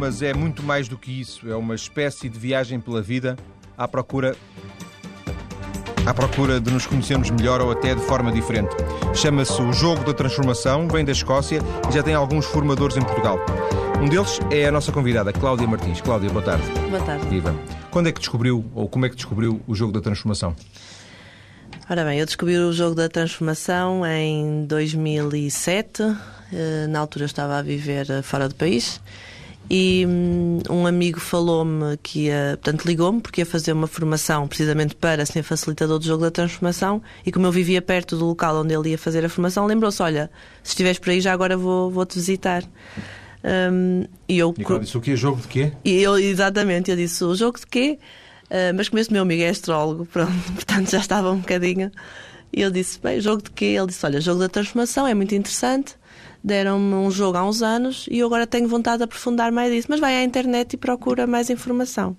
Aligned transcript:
mas 0.00 0.22
é 0.22 0.32
muito 0.32 0.62
mais 0.62 0.88
do 0.88 0.96
que 0.96 1.20
isso. 1.20 1.46
É 1.46 1.54
uma 1.54 1.74
espécie 1.74 2.30
de 2.30 2.38
viagem 2.38 2.80
pela 2.80 3.02
vida 3.02 3.36
à 3.76 3.86
procura 3.86 4.34
à 6.06 6.14
procura 6.14 6.58
de 6.58 6.70
nos 6.70 6.86
conhecermos 6.86 7.30
melhor 7.30 7.60
ou 7.60 7.70
até 7.70 7.94
de 7.94 8.00
forma 8.00 8.32
diferente. 8.32 8.74
Chama-se 9.14 9.60
o 9.60 9.70
Jogo 9.74 10.02
da 10.02 10.14
Transformação, 10.14 10.88
vem 10.88 11.04
da 11.04 11.12
Escócia 11.12 11.60
e 11.86 11.92
já 11.92 12.02
tem 12.02 12.14
alguns 12.14 12.46
formadores 12.46 12.96
em 12.96 13.02
Portugal. 13.02 13.38
Um 14.00 14.08
deles 14.08 14.40
é 14.50 14.66
a 14.66 14.72
nossa 14.72 14.90
convidada, 14.90 15.34
Cláudia 15.34 15.68
Martins. 15.68 16.00
Cláudia, 16.00 16.30
boa 16.30 16.42
tarde. 16.42 16.64
Boa 16.88 17.02
tarde. 17.02 17.28
Viva. 17.28 17.54
Quando 17.90 18.08
é 18.08 18.12
que 18.12 18.20
descobriu, 18.20 18.64
ou 18.74 18.88
como 18.88 19.04
é 19.04 19.10
que 19.10 19.16
descobriu 19.16 19.60
o 19.66 19.74
Jogo 19.74 19.92
da 19.92 20.00
Transformação? 20.00 20.56
Ora 21.90 22.04
bem, 22.06 22.18
eu 22.18 22.24
descobri 22.24 22.56
o 22.56 22.72
Jogo 22.72 22.94
da 22.94 23.10
Transformação 23.10 24.06
em 24.06 24.64
2007. 24.64 26.02
Eh, 26.52 26.86
na 26.88 27.00
altura 27.00 27.24
eu 27.24 27.26
estava 27.26 27.58
a 27.58 27.62
viver 27.62 28.10
eh, 28.10 28.22
fora 28.22 28.48
do 28.48 28.54
país 28.54 28.98
e 29.70 30.04
hum, 30.04 30.58
um 30.68 30.84
amigo 30.84 31.20
falou-me 31.20 31.96
que 32.02 32.24
ia, 32.24 32.58
portanto, 32.60 32.84
ligou-me 32.84 33.20
porque 33.20 33.42
ia 33.42 33.46
fazer 33.46 33.72
uma 33.72 33.86
formação 33.86 34.48
precisamente 34.48 34.96
para 34.96 35.24
ser 35.24 35.44
facilitador 35.44 36.00
do 36.00 36.04
jogo 36.04 36.24
da 36.24 36.30
transformação 36.30 37.00
e 37.24 37.30
como 37.30 37.46
eu 37.46 37.52
vivia 37.52 37.80
perto 37.80 38.16
do 38.16 38.26
local 38.26 38.56
onde 38.56 38.74
ele 38.74 38.90
ia 38.90 38.98
fazer 38.98 39.24
a 39.24 39.28
formação, 39.28 39.66
lembrou-se: 39.66 40.02
olha, 40.02 40.28
se 40.60 40.70
estiveres 40.70 40.98
por 40.98 41.10
aí 41.10 41.20
já 41.20 41.32
agora 41.32 41.56
vou, 41.56 41.88
vou-te 41.88 42.16
visitar. 42.16 42.64
Um, 43.72 44.04
e 44.28 44.38
eu 44.38 44.52
e 44.58 44.78
disse 44.80 44.98
o 44.98 45.00
quê? 45.00 45.14
Jogo 45.14 45.40
de 45.40 45.46
quê? 45.46 45.72
E 45.84 46.02
eu, 46.02 46.18
exatamente, 46.18 46.90
eu 46.90 46.96
disse: 46.96 47.22
o 47.22 47.36
jogo 47.36 47.60
de 47.60 47.66
quê? 47.68 47.96
Uh, 48.46 48.74
mas 48.74 48.88
como 48.88 48.98
esse 48.98 49.12
meu 49.12 49.22
amigo 49.22 49.44
é 49.44 49.50
astrólogo, 49.50 50.04
pronto, 50.04 50.32
portanto 50.52 50.90
já 50.90 50.98
estava 50.98 51.30
um 51.30 51.38
bocadinho. 51.38 51.92
E 52.52 52.60
eu 52.60 52.72
disse: 52.72 52.98
bem, 53.00 53.20
jogo 53.20 53.40
de 53.40 53.52
quê? 53.52 53.66
Ele 53.66 53.86
disse: 53.86 54.04
olha, 54.04 54.20
jogo 54.20 54.40
da 54.40 54.48
transformação 54.48 55.06
é 55.06 55.14
muito 55.14 55.32
interessante 55.32 55.94
deram-me 56.42 56.94
um 56.94 57.10
jogo 57.10 57.38
há 57.38 57.44
uns 57.44 57.62
anos 57.62 58.06
e 58.10 58.18
eu 58.18 58.26
agora 58.26 58.46
tenho 58.46 58.68
vontade 58.68 58.98
de 58.98 59.04
aprofundar 59.04 59.52
mais 59.52 59.72
isso. 59.72 59.86
Mas 59.90 60.00
vai 60.00 60.16
à 60.16 60.22
internet 60.22 60.74
e 60.74 60.76
procura 60.76 61.26
mais 61.26 61.50
informação. 61.50 62.16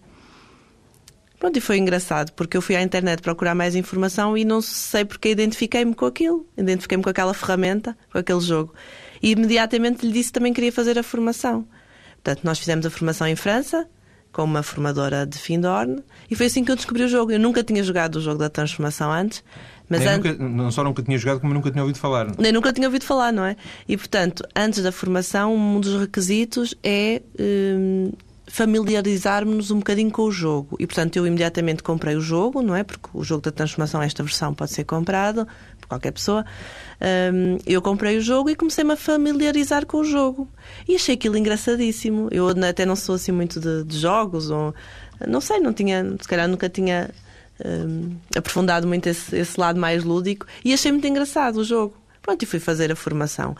Pronto, 1.40 1.58
e 1.58 1.59
foi 1.59 1.80
engraçado, 1.80 2.31
porque 2.34 2.56
eu 2.56 2.62
fui 2.62 2.76
à 2.76 2.84
internet 2.84 3.20
procurar 3.20 3.56
mais 3.56 3.76
informação 3.76 4.38
e 4.38 4.46
não 4.46 4.62
sei 4.62 5.04
porque 5.04 5.30
identifiquei-me 5.30 5.96
com 5.96 6.06
aquilo. 6.06 6.46
Identifiquei-me 6.56 7.04
com 7.04 7.09
aquela 7.09 7.34
ferramenta, 7.34 7.98
com 8.12 8.20
aquele 8.20 8.42
jogo. 8.42 8.76
E 9.23 9.31
imediatamente 9.31 10.06
lhe 10.06 10.12
disse 10.12 10.30
que 10.30 10.34
também 10.34 10.53
queria 10.53 10.72
fazer 10.72 11.00
a 11.00 11.03
formação. 11.03 11.68
Portanto, 12.24 12.44
nós 12.44 12.59
fizemos 12.59 12.86
a 12.86 12.92
formação 12.92 13.26
em 13.26 13.36
França, 13.36 13.90
com 14.32 14.44
uma 14.44 14.64
formadora 14.64 15.26
de 15.26 15.38
Findorn, 15.38 16.02
e 16.30 16.36
foi 16.36 16.46
assim 16.46 16.64
que 16.64 16.72
eu 16.72 16.76
descobri 16.76 17.04
o 17.04 17.08
jogo. 17.08 17.32
Eu 17.32 17.40
nunca 17.40 17.64
tinha 17.64 17.84
jogado 17.84 18.16
o 18.16 18.22
jogo 18.22 18.40
da 18.40 18.50
transformação 18.50 19.12
antes, 19.12 19.44
mas 19.90 20.06
an... 20.08 20.18
nunca, 20.18 20.34
não 20.34 20.72
só 20.72 20.84
nunca 20.84 21.04
tinha 21.04 21.18
jogado, 21.18 21.42
como 21.42 21.54
nunca 21.54 21.70
tinha 21.70 21.84
ouvido 21.84 22.00
falar. 22.00 22.28
Nem 22.38 22.52
nunca 22.54 22.72
tinha 22.72 22.88
ouvido 22.88 23.04
falar, 23.04 23.34
não 23.34 23.44
é? 23.44 23.58
E, 23.88 23.98
portanto, 23.98 24.44
antes 24.56 24.82
da 24.82 24.92
formação, 24.92 25.54
um 25.54 25.82
dos 25.82 26.00
requisitos 26.00 26.74
é 26.82 27.22
hum, 27.38 28.12
familiarizarmos-nos 28.48 29.70
um 29.70 29.80
bocadinho 29.80 30.09
com 30.09 30.24
o 30.24 30.32
jogo. 30.32 30.78
E, 30.80 30.88
portanto, 30.88 31.18
eu 31.18 31.28
imediatamente 31.28 31.84
comprei 31.84 32.16
o 32.16 32.22
jogo, 32.22 32.62
não 32.62 32.74
é? 32.74 32.84
Porque 32.84 33.09
o 33.14 33.24
jogo 33.24 33.42
da 33.42 33.52
transformação, 33.52 34.02
esta 34.02 34.24
versão, 34.24 34.54
pode 34.54 34.72
ser 34.72 34.86
comprado 34.86 35.46
por 35.80 35.88
qualquer 35.88 36.12
pessoa. 36.12 36.46
Hum, 37.02 37.58
eu 37.66 37.82
comprei 37.82 38.18
o 38.18 38.22
jogo 38.22 38.50
e 38.50 38.56
comecei-me 38.56 38.94
a 38.94 38.96
familiarizar 38.96 39.86
com 39.86 39.98
o 39.98 40.04
jogo. 40.04 40.48
E 40.88 40.96
achei 40.96 41.16
aquilo 41.16 41.36
engraçadíssimo. 41.36 42.28
Eu 42.32 42.48
até 42.50 42.86
não 42.86 42.96
sou 42.96 43.16
assim 43.16 43.32
muito 43.32 43.60
de, 43.60 43.84
de 43.84 43.98
jogos, 43.98 44.52
ou 44.52 44.74
não 45.28 45.42
sei, 45.42 45.60
não 45.60 45.74
tinha, 45.74 46.06
se 46.20 46.28
calhar 46.28 46.48
nunca 46.48 46.70
tinha 46.70 47.10
um, 47.66 48.16
aprofundado 48.36 48.88
muito 48.88 49.08
esse, 49.08 49.36
esse 49.36 49.60
lado 49.60 49.80
mais 49.80 50.04
lúdico 50.04 50.46
e 50.64 50.74
achei 50.74 50.92
muito 50.92 51.08
engraçado 51.08 51.58
o 51.58 51.64
jogo. 51.64 51.96
Pronto, 52.22 52.44
e 52.44 52.46
fui 52.46 52.60
fazer 52.60 52.92
a 52.92 52.96
formação. 52.96 53.56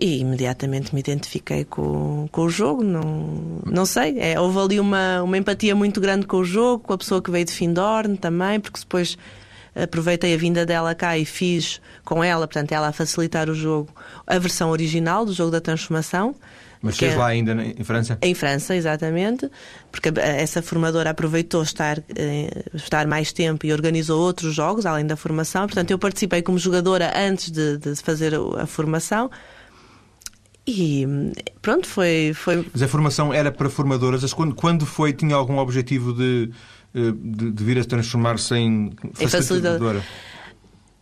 E 0.00 0.20
imediatamente 0.20 0.94
me 0.94 1.00
identifiquei 1.00 1.64
com, 1.64 2.28
com 2.30 2.42
o 2.42 2.48
jogo. 2.48 2.84
Não, 2.84 3.60
não 3.66 3.84
sei, 3.84 4.20
é, 4.20 4.38
houve 4.38 4.58
ali 4.60 4.78
uma, 4.78 5.20
uma 5.24 5.36
empatia 5.36 5.74
muito 5.74 6.00
grande 6.00 6.24
com 6.24 6.36
o 6.36 6.44
jogo, 6.44 6.84
com 6.84 6.92
a 6.92 6.98
pessoa 6.98 7.20
que 7.20 7.28
veio 7.28 7.44
de 7.44 7.52
Findorn 7.52 8.16
também, 8.16 8.60
porque 8.60 8.78
depois 8.78 9.18
aproveitei 9.82 10.34
a 10.34 10.36
vinda 10.36 10.64
dela 10.64 10.94
cá 10.94 11.16
e 11.16 11.24
fiz 11.24 11.80
com 12.04 12.22
ela, 12.22 12.46
portanto, 12.46 12.72
ela 12.72 12.88
a 12.88 12.92
facilitar 12.92 13.48
o 13.48 13.54
jogo, 13.54 13.90
a 14.26 14.38
versão 14.38 14.70
original 14.70 15.24
do 15.24 15.32
jogo 15.32 15.50
da 15.50 15.60
transformação. 15.60 16.34
Mas 16.80 16.96
fez 16.96 17.16
lá 17.16 17.26
ainda 17.26 17.52
em 17.52 17.82
França? 17.82 18.18
Em 18.22 18.34
França, 18.34 18.74
exatamente, 18.76 19.50
porque 19.90 20.12
essa 20.20 20.62
formadora 20.62 21.10
aproveitou 21.10 21.62
estar, 21.62 21.98
eh, 22.14 22.64
estar 22.72 23.06
mais 23.06 23.32
tempo 23.32 23.66
e 23.66 23.72
organizou 23.72 24.20
outros 24.20 24.54
jogos, 24.54 24.86
além 24.86 25.04
da 25.04 25.16
formação. 25.16 25.66
Portanto, 25.66 25.90
eu 25.90 25.98
participei 25.98 26.40
como 26.40 26.56
jogadora 26.56 27.12
antes 27.16 27.50
de, 27.50 27.78
de 27.78 27.96
fazer 27.96 28.32
a 28.34 28.66
formação. 28.66 29.28
E 30.64 31.06
pronto, 31.62 31.88
foi, 31.88 32.32
foi. 32.34 32.64
Mas 32.72 32.82
a 32.82 32.88
formação 32.88 33.32
era 33.32 33.50
para 33.50 33.70
formadoras? 33.70 34.32
Quando, 34.34 34.54
quando 34.54 34.84
foi? 34.84 35.14
Tinha 35.14 35.34
algum 35.34 35.58
objetivo 35.58 36.12
de, 36.12 36.50
de, 37.12 37.50
de 37.52 37.64
vir 37.64 37.78
a 37.78 37.84
transformar-se 37.84 38.54
em 38.54 38.94
facilitadora? 39.28 40.02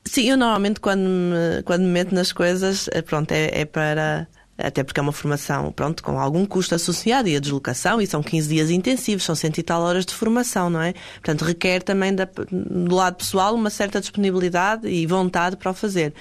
Sim, 0.04 0.30
eu 0.30 0.36
normalmente 0.36 0.80
quando 0.80 1.00
me, 1.00 1.62
quando 1.64 1.82
me 1.82 1.88
meto 1.88 2.14
nas 2.14 2.32
coisas, 2.32 2.88
eh, 2.92 3.02
pronto, 3.02 3.32
é, 3.32 3.60
é 3.60 3.64
para 3.64 4.28
até 4.58 4.82
porque 4.82 4.98
é 4.98 5.02
uma 5.02 5.12
formação, 5.12 5.70
pronto, 5.70 6.02
com 6.02 6.18
algum 6.18 6.46
custo 6.46 6.74
associado 6.74 7.28
e 7.28 7.36
a 7.36 7.40
deslocação, 7.40 8.00
e 8.00 8.06
são 8.06 8.22
15 8.22 8.48
dias 8.48 8.70
intensivos, 8.70 9.24
são 9.24 9.34
cento 9.34 9.58
e 9.58 9.62
tal 9.62 9.82
horas 9.82 10.06
de 10.06 10.14
formação, 10.14 10.70
não 10.70 10.80
é? 10.80 10.94
Portanto, 11.14 11.44
requer 11.44 11.82
também 11.82 12.14
da, 12.14 12.26
do 12.50 12.94
lado 12.94 13.16
pessoal 13.16 13.54
uma 13.54 13.68
certa 13.68 14.00
disponibilidade 14.00 14.88
e 14.88 15.06
vontade 15.06 15.56
para 15.56 15.70
o 15.70 15.74
fazer. 15.74 16.14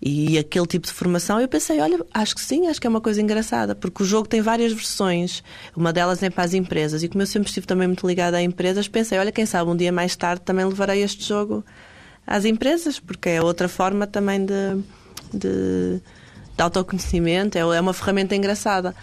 E 0.00 0.38
aquele 0.38 0.66
tipo 0.66 0.86
de 0.86 0.92
formação, 0.92 1.40
eu 1.40 1.48
pensei, 1.48 1.80
olha, 1.80 1.98
acho 2.14 2.34
que 2.34 2.40
sim, 2.40 2.68
acho 2.68 2.80
que 2.80 2.86
é 2.86 2.90
uma 2.90 3.00
coisa 3.00 3.20
engraçada, 3.20 3.74
porque 3.74 4.02
o 4.02 4.06
jogo 4.06 4.28
tem 4.28 4.40
várias 4.40 4.72
versões, 4.72 5.42
uma 5.76 5.92
delas 5.92 6.22
é 6.22 6.30
para 6.30 6.44
as 6.44 6.54
empresas, 6.54 7.02
e 7.02 7.08
como 7.08 7.22
eu 7.22 7.26
sempre 7.26 7.48
estive 7.48 7.66
também 7.66 7.88
muito 7.88 8.06
ligada 8.06 8.36
a 8.36 8.42
empresas, 8.42 8.86
pensei, 8.86 9.18
olha, 9.18 9.32
quem 9.32 9.44
sabe 9.44 9.68
um 9.68 9.76
dia 9.76 9.90
mais 9.90 10.14
tarde 10.14 10.42
também 10.42 10.64
levarei 10.64 11.02
este 11.02 11.26
jogo 11.26 11.64
às 12.26 12.44
empresas, 12.44 13.00
porque 13.00 13.30
é 13.30 13.42
outra 13.42 13.68
forma 13.68 14.06
também 14.06 14.46
de, 14.46 14.82
de 15.34 16.00
de 16.60 16.62
autoconhecimento, 16.62 17.56
é, 17.56 17.60
é 17.60 17.80
uma 17.80 17.94
ferramenta 17.94 18.36
engraçada. 18.36 18.94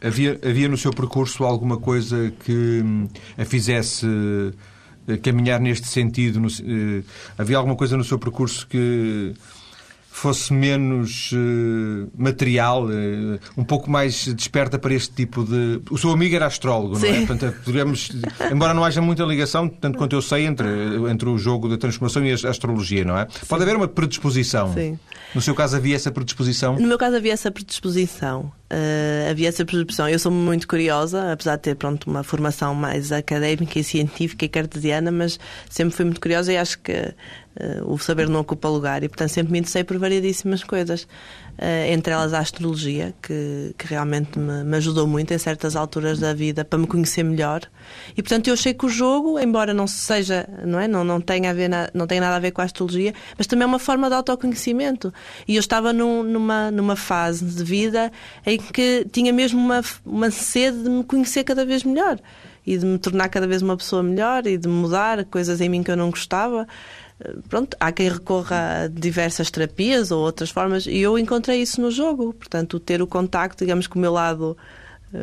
Havia, 0.00 0.38
havia 0.44 0.68
no 0.68 0.76
seu 0.76 0.92
percurso 0.92 1.44
alguma 1.44 1.76
coisa 1.76 2.32
que 2.44 2.82
hum, 2.84 3.08
a 3.36 3.44
fizesse 3.44 4.06
eh, 5.08 5.16
caminhar 5.16 5.60
neste 5.60 5.86
sentido? 5.86 6.40
No, 6.40 6.48
uh, 6.48 7.04
havia 7.38 7.56
alguma 7.56 7.76
coisa 7.76 7.96
no 7.96 8.04
seu 8.04 8.18
percurso 8.18 8.66
que 8.66 9.32
fosse 10.12 10.52
menos 10.52 11.32
uh, 11.32 12.10
material, 12.16 12.84
uh, 12.84 13.40
um 13.56 13.64
pouco 13.64 13.90
mais 13.90 14.26
desperta 14.34 14.78
para 14.78 14.92
este 14.92 15.12
tipo 15.14 15.42
de. 15.42 15.80
O 15.90 15.96
seu 15.96 16.10
amigo 16.10 16.36
era 16.36 16.46
astrólogo, 16.46 16.96
Sim. 16.96 17.08
não 17.08 17.14
é? 17.14 17.26
Portanto, 17.26 17.56
podemos, 17.64 18.10
embora 18.52 18.74
não 18.74 18.84
haja 18.84 19.00
muita 19.00 19.24
ligação, 19.24 19.68
tanto 19.68 19.96
quanto 19.96 20.14
eu 20.14 20.20
sei, 20.20 20.44
entre, 20.44 20.68
entre 21.10 21.28
o 21.28 21.38
jogo 21.38 21.66
da 21.66 21.78
transformação 21.78 22.24
e 22.24 22.30
a 22.30 22.50
astrologia, 22.50 23.04
não 23.04 23.18
é? 23.18 23.26
Sim. 23.30 23.46
Pode 23.48 23.62
haver 23.62 23.74
uma 23.74 23.88
predisposição. 23.88 24.72
Sim. 24.74 24.98
No 25.34 25.40
seu 25.40 25.54
caso 25.54 25.76
havia 25.76 25.96
essa 25.96 26.12
predisposição? 26.12 26.76
No 26.76 26.86
meu 26.86 26.98
caso 26.98 27.16
havia 27.16 27.32
essa 27.32 27.50
predisposição. 27.50 28.52
Uh, 28.72 29.30
havia 29.30 29.50
essa 29.50 29.66
predisposição. 29.66 30.08
Eu 30.08 30.18
sou 30.18 30.32
muito 30.32 30.66
curiosa, 30.66 31.30
apesar 31.30 31.56
de 31.56 31.62
ter 31.62 31.74
pronto, 31.74 32.08
uma 32.08 32.22
formação 32.22 32.74
mais 32.74 33.12
académica 33.12 33.78
e 33.78 33.84
científica 33.84 34.46
e 34.46 34.48
cartesiana, 34.48 35.10
mas 35.10 35.38
sempre 35.68 35.94
fui 35.94 36.06
muito 36.06 36.20
curiosa 36.20 36.50
e 36.52 36.56
acho 36.56 36.78
que 36.78 37.14
Uh, 37.52 37.92
o 37.92 37.98
saber 37.98 38.30
não 38.30 38.40
ocupa 38.40 38.66
lugar 38.66 39.02
e, 39.02 39.08
portanto, 39.10 39.28
sempre 39.28 39.52
me 39.52 39.58
interessei 39.58 39.84
por 39.84 39.98
variedíssimas 39.98 40.64
coisas. 40.64 41.06
Uh, 41.52 41.92
entre 41.92 42.12
elas 42.12 42.32
a 42.32 42.38
astrologia, 42.38 43.14
que, 43.22 43.74
que 43.78 43.86
realmente 43.86 44.38
me, 44.38 44.64
me, 44.64 44.76
ajudou 44.78 45.06
muito 45.06 45.32
em 45.34 45.38
certas 45.38 45.76
alturas 45.76 46.18
da 46.18 46.32
vida 46.32 46.64
para 46.64 46.78
me 46.78 46.86
conhecer 46.86 47.22
melhor. 47.22 47.60
E, 48.16 48.22
portanto, 48.22 48.48
eu 48.48 48.54
achei 48.54 48.72
que 48.72 48.86
o 48.86 48.88
jogo, 48.88 49.38
embora 49.38 49.74
não 49.74 49.86
seja, 49.86 50.48
não 50.64 50.80
é? 50.80 50.88
Não, 50.88 51.04
não, 51.04 51.20
tenha, 51.20 51.50
a 51.50 51.52
ver 51.52 51.68
na, 51.68 51.90
não 51.92 52.06
tenha 52.06 52.22
nada 52.22 52.36
a 52.36 52.40
ver 52.40 52.52
com 52.52 52.62
a 52.62 52.64
astrologia, 52.64 53.12
mas 53.36 53.46
também 53.46 53.64
é 53.64 53.66
uma 53.66 53.78
forma 53.78 54.08
de 54.08 54.14
autoconhecimento. 54.14 55.12
E 55.46 55.54
eu 55.54 55.60
estava 55.60 55.92
num, 55.92 56.22
numa, 56.22 56.70
numa 56.70 56.96
fase 56.96 57.44
de 57.44 57.62
vida 57.62 58.10
em 58.46 58.58
que 58.58 59.06
tinha 59.12 59.32
mesmo 59.32 59.60
uma, 59.60 59.82
uma 60.04 60.30
sede 60.30 60.82
de 60.82 60.90
me 60.90 61.04
conhecer 61.04 61.44
cada 61.44 61.66
vez 61.66 61.84
melhor 61.84 62.18
e 62.66 62.78
de 62.78 62.86
me 62.86 62.98
tornar 62.98 63.28
cada 63.28 63.46
vez 63.46 63.60
uma 63.60 63.76
pessoa 63.76 64.02
melhor 64.02 64.46
e 64.46 64.56
de 64.56 64.68
mudar 64.68 65.24
coisas 65.24 65.60
em 65.60 65.68
mim 65.68 65.82
que 65.82 65.90
eu 65.90 65.96
não 65.96 66.10
gostava 66.10 66.66
pronto, 67.48 67.76
há 67.78 67.92
quem 67.92 68.08
recorra 68.08 68.84
a 68.84 68.88
diversas 68.88 69.50
terapias 69.50 70.10
ou 70.10 70.22
outras 70.22 70.50
formas, 70.50 70.86
e 70.86 70.98
eu 70.98 71.18
encontrei 71.18 71.62
isso 71.62 71.80
no 71.80 71.90
jogo. 71.90 72.32
Portanto, 72.32 72.78
ter 72.80 73.02
o 73.02 73.06
contacto, 73.06 73.64
digamos, 73.64 73.86
com 73.86 73.98
o 73.98 74.02
meu 74.02 74.12
lado 74.12 74.56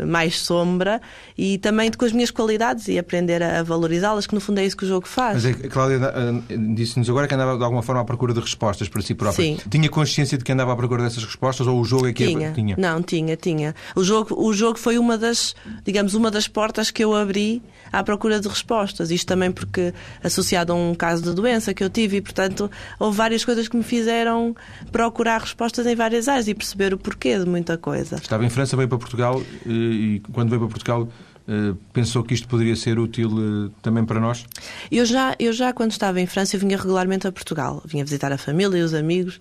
mais 0.06 0.40
sombra 0.40 1.02
e 1.38 1.58
também 1.58 1.92
com 1.92 2.06
as 2.06 2.12
minhas 2.12 2.32
qualidades 2.32 2.88
e 2.88 3.00
aprender 3.00 3.42
a 3.42 3.64
valorizá-las, 3.64 4.28
que 4.28 4.36
no 4.36 4.42
fundo 4.42 4.60
é 4.60 4.66
isso 4.66 4.78
que 4.78 4.86
o 4.86 4.88
jogo 4.88 5.08
faz. 5.08 5.44
Mas 5.44 5.66
a 5.66 5.68
Cláudia 5.68 6.00
eh, 6.04 6.58
disse-nos 6.76 7.10
agora 7.10 7.28
que 7.28 7.34
andava 7.34 7.58
de 7.58 7.64
alguma 7.64 7.82
forma 7.82 8.02
à 8.02 8.06
procura 8.06 8.34
de 8.34 8.40
respostas 8.40 8.88
para 8.88 9.02
si 9.02 9.16
própria. 9.16 9.44
Sim. 9.44 9.58
Tinha 9.70 9.90
consciência 9.90 10.38
de 10.38 10.44
que 10.44 10.52
andava 10.52 10.74
à 10.74 10.76
procura 10.76 11.04
dessas 11.04 11.24
respostas 11.24 11.66
ou 11.66 11.80
o 11.80 11.84
jogo 11.84 12.08
é 12.08 12.14
que 12.14 12.26
tinha. 12.26 12.52
tinha? 12.54 12.76
Não, 12.78 13.02
tinha, 13.02 13.36
tinha. 13.36 13.76
O 13.96 14.04
jogo, 14.04 14.36
o 14.40 14.54
jogo 14.54 14.78
foi 14.78 14.98
uma 14.98 15.18
das, 15.18 15.56
digamos, 15.84 16.14
uma 16.14 16.30
das 16.30 16.48
portas 16.48 16.92
que 16.92 17.04
eu 17.04 17.16
abri 17.16 17.62
à 17.92 18.04
procura 18.04 18.40
de 18.40 18.48
respostas. 18.48 19.12
Isto 19.12 19.28
também 19.28 19.52
porque 19.52 19.94
associado 20.24 20.74
a 20.74 20.76
um 20.76 20.94
caso 20.96 21.24
de 21.24 21.34
doença 21.34 21.74
que 21.74 21.84
eu 21.84 21.90
tive 21.90 22.18
e, 22.18 22.22
portanto, 22.22 22.70
houve 23.00 23.18
várias 23.18 23.44
coisas 23.44 23.68
que 23.68 23.78
me 23.78 23.84
fizeram 23.84 24.56
procurar 24.92 25.42
respostas 25.42 25.86
em 25.86 25.96
várias 25.96 26.28
áreas 26.28 26.48
e 26.48 26.54
perceber 26.54 26.94
o 26.94 26.98
porquê 26.98 27.38
de 27.38 27.46
muita 27.46 27.78
coisa. 27.78 28.16
Estava 28.18 28.46
em 28.46 28.50
França, 28.50 28.76
veio 28.76 28.90
para 28.90 28.98
Portugal 28.98 29.42
e 29.66 30.22
quando 30.32 30.50
veio 30.50 30.62
para 30.62 30.70
Portugal 30.70 31.08
eh, 31.50 31.74
pensou 31.92 32.24
que 32.24 32.36
isto 32.36 32.48
poderia 32.48 32.76
ser 32.76 33.00
útil 33.00 33.32
eh, 33.32 33.72
também 33.82 34.06
para 34.06 34.20
nós? 34.20 34.46
Eu 34.92 35.04
já, 35.04 35.36
eu 35.40 35.52
já 35.52 35.74
quando 35.74 35.92
estava 35.92 36.22
em 36.22 36.28
França, 36.28 36.58
vinha 36.60 36.78
regularmente 36.78 37.28
a 37.28 37.32
Portugal. 37.32 37.82
Vinha 37.86 38.04
visitar 38.04 38.32
a 38.32 38.38
família 38.38 38.78
e 38.78 38.82
os 38.84 38.94
amigos, 38.94 39.40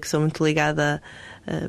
que 0.00 0.08
sou 0.08 0.20
muito 0.20 0.44
ligada 0.44 1.02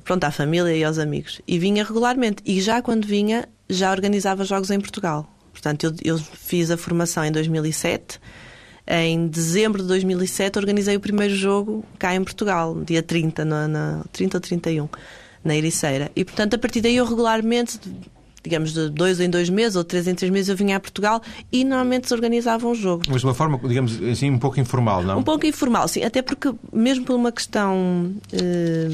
pronto, 0.04 0.24
à 0.24 0.32
família 0.32 0.76
e 0.76 0.84
aos 0.84 1.00
amigos. 1.00 1.42
E 1.48 1.58
vinha 1.58 1.84
regularmente. 1.84 2.44
E 2.46 2.62
já 2.62 2.82
quando 2.82 3.06
vinha, 3.06 3.50
já 3.68 3.92
organizava 3.92 4.44
jogos 4.44 4.70
em 4.70 4.80
Portugal. 4.80 5.35
Portanto, 5.66 5.98
eu, 6.04 6.14
eu 6.14 6.18
fiz 6.20 6.70
a 6.70 6.78
formação 6.78 7.26
em 7.26 7.32
2007. 7.32 8.20
Em 8.88 9.28
dezembro 9.28 9.82
de 9.82 9.88
2007 9.88 10.60
organizei 10.60 10.96
o 10.96 11.00
primeiro 11.00 11.34
jogo 11.34 11.84
cá 11.98 12.14
em 12.14 12.24
Portugal, 12.24 12.80
dia 12.84 13.02
30, 13.02 13.44
na, 13.44 13.68
na 13.68 14.06
30 14.12 14.38
ou 14.38 14.42
31, 14.42 14.90
na 15.44 15.56
Ericeira. 15.56 16.12
E, 16.16 16.24
portanto, 16.24 16.54
a 16.54 16.60
partir 16.60 16.82
daí 16.82 16.96
eu 16.96 17.06
regularmente 17.06 17.80
digamos, 18.44 18.74
de 18.74 18.92
dois 18.92 19.20
em 19.20 19.28
dois 19.28 19.50
meses 19.50 19.76
ou 19.76 19.84
três 19.84 20.08
em 20.08 20.14
três 20.14 20.32
meses 20.32 20.50
eu 20.50 20.56
vinha 20.56 20.78
a 20.78 20.80
Portugal 20.80 21.20
e 21.52 21.64
normalmente 21.64 22.08
se 22.08 22.14
organizava 22.14 22.68
um 22.68 22.76
jogo. 22.76 23.02
Mas 23.10 23.22
de 23.22 23.26
uma 23.26 23.34
forma, 23.34 23.60
digamos 23.68 24.00
assim, 24.04 24.30
um 24.30 24.38
pouco 24.38 24.60
informal, 24.60 25.02
não? 25.02 25.18
Um 25.18 25.24
pouco 25.24 25.48
informal, 25.48 25.88
sim. 25.88 26.04
Até 26.04 26.22
porque, 26.22 26.54
mesmo 26.72 27.06
por 27.06 27.16
uma 27.16 27.32
questão, 27.32 28.14
eh, 28.32 28.90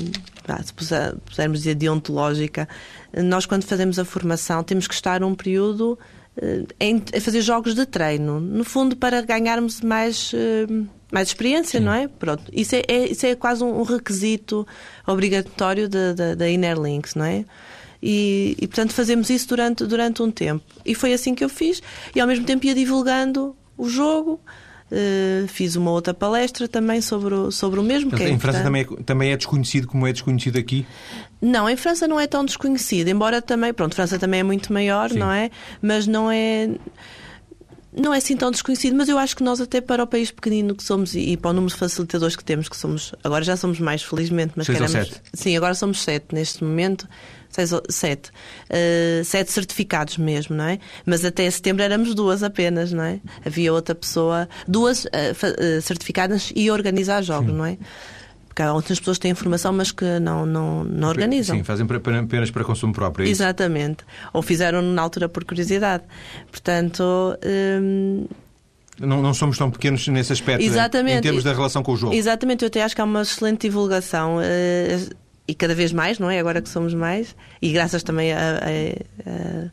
se 0.63 0.73
pusermos 0.73 1.59
dizer, 1.59 1.75
deontológica, 1.75 2.65
nós 3.13 3.45
quando 3.45 3.63
fazemos 3.63 3.99
a 3.99 4.05
formação 4.05 4.63
temos 4.63 4.87
que 4.87 4.93
estar 4.93 5.21
um 5.21 5.35
período 5.35 5.99
a 6.37 7.21
fazer 7.21 7.41
jogos 7.41 7.75
de 7.75 7.85
treino. 7.85 8.39
No 8.39 8.63
fundo, 8.63 8.95
para 8.95 9.21
ganharmos 9.21 9.81
mais... 9.81 10.31
Eh, 10.33 10.67
mais 11.11 11.27
experiência, 11.27 11.77
Sim. 11.79 11.85
não 11.85 11.93
é? 11.93 12.07
Pronto. 12.07 12.43
Isso 12.53 12.73
é, 12.73 12.83
é, 12.87 13.11
isso 13.11 13.25
é 13.25 13.35
quase 13.35 13.61
um, 13.63 13.83
requisito 13.83 14.65
obrigatório 15.05 15.89
da, 15.89 16.13
da, 16.13 16.35
da 16.35 16.49
Inner 16.49 16.79
Links, 16.79 17.15
não 17.15 17.25
é? 17.25 17.43
E, 18.01 18.55
e, 18.59 18.65
portanto 18.65 18.93
fazemos 18.93 19.29
isso 19.29 19.47
durante, 19.49 19.85
durante 19.85 20.23
um 20.23 20.31
tempo. 20.31 20.63
E 20.85 20.95
foi 20.95 21.11
assim 21.13 21.35
que 21.35 21.43
eu 21.43 21.49
fiz, 21.49 21.83
e 22.15 22.21
ao 22.21 22.27
mesmo 22.27 22.45
tempo 22.45 22.65
ia 22.65 22.73
divulgando 22.73 23.55
o 23.77 23.89
jogo. 23.89 24.39
Uh, 24.91 25.47
fiz 25.47 25.77
uma 25.77 25.89
outra 25.89 26.13
palestra 26.13 26.67
também 26.67 26.99
sobre 26.99 27.33
o, 27.33 27.49
sobre 27.49 27.79
o 27.79 27.83
mesmo. 27.83 28.11
que 28.11 28.23
é 28.23 28.29
em 28.29 28.37
França 28.37 28.61
também 28.61 28.81
é, 28.81 29.03
também 29.03 29.31
é 29.31 29.37
desconhecido 29.37 29.87
como 29.87 30.05
é 30.05 30.11
desconhecido 30.11 30.57
aqui? 30.57 30.85
Não, 31.41 31.69
em 31.69 31.77
França 31.77 32.09
não 32.09 32.19
é 32.19 32.27
tão 32.27 32.43
desconhecido, 32.43 33.07
embora 33.07 33.41
também, 33.41 33.73
pronto, 33.73 33.95
França 33.95 34.19
também 34.19 34.41
é 34.41 34.43
muito 34.43 34.73
maior, 34.73 35.09
Sim. 35.09 35.19
não 35.19 35.31
é? 35.31 35.49
Mas 35.81 36.07
não 36.07 36.29
é 36.29 36.69
não 37.93 38.13
é 38.13 38.17
assim 38.17 38.37
tão 38.37 38.49
desconhecido, 38.51 38.95
mas 38.95 39.09
eu 39.09 39.17
acho 39.17 39.35
que 39.35 39.43
nós, 39.43 39.59
até 39.59 39.81
para 39.81 40.03
o 40.03 40.07
país 40.07 40.31
pequenino 40.31 40.73
que 40.73 40.83
somos 40.83 41.13
e, 41.13 41.35
para 41.35 41.51
o 41.51 41.53
número 41.53 41.73
de 41.73 41.79
facilitadores 41.79 42.35
que 42.35 42.43
temos, 42.43 42.69
que 42.69 42.77
somos, 42.77 43.13
agora 43.23 43.43
já 43.43 43.57
somos 43.57 43.79
mais, 43.79 44.01
felizmente, 44.01 44.53
mas 44.55 44.65
seis 44.65 44.77
queremos, 44.77 44.95
ou 44.95 45.05
sete. 45.05 45.21
Sim, 45.33 45.57
agora 45.57 45.73
somos 45.73 46.01
sete 46.01 46.33
neste 46.33 46.63
momento, 46.63 47.07
seis, 47.49 47.71
sete. 47.89 48.29
Uh, 48.69 49.23
sete 49.25 49.51
certificados 49.51 50.17
mesmo, 50.17 50.55
não 50.55 50.65
é? 50.65 50.79
Mas 51.05 51.25
até 51.25 51.49
setembro 51.51 51.83
éramos 51.83 52.15
duas 52.15 52.43
apenas, 52.43 52.93
não 52.93 53.03
é? 53.03 53.19
Havia 53.45 53.73
outra 53.73 53.93
pessoa, 53.93 54.47
duas 54.67 55.05
uh, 55.05 55.81
certificadas 55.81 56.51
e 56.55 56.71
organizar 56.71 57.21
jogos, 57.21 57.51
Sim. 57.51 57.57
não 57.57 57.65
é? 57.65 57.77
Porque 58.61 58.69
há 58.69 58.73
outras 58.73 58.99
pessoas 58.99 59.17
que 59.17 59.23
têm 59.23 59.31
informação, 59.31 59.73
mas 59.73 59.91
que 59.91 60.19
não, 60.19 60.45
não, 60.45 60.83
não 60.83 61.09
organizam. 61.09 61.57
Sim, 61.57 61.63
fazem 61.63 61.87
apenas 62.19 62.51
para 62.51 62.63
consumo 62.63 62.93
próprio. 62.93 63.25
É 63.25 63.29
Exatamente. 63.29 64.03
Ou 64.31 64.41
fizeram 64.41 64.81
na 64.81 65.01
altura 65.01 65.27
por 65.27 65.43
curiosidade. 65.43 66.03
Portanto. 66.51 67.03
Hum... 67.43 68.25
Não, 68.99 69.21
não, 69.21 69.33
somos 69.33 69.57
tão 69.57 69.71
pequenos 69.71 70.07
nesse 70.09 70.31
aspecto, 70.31 70.63
Exatamente. 70.63 71.17
em 71.17 71.21
termos 71.21 71.43
da 71.43 71.53
relação 71.53 71.81
com 71.81 71.93
o 71.93 71.97
jogo. 71.97 72.13
Exatamente, 72.13 72.63
eu 72.63 72.67
até 72.67 72.83
acho 72.83 72.93
que 72.93 73.01
há 73.01 73.03
uma 73.03 73.23
excelente 73.23 73.61
divulgação. 73.61 74.37
Uh, 74.37 75.15
e 75.47 75.55
cada 75.55 75.73
vez 75.73 75.91
mais, 75.91 76.19
não 76.19 76.29
é? 76.29 76.39
Agora 76.39 76.61
que 76.61 76.69
somos 76.69 76.93
mais, 76.93 77.35
e 77.59 77.71
graças 77.71 78.03
também 78.03 78.31
a, 78.31 78.37
a, 78.37 79.29
a 79.29 79.71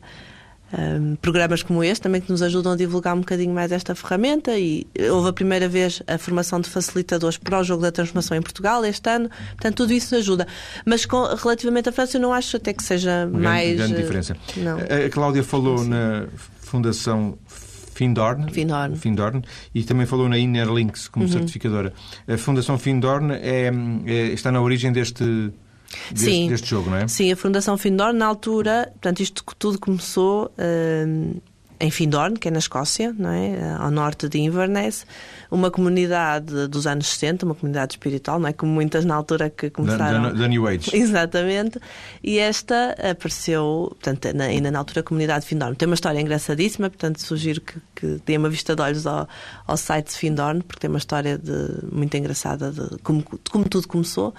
um, 0.71 1.15
programas 1.15 1.63
como 1.63 1.83
este 1.83 2.01
também 2.01 2.21
que 2.21 2.31
nos 2.31 2.41
ajudam 2.41 2.73
a 2.73 2.75
divulgar 2.75 3.15
um 3.15 3.19
bocadinho 3.19 3.53
mais 3.53 3.71
esta 3.71 3.95
ferramenta 3.95 4.57
e 4.57 4.85
houve 5.11 5.29
a 5.29 5.33
primeira 5.33 5.67
vez 5.67 6.01
a 6.07 6.17
formação 6.17 6.61
de 6.61 6.69
facilitadores 6.69 7.37
para 7.37 7.59
o 7.59 7.63
jogo 7.63 7.81
da 7.81 7.91
transformação 7.91 8.37
em 8.37 8.41
Portugal 8.41 8.85
este 8.85 9.09
ano, 9.09 9.29
portanto 9.29 9.75
tudo 9.75 9.93
isso 9.93 10.15
ajuda. 10.15 10.47
Mas 10.85 11.05
com, 11.05 11.23
relativamente 11.35 11.89
à 11.89 11.91
França 11.91 12.17
eu 12.17 12.21
não 12.21 12.33
acho 12.33 12.57
até 12.57 12.73
que 12.73 12.83
seja 12.83 13.27
Uma 13.27 13.39
mais... 13.39 13.75
Grande, 13.75 13.93
grande 13.93 14.01
diferença. 14.01 14.37
Não. 14.57 14.77
A 14.77 15.09
Cláudia 15.09 15.43
falou 15.43 15.79
Sim. 15.79 15.89
na 15.89 16.25
Fundação 16.59 17.37
Findorn, 17.99 18.51
Findorn. 18.53 18.95
Findorn. 18.95 19.41
e 19.75 19.83
também 19.83 20.05
falou 20.05 20.29
na 20.29 20.37
Innerlinks 20.37 21.09
como 21.09 21.25
uhum. 21.25 21.31
certificadora. 21.31 21.91
A 22.27 22.37
Fundação 22.37 22.77
Findorn 22.77 23.33
é, 23.33 23.69
é, 24.05 24.13
está 24.27 24.51
na 24.51 24.61
origem 24.61 24.93
deste 24.93 25.51
deste, 26.11 26.25
Sim. 26.25 26.49
deste 26.49 26.69
jogo, 26.69 26.89
não 26.89 26.97
é? 26.97 27.07
Sim, 27.07 27.31
a 27.31 27.35
Fundação 27.35 27.77
Findorn, 27.77 28.17
na 28.17 28.25
altura, 28.25 28.89
portanto, 28.93 29.21
isto 29.21 29.43
tudo 29.57 29.79
começou 29.79 30.45
uh, 30.45 31.41
em 31.79 31.89
Findorn, 31.89 32.37
que 32.37 32.49
é 32.49 32.51
na 32.51 32.59
Escócia, 32.59 33.15
não 33.17 33.29
é? 33.29 33.51
Eh, 33.51 33.75
ao 33.79 33.89
norte 33.89 34.27
de 34.27 34.37
Inverness, 34.37 35.05
uma 35.49 35.71
comunidade 35.71 36.67
dos 36.67 36.85
anos 36.85 37.07
60, 37.07 37.45
uma 37.45 37.55
comunidade 37.55 37.93
espiritual, 37.93 38.37
não 38.37 38.49
é? 38.49 38.53
Como 38.53 38.71
muitas 38.71 39.05
na 39.05 39.15
altura 39.15 39.49
que 39.49 39.69
começaram. 39.69 40.33
Da, 40.33 40.47
New 40.47 40.67
Age. 40.67 40.91
Exatamente. 40.93 41.79
E 42.21 42.37
esta 42.37 42.95
apareceu, 43.09 43.87
portanto, 43.91 44.27
ainda 44.41 44.69
na 44.69 44.79
altura 44.79 44.99
a 44.99 45.03
comunidade 45.03 45.41
de 45.41 45.47
Findorn. 45.47 45.73
Tem 45.75 45.87
uma 45.87 45.95
história 45.95 46.19
engraçadíssima, 46.19 46.89
portanto, 46.89 47.21
sugiro 47.21 47.61
que, 47.61 47.79
que 47.95 48.21
dê 48.25 48.35
uma 48.35 48.49
vista 48.49 48.75
de 48.75 48.81
olhos 48.81 49.07
ao, 49.07 49.27
ao 49.65 49.77
site 49.77 50.07
de 50.07 50.17
Findorn, 50.17 50.61
porque 50.61 50.81
tem 50.81 50.89
uma 50.89 50.99
história 50.99 51.37
de, 51.37 51.85
muito 51.89 52.15
engraçada 52.17 52.71
de 52.71 52.97
como, 52.97 53.19
de 53.21 53.49
como 53.49 53.63
tudo 53.69 53.87
começou. 53.87 54.33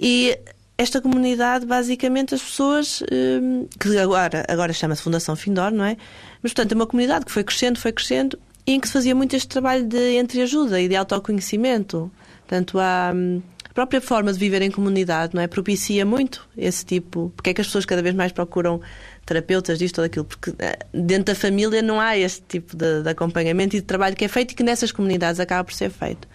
E 0.00 0.38
esta 0.76 1.00
comunidade, 1.00 1.66
basicamente, 1.66 2.34
as 2.34 2.42
pessoas, 2.42 3.02
hum, 3.12 3.66
que 3.78 3.96
agora, 3.98 4.44
agora 4.48 4.72
chama-se 4.72 5.02
Fundação 5.02 5.36
Findor, 5.36 5.70
não 5.70 5.84
é? 5.84 5.96
Mas, 6.42 6.52
portanto, 6.52 6.72
é 6.72 6.74
uma 6.74 6.86
comunidade 6.86 7.24
que 7.24 7.32
foi 7.32 7.44
crescendo, 7.44 7.78
foi 7.78 7.92
crescendo, 7.92 8.38
e 8.66 8.72
em 8.72 8.80
que 8.80 8.86
se 8.86 8.92
fazia 8.92 9.14
muito 9.14 9.34
este 9.36 9.48
trabalho 9.48 9.84
de 9.84 10.18
entreajuda 10.18 10.80
e 10.80 10.88
de 10.88 10.96
autoconhecimento. 10.96 12.10
Portanto, 12.46 12.78
hum, 12.78 13.42
a 13.72 13.74
própria 13.74 14.00
forma 14.00 14.30
de 14.32 14.38
viver 14.38 14.60
em 14.60 14.70
comunidade, 14.70 15.34
não 15.34 15.40
é? 15.40 15.46
Propicia 15.46 16.04
muito 16.04 16.46
esse 16.56 16.84
tipo. 16.84 17.32
Porque 17.34 17.50
é 17.50 17.54
que 17.54 17.60
as 17.62 17.66
pessoas 17.66 17.86
cada 17.86 18.02
vez 18.02 18.14
mais 18.14 18.30
procuram 18.30 18.82
terapeutas 19.24 19.78
disto 19.78 19.98
ou 19.98 20.04
daquilo? 20.04 20.26
Porque 20.26 20.52
eh, 20.58 20.78
dentro 20.92 21.32
da 21.32 21.34
família 21.34 21.80
não 21.80 21.98
há 21.98 22.16
este 22.16 22.42
tipo 22.42 22.76
de, 22.76 23.02
de 23.02 23.08
acompanhamento 23.08 23.74
e 23.74 23.80
de 23.80 23.86
trabalho 23.86 24.14
que 24.14 24.26
é 24.26 24.28
feito 24.28 24.52
e 24.52 24.54
que 24.54 24.62
nessas 24.62 24.92
comunidades 24.92 25.40
acaba 25.40 25.64
por 25.64 25.72
ser 25.72 25.90
feito. 25.90 26.28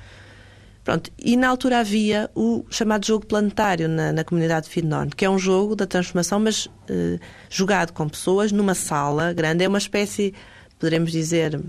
Pronto, 0.88 1.12
e 1.20 1.36
na 1.36 1.50
altura 1.50 1.80
havia 1.80 2.32
o 2.34 2.64
chamado 2.70 3.06
jogo 3.06 3.26
planetário 3.26 3.90
na, 3.90 4.14
na 4.14 4.24
comunidade 4.24 4.68
de 4.68 4.72
Findorn, 4.72 5.10
que 5.10 5.26
é 5.26 5.30
um 5.30 5.38
jogo 5.38 5.76
da 5.76 5.86
transformação, 5.86 6.40
mas 6.40 6.70
eh, 6.88 7.20
jogado 7.50 7.92
com 7.92 8.08
pessoas 8.08 8.54
numa 8.54 8.74
sala 8.74 9.34
grande. 9.34 9.66
É 9.66 9.68
uma 9.68 9.80
espécie, 9.80 10.34
poderemos 10.80 11.12
dizer, 11.12 11.60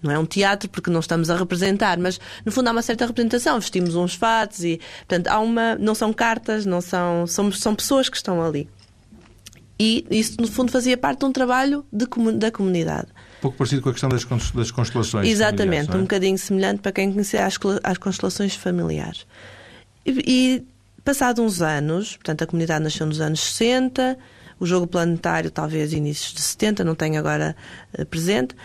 não 0.00 0.12
é 0.12 0.16
um 0.16 0.24
teatro 0.24 0.68
porque 0.68 0.88
não 0.88 1.00
estamos 1.00 1.30
a 1.30 1.36
representar, 1.36 1.98
mas 1.98 2.20
no 2.46 2.52
fundo 2.52 2.68
há 2.68 2.70
uma 2.70 2.82
certa 2.82 3.04
representação. 3.06 3.58
Vestimos 3.58 3.96
uns 3.96 4.14
fatos 4.14 4.62
e, 4.62 4.80
portanto, 4.98 5.26
há 5.26 5.40
uma. 5.40 5.74
Não 5.74 5.96
são 5.96 6.12
cartas, 6.12 6.64
não 6.64 6.80
são. 6.80 7.26
São, 7.26 7.50
são 7.50 7.74
pessoas 7.74 8.08
que 8.08 8.16
estão 8.16 8.40
ali. 8.40 8.70
E 9.80 10.06
isso, 10.12 10.40
no 10.40 10.46
fundo, 10.46 10.70
fazia 10.70 10.96
parte 10.96 11.18
de 11.18 11.24
um 11.24 11.32
trabalho 11.32 11.84
de, 11.92 12.06
da 12.38 12.52
comunidade 12.52 13.08
pouco 13.44 13.58
parecido 13.58 13.82
com 13.82 13.90
a 13.90 13.92
questão 13.92 14.08
das, 14.08 14.24
das 14.52 14.70
constelações. 14.70 15.28
Exatamente, 15.28 15.90
é? 15.90 15.96
um 15.96 16.02
bocadinho 16.02 16.38
semelhante 16.38 16.80
para 16.80 16.92
quem 16.92 17.12
conhecer 17.12 17.36
as, 17.36 17.58
as 17.82 17.98
constelações 17.98 18.54
familiares. 18.54 19.26
E, 20.06 20.12
e 20.26 20.66
passado 21.04 21.42
uns 21.42 21.60
anos, 21.60 22.16
portanto 22.16 22.42
a 22.42 22.46
comunidade 22.46 22.82
nasceu 22.82 23.04
nos 23.04 23.20
anos 23.20 23.40
60, 23.40 24.16
o 24.58 24.64
jogo 24.64 24.86
planetário 24.86 25.50
talvez 25.50 25.92
inícios 25.92 26.32
de 26.32 26.40
70, 26.40 26.84
não 26.84 26.94
tenho 26.94 27.18
agora 27.18 27.54
uh, 27.98 28.06
presente, 28.06 28.56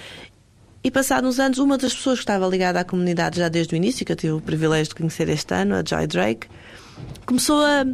e 0.82 0.90
passados 0.90 1.30
uns 1.30 1.40
anos, 1.42 1.58
uma 1.58 1.78
das 1.78 1.94
pessoas 1.94 2.20
que 2.20 2.24
estava 2.24 2.48
ligada 2.48 2.80
à 2.80 2.86
comunidade 2.86 3.38
já 3.38 3.50
desde 3.50 3.76
o 3.76 3.76
início, 3.76 4.06
que 4.06 4.14
eu 4.14 4.16
tive 4.16 4.32
o 4.32 4.40
privilégio 4.40 4.88
de 4.88 4.96
conhecer 4.96 5.28
este 5.28 5.54
ano, 5.54 5.76
a 5.76 5.84
Joy 5.86 6.08
Drake, 6.08 6.48
começou 7.26 7.66
a, 7.66 7.86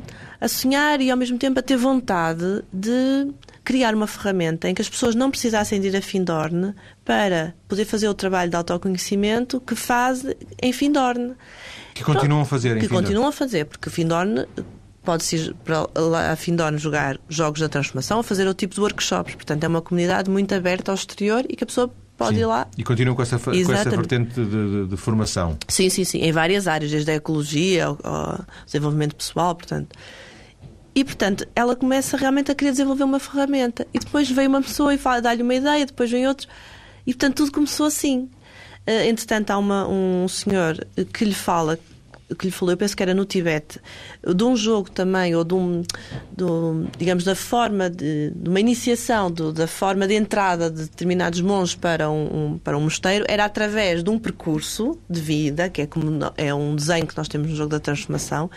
a 0.45 0.47
sonhar 0.47 1.01
e 1.01 1.09
ao 1.09 1.17
mesmo 1.17 1.37
tempo 1.39 1.59
a 1.59 1.63
ter 1.63 1.75
vontade 1.75 2.63
de 2.71 3.33
criar 3.63 3.95
uma 3.95 4.05
ferramenta 4.05 4.69
em 4.69 4.75
que 4.75 4.81
as 4.81 4.87
pessoas 4.87 5.15
não 5.15 5.31
precisassem 5.31 5.81
de 5.81 5.87
ir 5.87 5.95
a 5.95 6.01
Findorn 6.01 6.75
para 7.03 7.55
poder 7.67 7.85
fazer 7.85 8.07
o 8.07 8.13
trabalho 8.13 8.51
de 8.51 8.55
autoconhecimento 8.55 9.59
que 9.59 9.75
faz 9.75 10.23
em 10.61 10.71
Findorn. 10.71 11.33
Que 11.95 12.03
continuam 12.03 12.41
a 12.41 12.45
fazer 12.45 12.77
em 12.77 12.79
Que 12.79 12.87
continuam 12.87 13.27
a 13.27 13.31
fazer, 13.31 13.65
porque 13.65 13.89
Findorn 13.89 14.45
pode-se 15.03 15.35
ir 15.35 15.55
para 15.63 15.87
a 16.31 16.35
Findorn 16.35 16.77
jogar 16.77 17.19
jogos 17.27 17.59
da 17.59 17.67
transformação, 17.69 18.21
fazer 18.21 18.47
outro 18.47 18.59
tipo 18.59 18.75
de 18.75 18.81
workshops. 18.81 19.33
Portanto, 19.33 19.63
é 19.63 19.67
uma 19.67 19.81
comunidade 19.81 20.29
muito 20.29 20.53
aberta 20.53 20.91
ao 20.91 20.95
exterior 20.95 21.43
e 21.49 21.55
que 21.55 21.63
a 21.63 21.67
pessoa 21.67 21.91
pode 22.15 22.35
sim. 22.35 22.41
ir 22.41 22.45
lá. 22.45 22.67
E 22.77 22.83
continuam 22.83 23.15
com 23.15 23.23
essa, 23.23 23.39
com 23.39 23.51
essa 23.51 23.89
vertente 23.89 24.33
de, 24.33 24.45
de, 24.45 24.87
de, 24.89 24.97
formação. 24.97 25.57
Sim, 25.67 25.89
sim, 25.89 26.03
sim, 26.03 26.19
em 26.19 26.31
várias 26.31 26.67
áreas, 26.67 26.91
desde 26.91 27.09
a 27.11 27.15
ecologia 27.15 27.85
ao, 27.87 27.97
ao 28.03 28.45
desenvolvimento 28.65 29.15
pessoal, 29.15 29.55
portanto. 29.55 29.95
E, 30.95 31.03
portanto, 31.03 31.45
ela 31.53 31.75
começa 31.75 32.15
realmente 32.15 32.49
a 32.49 32.55
querer 32.55 32.71
desenvolver 32.71 33.03
uma 33.03 33.19
ferramenta. 33.19 33.85
E 33.93 33.99
depois 33.99 34.31
vem 34.31 34.47
uma 34.47 34.61
pessoa 34.61 34.93
e 34.93 34.99
dá-lhe 35.21 35.43
uma 35.43 35.53
ideia, 35.53 35.85
depois 35.85 36.09
vem 36.09 36.25
outro. 36.25 36.47
E, 37.05 37.13
portanto, 37.13 37.35
tudo 37.35 37.51
começou 37.51 37.85
assim. 37.85 38.29
Uh, 38.87 39.09
entretanto, 39.09 39.51
há 39.51 39.57
uma, 39.57 39.87
um 39.87 40.27
senhor 40.27 40.87
que 41.11 41.25
lhe 41.25 41.33
fala 41.33 41.77
que 42.39 42.47
lhe 42.47 42.51
falou, 42.51 42.73
eu 42.73 42.77
penso 42.77 42.97
que 42.97 43.03
era 43.03 43.13
no 43.13 43.23
Tibete, 43.23 43.79
de 44.25 44.43
um 44.43 44.55
jogo 44.55 44.89
também, 44.89 45.35
ou 45.35 45.43
de 45.43 45.53
um, 45.53 45.83
digamos, 46.97 47.23
da 47.23 47.35
forma 47.35 47.87
de, 47.87 48.31
de 48.31 48.49
uma 48.49 48.59
iniciação, 48.59 49.31
da 49.31 49.67
forma 49.67 50.07
de 50.07 50.15
entrada 50.15 50.71
de 50.71 50.83
determinados 50.83 51.39
monges 51.41 51.75
para 51.75 52.09
um, 52.09 52.53
um, 52.53 52.57
para 52.57 52.75
um 52.75 52.81
mosteiro, 52.81 53.25
era 53.27 53.45
através 53.45 54.03
de 54.03 54.09
um 54.09 54.17
percurso 54.17 54.97
de 55.07 55.21
vida, 55.21 55.69
que 55.69 55.83
é, 55.83 55.85
como, 55.85 56.19
é 56.35 56.53
um 56.53 56.75
desenho 56.75 57.05
que 57.05 57.15
nós 57.15 57.27
temos 57.27 57.49
no 57.49 57.55
jogo 57.55 57.69
da 57.69 57.79
transformação, 57.79 58.49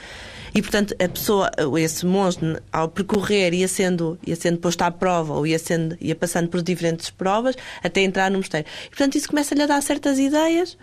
e, 0.55 0.62
portanto, 0.62 0.95
a 1.02 1.09
pessoa, 1.09 1.50
esse 1.78 2.07
monge, 2.07 2.38
ao 2.73 2.88
percorrer, 2.88 3.55
ia 3.55 3.69
sendo, 3.69 4.19
ia 4.26 4.37
sendo 4.37 4.59
posto 4.59 4.83
à 4.83 4.90
prova, 4.90 5.35
ou 5.35 5.47
ia, 5.47 5.59
sendo, 5.59 5.97
ia 6.00 6.14
passando 6.14 6.49
por 6.49 6.62
diferentes 6.62 7.11
provas, 7.11 7.57
até 7.83 8.02
entrar 8.02 8.31
no 8.31 8.38
mosteiro. 8.38 8.67
E, 8.87 8.88
portanto, 8.90 9.17
isso 9.17 9.28
começa-lhe 9.28 9.62
a 9.62 9.67
dar 9.67 9.83
certas 9.83 10.19
ideias 10.19 10.76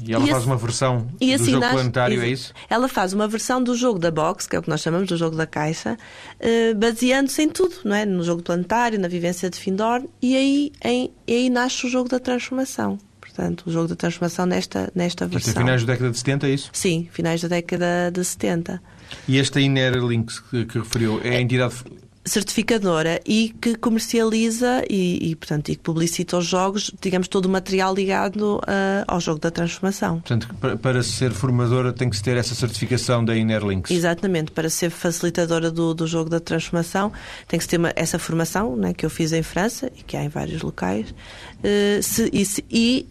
e 0.00 0.12
ela 0.12 0.24
e 0.24 0.30
faz 0.30 0.46
uma 0.46 0.56
versão 0.56 1.06
do 1.20 1.32
assim, 1.34 1.52
jogo 1.52 1.68
planetário, 1.68 2.22
é 2.22 2.28
isso? 2.28 2.54
Ela 2.68 2.88
faz 2.88 3.12
uma 3.12 3.28
versão 3.28 3.62
do 3.62 3.74
jogo 3.74 3.98
da 3.98 4.10
box, 4.10 4.48
que 4.48 4.56
é 4.56 4.58
o 4.58 4.62
que 4.62 4.68
nós 4.68 4.80
chamamos 4.80 5.06
do 5.08 5.16
jogo 5.16 5.36
da 5.36 5.46
caixa, 5.46 5.98
eh, 6.40 6.72
baseando-se 6.74 7.42
em 7.42 7.48
tudo, 7.48 7.74
não 7.84 7.94
é? 7.94 8.06
No 8.06 8.24
jogo 8.24 8.42
planetário, 8.42 8.98
na 8.98 9.08
vivência 9.08 9.50
de 9.50 9.58
Findor, 9.58 10.02
e 10.20 10.34
aí, 10.34 10.72
em, 10.82 11.12
e 11.26 11.34
aí 11.34 11.50
nasce 11.50 11.86
o 11.86 11.90
jogo 11.90 12.08
da 12.08 12.18
transformação. 12.18 12.98
Portanto, 13.20 13.64
o 13.66 13.70
jogo 13.70 13.88
da 13.88 13.96
transformação 13.96 14.46
nesta, 14.46 14.90
nesta 14.94 15.26
versão. 15.26 15.52
Mas 15.52 15.56
é 15.56 15.60
finais 15.60 15.84
da 15.84 15.92
década 15.92 16.10
de 16.10 16.18
70, 16.18 16.46
é 16.46 16.50
isso? 16.50 16.70
Sim, 16.72 17.08
finais 17.12 17.40
da 17.40 17.48
década 17.48 18.10
de 18.12 18.24
70. 18.24 18.82
E 19.28 19.38
esta 19.38 19.60
Inner 19.60 19.94
Links 19.94 20.40
que, 20.40 20.64
que 20.64 20.78
referiu 20.78 21.20
é 21.22 21.36
a 21.36 21.40
entidade 21.40 21.74
certificadora 22.24 23.20
e 23.26 23.54
que 23.60 23.74
comercializa 23.74 24.84
e, 24.88 25.30
e, 25.30 25.34
portanto, 25.34 25.70
e 25.70 25.76
que 25.76 25.82
publicita 25.82 26.36
os 26.36 26.46
jogos, 26.46 26.90
digamos, 27.00 27.26
todo 27.26 27.46
o 27.46 27.48
material 27.48 27.92
ligado 27.94 28.58
uh, 28.58 28.62
ao 29.08 29.20
jogo 29.20 29.40
da 29.40 29.50
transformação. 29.50 30.20
Portanto, 30.20 30.48
para, 30.60 30.76
para, 30.76 31.02
ser 31.02 31.32
formadora 31.32 31.92
tem 31.92 32.08
que 32.08 32.16
se 32.16 32.22
ter 32.22 32.36
essa 32.36 32.54
certificação 32.54 33.24
da 33.24 33.36
Innerlinks. 33.36 33.90
Exatamente, 33.90 34.52
para 34.52 34.70
ser 34.70 34.90
facilitadora 34.90 35.70
do, 35.70 35.94
do 35.94 36.06
jogo 36.06 36.30
da 36.30 36.38
transformação 36.38 37.12
tem 37.48 37.58
que 37.58 37.64
se 37.64 37.70
ter 37.70 37.78
uma, 37.78 37.92
essa 37.96 38.18
formação 38.18 38.76
né, 38.76 38.94
que 38.94 39.04
eu 39.04 39.10
fiz 39.10 39.32
em 39.32 39.42
França 39.42 39.90
e 39.96 40.02
que 40.02 40.16
há 40.16 40.24
em 40.24 40.28
vários 40.28 40.62
locais 40.62 41.10
uh, 41.10 42.02
se, 42.02 42.30
e, 42.32 42.46
se, 42.46 42.64
e 42.70 43.06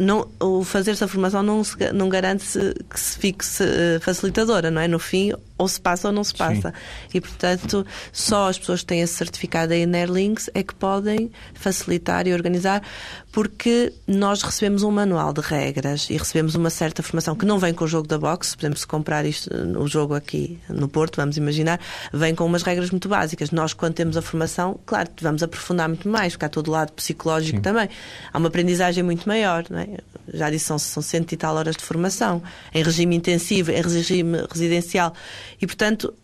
não, 0.00 0.26
o 0.40 0.64
fazer 0.64 0.92
essa 0.92 1.06
formação 1.06 1.42
não, 1.42 1.62
se, 1.62 1.76
não 1.92 2.08
garante 2.08 2.42
-se 2.42 2.74
que 2.88 2.98
se 2.98 3.18
fique 3.18 3.44
uh, 3.44 4.00
facilitadora, 4.00 4.70
não 4.70 4.80
é? 4.80 4.88
No 4.88 4.98
fim, 4.98 5.32
ou 5.60 5.68
se 5.68 5.80
passa 5.80 6.08
ou 6.08 6.14
não 6.14 6.24
se 6.24 6.34
passa. 6.34 6.70
Sim. 6.70 7.18
E, 7.18 7.20
portanto, 7.20 7.86
só 8.12 8.48
as 8.48 8.58
pessoas 8.58 8.80
que 8.80 8.86
têm 8.86 9.02
esse 9.02 9.14
certificado 9.14 9.74
em 9.74 9.94
Airlinks 9.94 10.48
é 10.54 10.62
que 10.62 10.74
podem 10.74 11.30
facilitar 11.54 12.26
e 12.26 12.32
organizar, 12.32 12.82
porque 13.30 13.92
nós 14.06 14.42
recebemos 14.42 14.82
um 14.82 14.90
manual 14.90 15.32
de 15.32 15.42
regras 15.42 16.08
e 16.08 16.16
recebemos 16.16 16.54
uma 16.54 16.70
certa 16.70 17.02
formação 17.02 17.36
que 17.36 17.44
não 17.44 17.58
vem 17.58 17.74
com 17.74 17.84
o 17.84 17.88
jogo 17.88 18.08
da 18.08 18.18
box. 18.18 18.56
Por 18.56 18.62
exemplo, 18.62 18.78
se 18.78 18.86
comprar 18.86 19.26
isto, 19.26 19.50
o 19.78 19.86
jogo 19.86 20.14
aqui 20.14 20.58
no 20.68 20.88
Porto, 20.88 21.16
vamos 21.16 21.36
imaginar, 21.36 21.78
vem 22.12 22.34
com 22.34 22.44
umas 22.46 22.62
regras 22.62 22.90
muito 22.90 23.08
básicas. 23.08 23.50
Nós, 23.50 23.74
quando 23.74 23.94
temos 23.94 24.16
a 24.16 24.22
formação, 24.22 24.80
claro, 24.86 25.10
vamos 25.20 25.42
aprofundar 25.42 25.88
muito 25.88 26.08
mais, 26.08 26.32
porque 26.32 26.46
há 26.46 26.48
todo 26.48 26.68
o 26.68 26.70
lado 26.70 26.92
psicológico 26.92 27.58
Sim. 27.58 27.62
também. 27.62 27.88
Há 28.32 28.38
uma 28.38 28.48
aprendizagem 28.48 29.04
muito 29.04 29.28
maior, 29.28 29.64
não 29.68 29.78
é? 29.78 29.98
Já 30.32 30.48
disse, 30.48 30.64
são, 30.64 30.78
são 30.78 31.02
cento 31.02 31.32
e 31.32 31.36
tal 31.36 31.56
horas 31.56 31.76
de 31.76 31.84
formação, 31.84 32.42
em 32.72 32.82
regime 32.82 33.16
intensivo, 33.16 33.70
em 33.70 33.82
regime 33.82 34.38
residencial. 34.50 35.12
E, 35.60 35.66
portanto, 35.66 36.14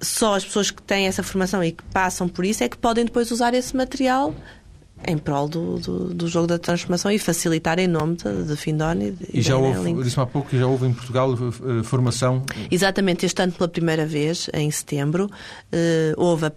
só 0.00 0.34
as 0.34 0.44
pessoas 0.44 0.70
que 0.70 0.82
têm 0.82 1.06
essa 1.06 1.22
formação 1.22 1.62
e 1.64 1.72
que 1.72 1.82
passam 1.84 2.28
por 2.28 2.44
isso 2.44 2.62
é 2.62 2.68
que 2.68 2.76
podem 2.76 3.04
depois 3.04 3.30
usar 3.30 3.54
esse 3.54 3.76
material 3.76 4.34
em 5.06 5.18
prol 5.18 5.48
do, 5.48 5.78
do, 5.78 6.14
do 6.14 6.28
jogo 6.28 6.46
da 6.46 6.58
transformação 6.58 7.10
e 7.10 7.18
facilitar 7.18 7.78
em 7.78 7.86
nome 7.86 8.16
de, 8.16 8.44
de 8.44 8.56
Findoni. 8.56 9.16
E, 9.32 9.40
e 9.40 9.42
já 9.42 9.56
houve, 9.56 10.02
disse 10.02 10.18
há 10.18 10.26
pouco 10.26 10.48
que 10.48 10.58
já 10.58 10.66
houve 10.66 10.86
em 10.86 10.92
Portugal 10.92 11.32
uh, 11.32 11.84
formação? 11.84 12.42
Exatamente, 12.70 13.26
este 13.26 13.42
ano 13.42 13.52
pela 13.52 13.68
primeira 13.68 14.06
vez, 14.06 14.48
em 14.54 14.70
setembro, 14.70 15.26
uh, 15.26 16.14
houve 16.16 16.46
a, 16.46 16.52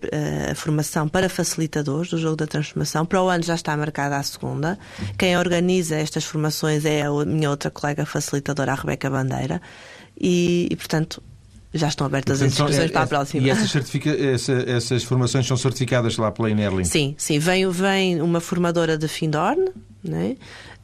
a, 0.51 0.55
formação 0.55 1.07
para 1.07 1.27
facilitadores 1.27 2.09
do 2.09 2.17
jogo 2.17 2.37
da 2.37 2.47
transformação. 2.47 3.05
Para 3.05 3.21
o 3.21 3.27
ano 3.27 3.43
já 3.43 3.55
está 3.55 3.75
marcada 3.75 4.17
a 4.17 4.23
segunda. 4.23 4.79
Quem 5.17 5.37
organiza 5.37 5.95
estas 5.95 6.23
formações 6.23 6.85
é 6.85 7.03
a 7.03 7.25
minha 7.25 7.49
outra 7.49 7.69
colega 7.69 8.05
facilitadora, 8.05 8.71
a 8.71 8.75
Rebeca 8.75 9.09
Bandeira. 9.09 9.61
E, 10.19 10.67
e 10.71 10.75
portanto, 10.75 11.21
já 11.73 11.87
estão 11.87 12.07
abertas 12.07 12.41
as 12.41 12.51
inscrições 12.51 12.77
é, 12.79 12.87
para 12.87 13.03
a 13.03 13.07
próxima. 13.07 13.45
E 13.45 13.49
essas, 13.49 13.69
certifica, 13.71 14.09
essa, 14.09 14.53
essas 14.67 15.03
formações 15.03 15.45
são 15.45 15.57
certificadas 15.57 16.17
lá 16.17 16.31
pela 16.31 16.49
Inerlin? 16.49 16.85
Sim, 16.85 17.15
sim. 17.17 17.39
Vem, 17.39 17.69
vem 17.69 18.21
uma 18.21 18.39
formadora 18.39 18.97
de 18.97 19.07
Findorn 19.07 19.69
né? 20.07 20.35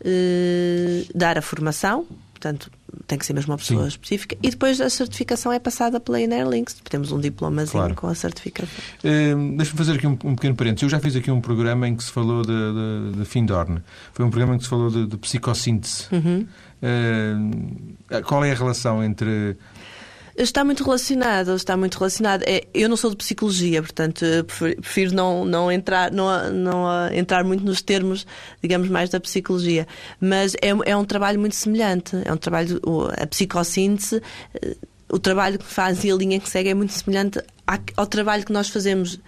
Uh, 0.02 1.18
dar 1.18 1.38
a 1.38 1.42
formação, 1.42 2.06
portanto, 2.34 2.70
tem 3.08 3.18
que 3.18 3.25
ser 3.25 3.34
mesmo 3.34 3.52
uma 3.52 3.58
pessoa 3.58 3.84
Sim. 3.84 3.88
específica, 3.88 4.38
e 4.42 4.50
depois 4.50 4.80
a 4.82 4.90
certificação 4.90 5.52
é 5.52 5.60
passada 5.60 6.00
pela 6.00 6.20
Inerlinks. 6.20 6.75
Temos 6.90 7.12
um 7.12 7.20
diplomazinho 7.20 7.72
claro. 7.72 7.96
com 7.96 8.08
a 8.08 8.16
certificação. 8.16 8.74
Uh, 9.00 9.58
Deixa-me 9.58 9.78
fazer 9.78 9.94
aqui 9.94 10.06
um, 10.06 10.12
um, 10.12 10.36
pequeno 10.36 10.56
parênteses. 10.56 10.84
Eu 10.84 10.90
já 10.90 11.00
fiz 11.00 11.16
aqui 11.16 11.32
um 11.32 11.42
programa 11.42 11.88
em 11.88 11.96
que 11.96 12.04
se 12.04 12.12
falou 12.12 12.44
de, 12.44 12.52
de, 12.52 13.20
de 13.20 13.25
Findorn. 13.25 13.82
Foi 14.13 14.25
um 14.25 14.30
programa 14.30 14.56
em 14.56 14.58
que 14.58 14.63
se 14.66 14.70
falou 14.70 14.90
de, 14.90 15.08
de 15.08 15.18
psicossíntese. 15.18 16.08
Uhum. 16.12 16.48
Uh, 16.84 18.22
qual 18.24 18.44
é 18.44 18.52
a 18.52 18.56
relação 18.56 19.02
entre 19.02 19.56
Está 20.36 20.63
muito 20.63 20.84
relacionado, 20.84 21.56
está 21.56 21.78
muito 21.78 21.98
relacionado. 21.98 22.44
É, 22.48 22.63
eu 22.74 22.90
não 22.90 22.98
sou 22.98 23.12
de 23.12 23.18
psicologia, 23.18 23.82
portanto 23.82 24.25
prefiro 24.82 25.13
não, 25.13 25.46
não, 25.46 25.72
entrar, 25.72 26.12
não, 26.12 26.52
não 26.52 27.13
entrar 27.13 27.44
muito 27.44 27.63
nos 27.63 27.82
termos, 27.82 28.25
digamos, 28.62 28.90
mais 28.90 29.10
da 29.12 29.20
psicologia. 29.20 29.88
Mas 30.20 30.56
é, 30.56 30.70
é 30.86 30.98
um 30.98 31.06
trabalho 31.06 31.40
muito 31.40 31.56
semelhante. 31.56 32.18
É 32.25 32.34
um 32.34 32.38
trabalho, 32.38 32.82
a 33.16 33.28
psicossíntese, 33.28 34.22
eh, 34.62 34.75
o 35.10 35.20
trabalho 35.20 35.60
que 35.60 35.66
faz 35.66 36.04
e 36.04 36.12
a 36.12 36.16
linha 36.16 36.40
que 36.40 36.50
segue 36.50 36.70
é 36.70 36.74
muito 36.74 36.94
semelhante 36.94 37.40
ao 37.96 38.08
trabalho 38.08 38.44
que 38.44 38.52
nós 38.52 38.70
fazemos 38.70 39.20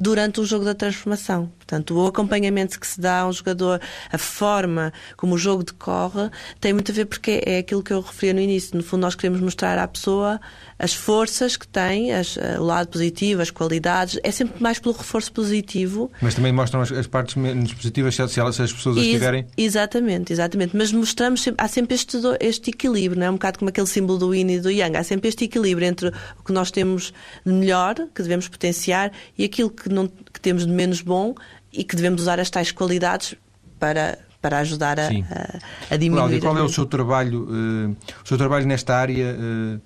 durante 0.00 0.40
o 0.40 0.46
jogo 0.46 0.64
da 0.64 0.74
transformação. 0.74 1.52
Portanto, 1.58 1.94
o 1.94 2.06
acompanhamento 2.06 2.80
que 2.80 2.86
se 2.86 3.00
dá 3.00 3.20
a 3.20 3.28
um 3.28 3.32
jogador, 3.32 3.80
a 4.10 4.18
forma 4.18 4.92
como 5.16 5.34
o 5.34 5.38
jogo 5.38 5.62
decorre, 5.62 6.30
tem 6.58 6.72
muito 6.72 6.90
a 6.90 6.94
ver 6.94 7.04
porque 7.04 7.42
é 7.46 7.58
aquilo 7.58 7.82
que 7.82 7.92
eu 7.92 8.00
referi 8.00 8.32
no 8.32 8.40
início. 8.40 8.76
No 8.76 8.82
fundo, 8.82 9.02
nós 9.02 9.14
queremos 9.14 9.40
mostrar 9.40 9.78
à 9.78 9.86
pessoa 9.86 10.40
as 10.78 10.94
forças 10.94 11.58
que 11.58 11.68
tem, 11.68 12.12
as, 12.12 12.38
eh, 12.38 12.58
o 12.58 12.64
lado 12.64 12.88
positivo, 12.88 13.42
as 13.42 13.50
qualidades. 13.50 14.18
É 14.24 14.30
sempre 14.30 14.60
mais 14.60 14.78
pelo 14.78 14.94
reforço 14.94 15.30
positivo. 15.32 16.10
Mas 16.22 16.34
também 16.34 16.50
mostram 16.50 16.80
as, 16.80 16.90
as 16.90 17.06
partes 17.06 17.34
menos 17.34 17.74
positivas 17.74 18.16
se, 18.16 18.40
elas, 18.40 18.56
se 18.56 18.62
as 18.62 18.72
pessoas 18.72 18.96
as 18.96 19.04
tiverem. 19.04 19.46
Exatamente, 19.56 20.32
exatamente. 20.32 20.74
Mas 20.74 20.90
mostramos 20.90 21.42
sempre, 21.42 21.62
há 21.62 21.68
sempre 21.68 21.94
este, 21.94 22.16
este 22.40 22.70
equilíbrio, 22.70 23.20
não 23.20 23.26
é? 23.26 23.30
Um 23.30 23.34
bocado 23.34 23.58
como 23.58 23.68
aquele 23.68 23.86
símbolo 23.86 24.18
do 24.18 24.34
yin 24.34 24.50
e 24.50 24.58
do 24.58 24.70
yang. 24.70 24.96
Há 24.96 25.04
sempre 25.04 25.28
este 25.28 25.44
equilíbrio 25.44 25.86
entre 25.86 26.08
o 26.08 26.42
que 26.42 26.52
nós 26.52 26.70
temos 26.70 27.12
de 27.44 27.52
melhor, 27.52 27.94
que 28.14 28.22
devemos 28.22 28.48
potenciar, 28.48 29.12
e 29.36 29.44
aquilo 29.44 29.68
que, 29.70 29.89
não, 29.92 30.08
que 30.08 30.40
temos 30.40 30.66
de 30.66 30.72
menos 30.72 31.00
bom 31.00 31.34
e 31.72 31.84
que 31.84 31.96
devemos 31.96 32.22
usar 32.22 32.40
as 32.40 32.50
tais 32.50 32.72
qualidades 32.72 33.34
para 33.78 34.18
para 34.40 34.58
ajudar 34.60 34.98
a, 34.98 35.08
a, 35.08 35.94
a 35.94 35.96
diminuir. 35.98 36.40
Cláudia, 36.40 36.40
qual 36.40 36.56
é 36.56 36.62
o 36.62 36.68
seu 36.68 36.86
trabalho, 36.86 37.42
uh, 37.42 37.96
o 38.24 38.26
seu 38.26 38.38
trabalho 38.38 38.66
nesta 38.66 38.96
área? 38.96 39.36
Uh, 39.38 39.80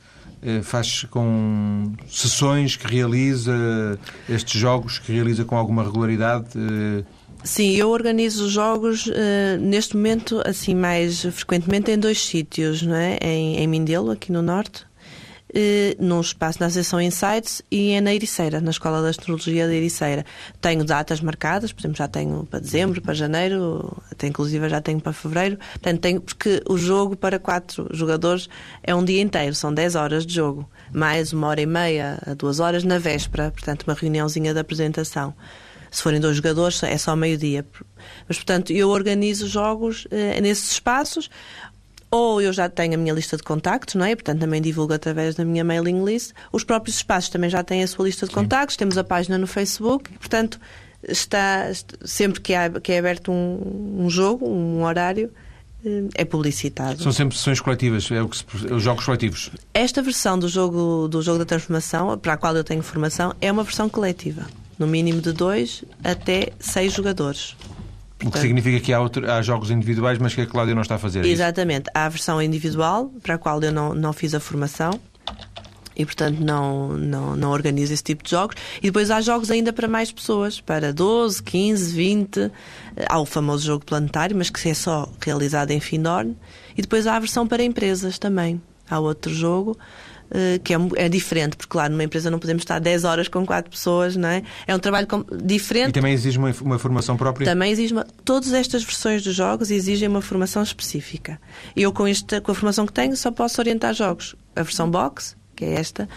eh, 0.47 0.61
faz 0.63 1.05
com 1.05 1.95
sessões 2.07 2.77
que 2.77 2.87
realiza, 2.87 3.99
estes 4.29 4.61
jogos 4.61 4.99
que 4.99 5.11
realiza 5.11 5.43
com 5.43 5.57
alguma 5.57 5.83
regularidade? 5.83 6.51
Sim, 7.43 7.75
eu 7.77 7.89
organizo 7.89 8.49
jogos 8.51 9.07
uh, 9.07 9.13
neste 9.59 9.97
momento, 9.97 10.43
assim, 10.45 10.75
mais 10.75 11.23
frequentemente 11.23 11.91
em 11.91 11.99
dois 11.99 12.23
sítios, 12.23 12.83
não 12.83 12.95
é? 12.95 13.19
Em, 13.23 13.57
em 13.57 13.67
Mindelo, 13.67 14.11
aqui 14.11 14.31
no 14.31 14.43
Norte, 14.43 14.87
eh, 15.55 15.97
num 16.01 16.21
espaço 16.21 16.59
na 16.59 16.67
Associação 16.67 17.01
Insights 17.01 17.63
e 17.71 17.93
é 17.93 18.01
na 18.01 18.13
Ericeira, 18.13 18.61
na 18.61 18.71
Escola 18.71 19.01
de 19.01 19.09
Astrologia 19.09 19.69
da 19.69 19.73
Ericeira. 19.73 20.27
Tenho 20.61 20.85
datas 20.85 21.21
marcadas, 21.21 21.73
por 21.73 21.81
exemplo, 21.81 21.97
já 21.97 22.09
tenho 22.09 22.45
para 22.45 22.59
dezembro, 22.59 23.01
para 23.01 23.15
janeiro, 23.15 23.97
até 24.11 24.27
inclusive 24.27 24.69
já 24.69 24.81
tenho 24.81 25.01
para 25.01 25.13
fevereiro. 25.13 25.57
Portanto, 25.57 26.01
tenho, 26.01 26.21
porque 26.21 26.61
o 26.69 26.77
jogo 26.77 27.17
para 27.17 27.39
quatro 27.39 27.89
jogadores 27.93 28.49
é 28.83 28.93
um 28.95 29.05
dia 29.05 29.23
inteiro, 29.23 29.55
são 29.55 29.73
10 29.73 29.95
horas 29.95 30.27
de 30.27 30.35
jogo, 30.35 30.69
mais 30.93 31.33
uma 31.33 31.47
hora 31.47 31.61
e 31.61 31.67
meia 31.67 32.19
a 32.27 32.35
duas 32.35 32.59
horas 32.59 32.83
na 32.83 32.99
véspera, 32.99 33.53
portanto, 33.53 33.85
uma 33.85 33.95
reuniãozinha 33.95 34.53
de 34.53 34.59
apresentação. 34.59 35.35
Se 35.89 36.03
forem 36.03 36.19
dois 36.19 36.35
jogadores, 36.35 36.83
é 36.83 36.99
só 36.99 37.15
meio-dia. 37.15 37.65
Mas, 38.27 38.37
portanto, 38.39 38.73
eu 38.73 38.89
organizo 38.89 39.47
jogos 39.47 40.09
eh, 40.11 40.41
nesses 40.41 40.73
espaços 40.73 41.31
ou 42.15 42.41
eu 42.41 42.53
já 42.53 42.69
tenho 42.69 42.95
a 42.95 42.97
minha 42.97 43.13
lista 43.13 43.37
de 43.37 43.43
contactos, 43.43 43.97
não 43.97 44.05
é? 44.05 44.15
Portanto, 44.15 44.39
também 44.39 44.63
divulgo 44.63 44.93
através 44.93 45.35
da 45.35 45.45
minha 45.45 45.65
mailing 45.65 46.05
list. 46.05 46.31
Os 46.53 46.63
próprios 46.63 46.99
espaços 46.99 47.29
também 47.29 47.51
já 47.51 47.65
têm 47.65 47.83
a 47.83 47.89
sua 47.89 48.05
lista 48.05 48.25
de 48.25 48.33
Sim. 48.33 48.41
contactos, 48.41 48.77
temos 48.77 48.97
a 48.97 49.03
página 49.03 49.37
no 49.37 49.49
Facebook, 49.49 50.09
portanto, 50.13 50.61
está 51.09 51.73
sempre 52.05 52.41
que 52.41 52.53
é, 52.53 52.71
que 52.71 52.93
é 52.93 53.01
aberto 53.01 53.33
um, 53.33 54.05
um 54.05 54.09
jogo, 54.09 54.49
um 54.49 54.85
horário, 54.85 55.29
eh, 55.85 56.05
é 56.15 56.25
publicitado. 56.25 57.03
São 57.03 57.11
sempre 57.11 57.37
sessões 57.37 57.61
coletivas, 57.61 58.09
é 58.13 58.23
o 58.23 58.29
que 58.29 58.37
se, 58.37 58.45
os 58.73 58.81
jogos 58.81 59.05
coletivos. 59.05 59.51
Esta 59.75 60.01
versão 60.01 60.39
do 60.39 60.47
jogo, 60.47 61.09
do 61.09 61.21
jogo 61.21 61.41
da 61.41 61.45
transformação, 61.45 62.17
para 62.17 62.35
a 62.35 62.37
qual 62.37 62.55
eu 62.55 62.63
tenho 62.63 62.83
formação, 62.85 63.35
é 63.41 63.51
uma 63.51 63.65
versão 63.65 63.89
coletiva. 63.89 64.47
No 64.79 64.87
mínimo 64.87 65.21
de 65.21 65.33
dois 65.33 65.83
até 66.05 66.53
seis 66.61 66.93
jogadores. 66.93 67.57
O 68.27 68.31
que 68.31 68.39
significa 68.39 68.81
que 68.81 68.93
há, 68.93 69.01
outro, 69.01 69.31
há, 69.31 69.43
jogos 69.43 69.71
individuais, 69.71 70.19
mas 70.19 70.35
que 70.35 70.41
a 70.41 70.47
Cláudia 70.47 70.75
não 70.75 70.83
está 70.83 70.95
a 70.95 70.99
fazer. 70.99 71.25
É 71.25 71.29
Exatamente. 71.29 71.91
Há 71.95 72.07
a 72.07 72.09
versão 72.09 72.41
individual, 72.41 73.11
para 73.23 73.35
a 73.35 73.39
qual 73.39 73.63
eu 73.63 73.73
não, 73.73 73.95
não 73.95 74.13
fiz 74.13 74.35
a 74.35 74.41
formação 74.41 74.99
e, 75.97 76.05
portanto, 76.05 76.41
não, 76.41 76.89
não, 76.97 77.37
não 77.37 77.51
organizo 77.51 77.93
esse 77.93 78.03
tipo 78.03 78.25
de 78.25 78.31
jogos. 78.31 78.57
E 78.79 78.87
depois 78.87 79.11
há 79.11 79.21
jogos 79.21 79.51
ainda 79.51 79.73
para 79.73 79.87
mais 79.87 80.11
pessoas, 80.11 80.61
para 80.61 80.93
12, 80.93 81.43
15, 81.43 81.95
20. 81.95 82.51
Há 83.09 83.21
o 83.21 83.27
famoso 83.27 83.65
jogo 83.65 83.85
planetário, 83.85 84.37
mas 84.37 84.51
que 84.51 84.69
é 84.69 84.75
só 84.75 85.09
realizado 85.21 85.71
em 85.71 85.81
Findorn. 85.81 86.37
E 86.77 86.83
depois 86.83 87.07
há 87.07 87.17
a 87.17 87.21
versão 87.21 87.47
para 87.47 87.63
empresas 87.63 88.19
também. 88.19 88.61
Há 88.89 88.99
outro 88.99 89.33
jogo 89.33 89.79
que 90.63 90.75
é, 90.75 90.79
é, 90.97 91.09
diferente, 91.09 91.57
porque, 91.57 91.71
claro, 91.71 91.93
numa 91.93 92.05
empresa 92.05 92.31
não 92.31 92.39
podemos 92.39 92.63
estar 92.63 92.79
10 92.79 93.05
horas 93.05 93.29
com 93.29 93.45
4 93.47 93.71
pessoas, 93.71 94.17
não 94.17 94.29
é? 94.29 94.43
É 94.67 94.75
um 94.75 94.79
trabalho 94.79 95.07
diferente. 95.43 95.91
E 95.91 95.93
também 95.93 96.13
exige 96.13 96.39
uma, 96.39 96.53
uma 96.63 96.79
formação 96.79 97.17
própria? 97.17 97.45
Também 97.45 97.71
exige. 97.71 97.93
Uma, 97.93 98.07
todas 98.25 98.53
estas 98.53 98.83
versões 98.83 99.23
dos 99.23 99.35
jogos 99.35 99.71
exigem 99.71 100.09
uma 100.09 100.23
formação 100.23 100.63
específica. 100.63 101.41
Eu, 101.77 101.93
com, 101.93 102.07
esta, 102.07 102.41
com 102.41 102.53
a 102.53 102.55
formação 102.55 102.87
que 102.87 102.93
tenho, 102.93 103.17
só 103.17 103.31
posso 103.31 103.61
orientar 103.61 103.95
jogos. 103.95 104.35
A 104.57 104.63
versão 104.63 104.91
box, 104.91 105.37
que 105.55 105.65
é 105.65 105.75
esta, 105.75 106.09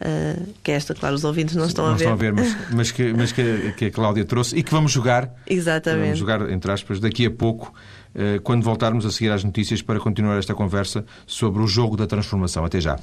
uh, 0.00 0.52
que 0.62 0.70
é 0.70 0.74
esta, 0.74 0.94
claro, 0.94 1.14
os 1.14 1.24
ouvintes 1.24 1.56
não 1.56 1.66
estão 1.66 1.86
não 1.86 1.92
a 1.92 1.96
ver. 1.96 2.04
Não 2.06 2.14
estão 2.14 2.28
a 2.28 2.32
ver, 2.32 2.32
mas, 2.32 2.70
mas, 2.74 2.90
que, 2.90 3.12
mas 3.12 3.32
que, 3.32 3.72
que, 3.76 3.84
a 3.86 3.90
Cláudia 3.90 4.24
trouxe 4.24 4.56
e 4.56 4.62
que 4.62 4.70
vamos 4.70 4.92
jogar. 4.92 5.32
Exatamente. 5.46 6.04
Vamos 6.04 6.18
jogar, 6.18 6.50
entre 6.50 6.70
aspas, 6.70 7.00
daqui 7.00 7.26
a 7.26 7.30
pouco, 7.30 7.72
uh, 8.14 8.40
quando 8.42 8.62
voltarmos 8.62 9.06
a 9.06 9.10
seguir 9.10 9.30
às 9.30 9.42
notícias 9.44 9.82
para 9.82 9.98
continuar 9.98 10.38
esta 10.38 10.54
conversa 10.54 11.04
sobre 11.26 11.62
o 11.62 11.66
jogo 11.66 11.96
da 11.96 12.06
transformação. 12.06 12.64
Até 12.64 12.80
já. 12.80 12.98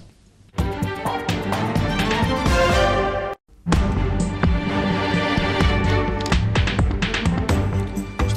Thank 0.59 0.83
you. 0.89 0.98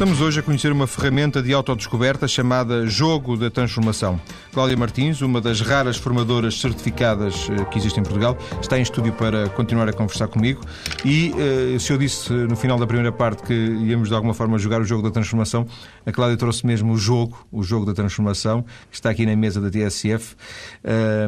Estamos 0.02 0.20
hoje 0.20 0.40
a 0.40 0.42
conhecer 0.42 0.72
uma 0.72 0.88
ferramenta 0.88 1.40
de 1.40 1.52
autodescoberta 1.52 2.26
chamada 2.26 2.88
Jogo 2.88 3.36
da 3.36 3.48
Transformação. 3.48 4.20
Cláudia 4.52 4.76
Martins, 4.76 5.20
uma 5.20 5.40
das 5.40 5.60
raras 5.60 5.96
formadoras 5.96 6.60
certificadas 6.60 7.48
eh, 7.48 7.64
que 7.66 7.78
existe 7.78 8.00
em 8.00 8.02
Portugal, 8.02 8.36
está 8.60 8.76
em 8.76 8.82
estúdio 8.82 9.12
para 9.12 9.48
continuar 9.50 9.88
a 9.88 9.92
conversar 9.92 10.26
comigo. 10.26 10.60
E 11.04 11.32
eh, 11.38 11.78
se 11.78 11.92
eu 11.92 11.98
disse 11.98 12.32
no 12.32 12.56
final 12.56 12.80
da 12.80 12.86
primeira 12.86 13.12
parte 13.12 13.44
que 13.44 13.54
íamos 13.54 14.08
de 14.08 14.14
alguma 14.16 14.34
forma 14.34 14.58
jogar 14.58 14.80
o 14.80 14.84
Jogo 14.84 15.04
da 15.04 15.12
Transformação, 15.12 15.68
a 16.04 16.10
Cláudia 16.10 16.36
trouxe 16.36 16.66
mesmo 16.66 16.94
o 16.94 16.98
jogo, 16.98 17.46
o 17.52 17.62
Jogo 17.62 17.86
da 17.86 17.94
Transformação, 17.94 18.62
que 18.90 18.96
está 18.96 19.08
aqui 19.08 19.24
na 19.24 19.36
mesa 19.36 19.60
da 19.60 19.70
TSF. 19.70 20.34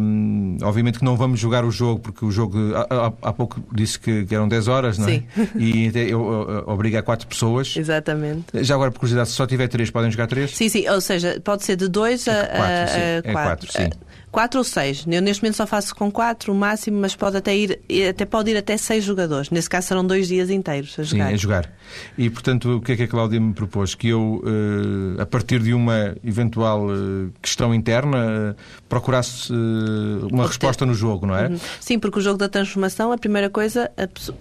Um, 0.02 0.58
obviamente 0.62 0.98
que 0.98 1.04
não 1.04 1.16
vamos 1.16 1.38
jogar 1.38 1.64
o 1.64 1.70
jogo, 1.70 2.00
porque 2.00 2.24
o 2.24 2.30
jogo, 2.32 2.58
há, 2.74 3.12
há 3.22 3.32
pouco 3.32 3.62
disse 3.72 4.00
que, 4.00 4.26
eram 4.32 4.48
10 4.48 4.66
horas, 4.66 4.98
não 4.98 5.06
é? 5.06 5.12
Sim. 5.12 5.24
E 5.56 5.92
eu, 6.10 6.64
obriga 6.66 6.98
a 6.98 7.02
4 7.04 7.28
pessoas. 7.28 7.76
Exatamente. 7.76 8.63
Já 8.64 8.75
agora, 8.75 8.90
por 8.90 8.99
curiosidade, 8.99 9.28
se 9.28 9.35
só 9.35 9.47
tiver 9.47 9.68
três, 9.68 9.90
podem 9.90 10.11
jogar 10.11 10.26
três? 10.26 10.56
Sim, 10.56 10.68
sim. 10.68 10.88
Ou 10.88 11.00
seja, 11.00 11.40
pode 11.44 11.64
ser 11.64 11.76
de 11.76 11.88
dois 11.88 12.26
a, 12.28 12.33
é 12.33 12.47
quatro, 12.47 12.83
a, 12.83 12.87
sim. 12.87 13.00
É 13.25 13.33
quatro, 13.33 13.73
sim. 13.73 13.90
Quatro 14.34 14.58
ou 14.58 14.64
seis. 14.64 15.06
Eu 15.06 15.22
neste 15.22 15.44
momento 15.44 15.54
só 15.54 15.64
faço 15.64 15.94
com 15.94 16.10
quatro, 16.10 16.52
o 16.52 16.56
máximo, 16.56 17.00
mas 17.00 17.14
pode 17.14 17.36
até 17.36 17.56
ir, 17.56 17.78
até 18.10 18.24
pode 18.24 18.50
ir 18.50 18.56
até 18.56 18.76
seis 18.76 19.04
jogadores. 19.04 19.48
Nesse 19.48 19.70
caso 19.70 19.86
serão 19.86 20.04
dois 20.04 20.26
dias 20.26 20.50
inteiros 20.50 20.98
a 20.98 21.04
jogar. 21.04 21.28
Sim, 21.28 21.34
a 21.34 21.36
jogar. 21.36 21.72
E 22.18 22.28
portanto, 22.28 22.78
o 22.78 22.80
que 22.80 22.90
é 22.90 22.96
que 22.96 23.04
a 23.04 23.06
Cláudia 23.06 23.38
me 23.38 23.54
propôs? 23.54 23.94
Que 23.94 24.08
eu, 24.08 24.42
eh, 24.44 25.22
a 25.22 25.24
partir 25.24 25.60
de 25.60 25.72
uma 25.72 26.16
eventual 26.24 26.90
eh, 26.90 27.30
questão 27.40 27.72
interna, 27.72 28.56
procurasse 28.88 29.52
eh, 29.52 30.26
uma 30.28 30.48
resposta 30.48 30.84
no 30.84 30.94
jogo, 30.94 31.26
não 31.26 31.36
é? 31.36 31.46
Uhum. 31.46 31.60
Sim, 31.78 32.00
porque 32.00 32.18
o 32.18 32.20
jogo 32.20 32.36
da 32.36 32.48
transformação, 32.48 33.12
a 33.12 33.18
primeira 33.18 33.48
coisa, 33.48 33.88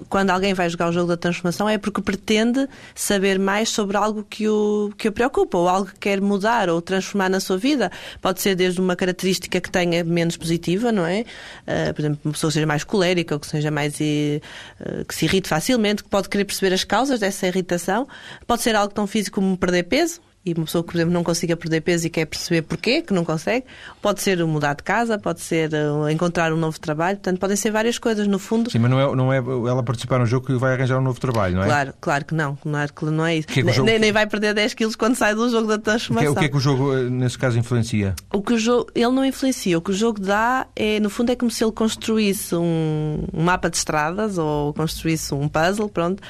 quando 0.10 0.32
alguém 0.32 0.56
vai 0.56 0.68
jogar 0.72 0.90
o 0.90 0.92
jogo 0.92 1.10
da 1.10 1.18
transformação, 1.18 1.70
é 1.70 1.78
porque 1.78 2.02
pretende 2.02 2.68
saber 2.96 3.38
mais 3.38 3.70
sobre 3.70 3.96
algo 3.96 4.26
que 4.28 4.50
o, 4.50 4.92
que 4.98 5.08
o 5.08 5.12
preocupa, 5.12 5.56
ou 5.56 5.70
algo 5.70 5.92
que 5.92 6.00
quer 6.00 6.20
mudar 6.20 6.68
ou 6.68 6.82
transformar 6.82 7.30
na 7.30 7.40
sua 7.40 7.60
vida. 7.60 7.92
Pode 8.24 8.42
ser 8.42 8.56
desde 8.56 8.82
uma 8.82 8.96
característica 8.96 9.62
que 9.62 9.70
tenha 9.84 10.04
menos 10.04 10.38
positiva, 10.38 10.92
não 10.92 11.06
é? 11.06 11.22
Uh, 11.68 11.94
por 11.94 12.02
exemplo, 12.02 12.20
uma 12.24 12.34
pessoa 12.34 12.50
que 12.50 12.54
seja 12.54 12.66
mais 12.66 12.84
colérica, 12.84 13.36
ou 13.36 13.40
que 13.40 13.48
seja 13.48 13.70
mais. 13.70 13.96
Uh, 13.96 15.06
que 15.08 15.14
se 15.14 15.26
irrite 15.26 15.50
facilmente, 15.50 16.04
que 16.04 16.10
pode 16.10 16.30
querer 16.30 16.46
perceber 16.46 16.74
as 16.74 16.84
causas 16.84 17.20
dessa 17.20 17.48
irritação. 17.48 18.08
Pode 18.48 18.62
ser 18.62 18.76
algo 18.76 18.94
tão 18.94 19.06
físico 19.06 19.36
como 19.36 19.58
perder 19.58 19.84
peso, 19.84 20.22
e 20.46 20.54
uma 20.54 20.66
pessoa 20.66 20.84
que, 20.84 20.92
por 20.92 20.98
exemplo, 20.98 21.14
não 21.14 21.24
consiga 21.24 21.56
perder 21.56 21.82
peso 21.82 22.06
e 22.08 22.10
quer 22.10 22.26
perceber 22.26 22.64
porquê 22.64 23.02
que 23.02 23.14
não 23.14 23.24
consegue, 23.24 23.66
pode 24.02 24.22
ser 24.22 24.44
mudar 24.46 24.74
de 24.76 24.84
casa, 24.84 25.18
pode 25.18 25.40
ser 25.40 25.72
uh, 25.74 26.10
encontrar 26.10 26.52
um 26.52 26.58
novo 26.58 26.78
trabalho, 26.80 27.18
portanto, 27.18 27.40
podem 27.40 27.56
ser 27.56 27.72
várias 27.72 27.98
coisas, 27.98 28.28
no 28.28 28.38
fundo. 28.38 28.70
Sim, 28.70 28.80
mas 28.80 28.92
não 28.92 29.00
é, 29.00 29.16
não 29.16 29.34
é 29.34 29.38
ela 29.38 29.82
participar 29.82 30.20
no 30.20 30.26
jogo 30.26 30.48
que 30.48 30.56
vai 30.56 30.74
arranjar 30.74 31.00
um 31.00 31.02
novo 31.02 31.20
trabalho, 31.20 31.56
não 31.56 31.64
é? 31.64 31.66
Claro, 31.66 31.94
claro 32.02 32.26
que 32.26 32.36
não, 32.36 32.58
não 32.66 32.80
é, 32.80 32.88
não 33.04 33.26
é 33.26 33.38
isso. 33.38 33.48
Que 33.48 33.62
é 33.62 33.64
que 33.64 33.72
jogo... 33.72 33.86
nem, 33.86 34.00
nem, 34.00 34.12
vai 34.12 34.28
perder 34.28 34.54
10 34.54 34.74
quilos 34.74 34.96
quando 34.98 35.16
sai 35.16 35.34
do 35.34 35.50
jogo 35.50 35.68
da 35.68 35.78
transformação. 35.78 36.34
O 36.34 36.36
que, 36.36 36.40
é, 36.40 36.42
o 36.42 36.42
que 36.42 36.46
é 36.46 36.50
que 36.50 36.58
o 36.58 36.60
jogo, 36.60 36.94
eh, 36.94 37.10
nesse 37.10 37.38
caso, 37.38 37.58
influencia? 37.58 38.14
O 38.34 38.42
que 38.42 38.54
o 38.54 38.58
jogo, 38.58 38.92
ele 38.94 39.12
não 39.12 39.24
influencia, 39.24 39.78
o 39.78 39.82
que 39.82 39.92
o 39.92 39.94
jogo 39.94 40.20
dá 40.20 40.68
é, 40.76 41.00
no 41.00 41.10
fundo, 41.10 41.32
é 41.32 41.36
como 41.38 41.50
se 41.50 41.64
ele 41.64 41.72
construísse 41.72 42.54
um, 42.54 43.26
um 43.34 43.44
mapa 43.44 43.70
de 43.70 43.78
estradas 43.78 44.38
ou 44.38 44.74
construísse 44.74 45.34
um 45.34 45.48
puzzle, 45.48 45.88
pronto, 45.88 46.22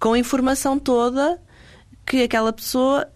com 0.00 0.14
a 0.14 0.18
informação 0.18 0.76
toda 0.76 1.38
que 2.04 2.24
aquela 2.24 2.52
pessoa 2.52 3.06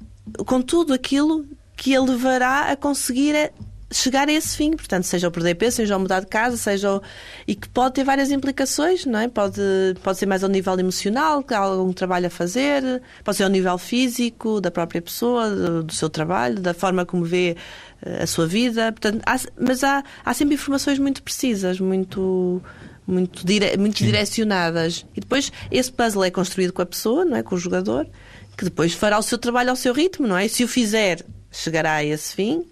com 0.47 0.61
tudo 0.61 0.93
aquilo 0.93 1.47
que 1.77 1.95
a 1.95 2.01
levará 2.01 2.71
a 2.71 2.77
conseguir 2.77 3.53
chegar 3.95 4.29
a 4.29 4.33
esse 4.33 4.57
fim, 4.57 4.73
portanto, 4.73 5.05
seja 5.05 5.29
o 5.29 5.31
perder 5.31 5.55
peso, 5.55 5.77
seja 5.77 5.97
o 5.97 6.01
mudar 6.01 6.21
de 6.21 6.27
casa, 6.27 6.57
seja 6.57 6.97
o... 6.97 7.03
e 7.47 7.55
que 7.55 7.69
pode 7.69 7.95
ter 7.95 8.05
várias 8.05 8.31
implicações, 8.31 9.07
não 9.07 9.21
é? 9.21 9.29
Pode, 9.29 9.61
pode 10.03 10.19
ser 10.19 10.27
mais 10.27 10.43
ao 10.43 10.51
nível 10.51 10.79
emocional, 10.79 11.43
que 11.43 11.55
há 11.55 11.59
algum 11.59 11.93
trabalho 11.93 12.27
a 12.27 12.31
fazer, 12.31 13.03
pode 13.23 13.37
ser 13.37 13.45
ao 13.45 13.51
nível 13.51 13.79
físico 13.79 14.61
da 14.61 14.71
própria 14.71 15.01
pessoa, 15.01 15.49
do, 15.49 15.83
do 15.85 15.93
seu 15.93 16.11
trabalho, 16.11 16.61
da 16.61 16.75
forma 16.75 17.07
como 17.07 17.25
vê 17.25 17.57
uh, 18.05 18.23
a 18.23 18.27
sua 18.27 18.47
vida, 18.47 18.91
portanto, 18.91 19.23
há, 19.25 19.37
mas 19.59 19.85
há, 19.85 20.03
há 20.25 20.35
sempre 20.35 20.55
informações 20.55 20.99
muito 20.99 21.23
precisas, 21.23 21.79
muito 21.79 22.61
muito, 23.07 23.45
dire, 23.45 23.77
muito 23.77 23.99
direcionadas. 23.99 25.05
E 25.15 25.21
depois 25.21 25.53
esse 25.71 25.93
puzzle 25.93 26.25
é 26.25 26.31
construído 26.31 26.73
com 26.73 26.81
a 26.81 26.87
pessoa, 26.87 27.25
não 27.25 27.37
é? 27.37 27.43
Com 27.43 27.55
o 27.55 27.59
jogador 27.59 28.09
que 28.57 28.65
depois 28.65 28.93
fará 28.95 29.19
o 29.19 29.23
seu 29.23 29.39
trabalho 29.39 29.71
ao 29.71 29.77
seu 29.77 29.93
ritmo, 29.93 30.27
não 30.27 30.37
é? 30.37 30.47
Se 30.49 30.65
o 30.65 30.69
fizer, 30.69 31.25
chegará 31.51 31.95
a 31.95 32.05
esse 32.05 32.35
fim. 32.35 32.65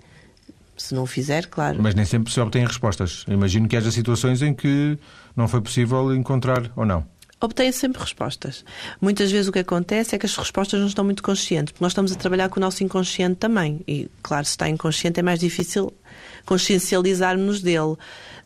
Se 0.77 0.95
não 0.95 1.03
o 1.03 1.07
fizer, 1.07 1.47
claro. 1.47 1.79
Mas 1.81 1.95
nem 1.95 2.05
sempre 2.05 2.33
se 2.33 2.40
obtém 2.40 2.66
respostas. 2.66 3.25
Imagino 3.29 3.68
que 3.68 3.77
haja 3.77 3.90
situações 3.90 4.42
em 4.42 4.55
que 4.55 4.99
não 5.37 5.47
foi 5.47 5.61
possível 5.61 6.14
encontrar 6.14 6.71
ou 6.75 6.85
não. 6.85 7.07
Obtém 7.40 7.73
sempre 7.73 8.01
respostas. 8.01 8.64
Muitas 9.01 9.31
vezes 9.31 9.49
o 9.49 9.53
que 9.53 9.59
acontece 9.59 10.14
é 10.14 10.18
que 10.18 10.27
as 10.27 10.37
respostas 10.37 10.79
não 10.81 10.87
estão 10.87 11.05
muito 11.05 11.23
conscientes, 11.23 11.73
porque 11.73 11.85
nós 11.85 11.90
estamos 11.90 12.12
a 12.12 12.14
trabalhar 12.14 12.49
com 12.49 12.59
o 12.59 12.61
nosso 12.61 12.85
inconsciente 12.85 13.37
também. 13.37 13.81
E, 13.87 14.09
claro, 14.23 14.45
se 14.45 14.53
está 14.53 14.68
inconsciente 14.68 15.18
é 15.18 15.23
mais 15.23 15.40
difícil 15.40 15.92
consciencializar-nos 16.47 17.61
dele. 17.61 17.97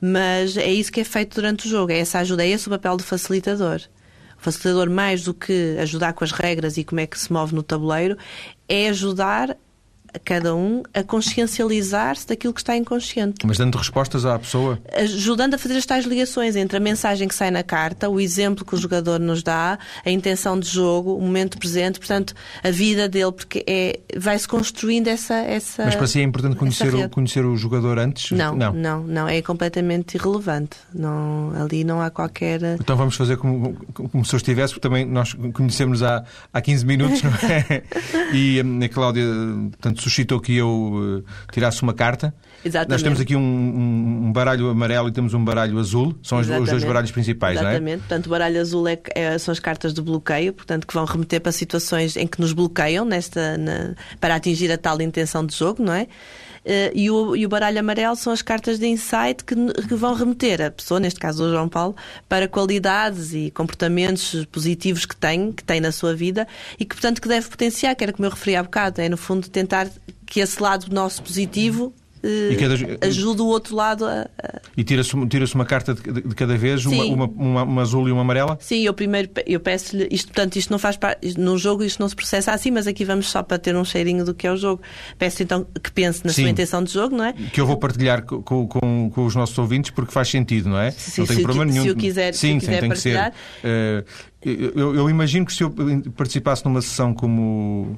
Mas 0.01 0.57
é 0.57 0.71
isso 0.71 0.91
que 0.91 1.01
é 1.01 1.05
feito 1.05 1.35
durante 1.35 1.67
o 1.67 1.71
jogo. 1.71 1.93
É 1.93 1.99
essa 1.99 2.21
ajuda, 2.21 2.45
é 2.45 2.49
esse 2.49 2.69
o 2.69 2.71
papel 2.71 2.97
do 2.97 3.05
facilitador 3.05 3.83
facilitador, 4.53 4.89
mais 4.89 5.25
do 5.25 5.35
que 5.35 5.77
ajudar 5.81 6.13
com 6.13 6.25
as 6.25 6.33
regras 6.33 6.77
e 6.77 6.85
como 6.85 7.01
é 7.01 7.07
que 7.07 7.19
se 7.19 7.33
move 7.33 7.55
no 7.55 7.63
tabuleiro, 7.63 8.17
é 8.69 8.89
ajudar 8.89 9.57
cada 10.25 10.55
um 10.55 10.83
a 10.95 11.03
consciencializar-se 11.03 12.27
daquilo 12.27 12.53
que 12.53 12.61
está 12.61 12.77
inconsciente. 12.77 13.47
Mas 13.47 13.59
dando 13.59 13.77
respostas 13.77 14.25
à 14.25 14.39
pessoa? 14.39 14.79
Ajudando 14.95 15.55
a 15.55 15.59
fazer 15.59 15.77
as 15.77 15.87
tais 15.87 16.05
ligações 16.05 16.57
entre 16.57 16.77
a 16.77 16.81
mensagem 16.81 17.29
que 17.29 17.35
sai 17.35 17.51
na 17.51 17.63
carta, 17.63 18.09
o 18.09 18.21
exemplo 18.21 18.65
que 18.65 18.75
o 18.75 18.79
jogador 18.79 19.19
nos 19.21 19.43
dá, 19.43 19.79
a 20.05 20.11
intenção 20.11 20.59
de 20.59 20.69
jogo, 20.69 21.15
o 21.17 21.21
momento 21.21 21.59
presente, 21.59 21.99
portanto, 21.99 22.35
a 22.63 22.71
vida 22.71 23.09
dele, 23.09 23.33
porque 23.33 23.65
é, 23.67 24.01
vai-se 24.17 24.47
construindo 24.47 25.09
essa, 25.09 25.35
essa. 25.35 25.85
Mas 25.85 25.95
para 25.95 26.07
si 26.07 26.21
é 26.21 26.23
importante 26.23 26.57
conhecer, 26.57 26.95
o, 26.95 27.09
conhecer 27.09 27.45
o 27.45 27.57
jogador 27.57 27.99
antes? 27.99 28.31
Não, 28.31 28.55
não, 28.55 28.73
não, 28.73 29.03
não, 29.03 29.29
é 29.29 29.41
completamente 29.43 30.15
irrelevante. 30.15 30.77
Não, 30.95 31.53
ali 31.61 31.85
não 31.85 32.01
há 32.01 32.11
qualquer. 32.11 32.61
Então 32.81 32.97
vamos 32.97 33.17
fazer 33.17 33.37
como, 33.37 33.75
como 33.93 34.25
se 34.25 34.35
eu 34.35 34.39
estivesse, 34.39 34.75
porque 34.75 34.89
também 34.89 35.05
nós 35.05 35.35
conhecemos 35.53 36.03
há, 36.03 36.25
há 36.53 36.61
15 36.61 36.87
minutos, 36.87 37.23
não 37.23 37.33
é? 37.33 37.83
E 38.33 38.61
hum, 38.63 38.81
a 38.83 38.89
Cláudia, 38.89 39.25
portanto, 39.71 40.03
suscitou 40.09 40.41
que 40.41 40.57
eu 40.57 40.69
uh, 40.69 41.25
tirasse 41.53 41.83
uma 41.83 41.93
carta. 41.93 42.35
Exatamente. 42.65 42.91
Nós 42.91 43.03
temos 43.03 43.21
aqui 43.21 43.37
um, 43.37 43.41
um, 43.41 44.27
um, 44.27 44.33
baralho 44.33 44.69
amarelo 44.71 45.09
e 45.09 45.13
temos 45.13 45.35
um 45.35 45.45
baralho 45.45 45.79
azul. 45.79 46.17
São 46.23 46.39
os, 46.39 46.49
os 46.49 46.71
dois 46.71 46.85
baralhos 46.85 47.11
principais, 47.11 47.59
Exatamente. 47.59 47.83
não 47.83 47.93
é? 47.93 47.97
Portanto, 47.97 48.27
o 48.27 48.31
baralho 48.31 48.61
azul 48.61 48.87
é, 48.89 48.99
é, 49.15 49.39
são 49.39 49.53
as 49.53 49.59
cartas 49.59 49.93
de 49.93 50.01
bloqueio, 50.01 50.53
portanto, 50.53 50.87
que 50.87 50.95
vão 50.95 51.05
remeter 51.05 51.41
para 51.41 51.53
situações 51.53 52.17
em 52.17 52.27
que 52.27 52.41
nos 52.41 52.53
bloqueiam 52.53 53.05
nesta, 53.05 53.59
na, 53.59 53.95
para 54.21 54.35
atingir 54.35 54.71
a 54.71 54.79
tal 54.79 55.01
intenção 55.01 55.45
de 55.45 55.55
jogo, 55.55 55.83
não 55.83 55.93
é? 55.93 56.07
Uh, 56.67 56.91
e, 56.93 57.09
o, 57.09 57.37
e 57.37 57.47
o 57.47 57.49
baralho 57.49 57.79
amarelo 57.79 58.17
são 58.17 58.33
as 58.33 58.43
cartas 58.43 58.77
de 58.77 58.89
insight 58.89 59.45
que, 59.45 59.55
que, 59.55 59.95
vão 59.95 60.15
remeter 60.15 60.61
a 60.61 60.69
pessoa, 60.69 60.99
neste 60.99 61.21
caso 61.21 61.45
o 61.45 61.49
João 61.49 61.69
Paulo, 61.69 61.95
para 62.29 62.49
qualidades 62.49 63.33
e 63.33 63.53
comportamentos 63.53 64.45
positivos 64.47 65.07
que 65.07 65.15
tem, 65.15 65.53
que 65.53 65.63
tem 65.63 65.81
na 65.81 65.93
sua 65.93 66.13
vida 66.13 66.45
e 66.77 66.85
que, 66.85 66.97
portanto, 66.97 67.23
que 67.23 67.29
deve 67.29 67.49
potenciar, 67.49 67.95
que 67.95 68.03
era 68.03 68.13
como 68.13 68.27
eu 68.27 68.31
referi 68.31 68.57
há 68.57 68.65
bocado, 68.65 69.01
é 69.01 69.09
no 69.09 69.17
fundo 69.17 69.49
tentar 69.49 69.89
que 70.27 70.41
esse 70.41 70.61
lado 70.61 70.93
nosso 70.93 71.23
positivo 71.23 71.95
cada- 72.57 73.07
ajuda 73.07 73.43
o 73.43 73.47
outro 73.47 73.75
lado 73.77 74.05
a. 74.07 74.29
a- 74.43 74.61
E 74.77 74.85
tira-se 74.85 75.11
tira 75.29 75.45
uma 75.55 75.65
carta 75.65 75.95
de, 75.95 76.03
de- 76.03 76.35
cada 76.35 76.57
vez, 76.57 76.85
uma, 76.87 77.05
uma, 77.05 77.25
uma, 77.27 77.63
uma 77.63 77.83
azul 77.83 78.09
e 78.09 78.13
uma 78.13 78.23
amarela? 78.23 78.59
Sim, 78.61 78.83
eu 78.83 78.93
primeiro 78.95 79.29
eu 79.47 79.61
peço-lhe 79.61 80.09
isto, 80.11 80.27
portanto, 80.29 80.57
isto 80.57 80.71
não 80.71 80.79
faz 80.79 80.97
parte 80.97 81.39
no 81.39 81.57
jogo, 81.59 81.83
isto 81.85 82.01
não 82.01 82.09
se 82.09 82.17
processa 82.17 82.53
assim, 82.53 82.71
mas 82.71 82.87
aqui 82.87 83.05
vamos 83.05 83.27
só 83.31 83.43
para 83.43 83.59
ter 83.59 83.75
um 83.77 83.85
cheirinho 83.85 84.25
do 84.25 84.35
que 84.35 84.47
é 84.47 84.53
o 84.53 84.57
jogo. 84.57 84.83
Peço 85.19 85.43
então 85.43 85.67
que 85.83 85.91
pense 85.91 86.25
na 86.25 86.33
Sim. 86.33 86.43
sua 86.43 86.51
intenção 86.51 86.83
de 86.83 86.93
jogo, 86.93 87.17
não 87.17 87.25
é? 87.25 87.33
Que 87.33 87.61
eu 87.61 87.67
vou 87.67 87.77
partilhar 87.77 88.23
co- 88.23 88.43
com, 88.43 88.67
com, 88.67 89.11
com 89.11 89.25
os 89.27 89.35
nossos 89.35 89.57
ouvintes 89.59 89.91
porque 89.91 90.13
faz 90.13 90.29
sentido, 90.29 90.69
não 90.69 90.79
é? 90.79 90.91
Sim, 90.91 91.21
não 91.23 91.27
tenho 91.27 91.37
se 91.39 91.43
o 91.45 91.47
problema 91.47 91.67
qui- 91.67 91.73
nenhum. 91.73 91.85
se 91.85 91.91
o 91.91 91.97
quiser- 91.97 92.33
se 92.35 92.41
sim, 92.41 92.57
o 92.57 92.61
quiser 92.61 92.81
tem 92.81 92.91
que 92.91 92.99
ser. 92.99 93.15
partilhar. 93.17 93.33
Eh, 93.65 94.05
eu, 94.45 94.95
eu 94.95 95.11
imagino 95.11 95.45
que 95.45 95.53
se 95.53 95.63
eu 95.65 95.75
participasse 96.17 96.65
numa 96.65 96.81
sessão 96.81 97.13
como 97.13 97.97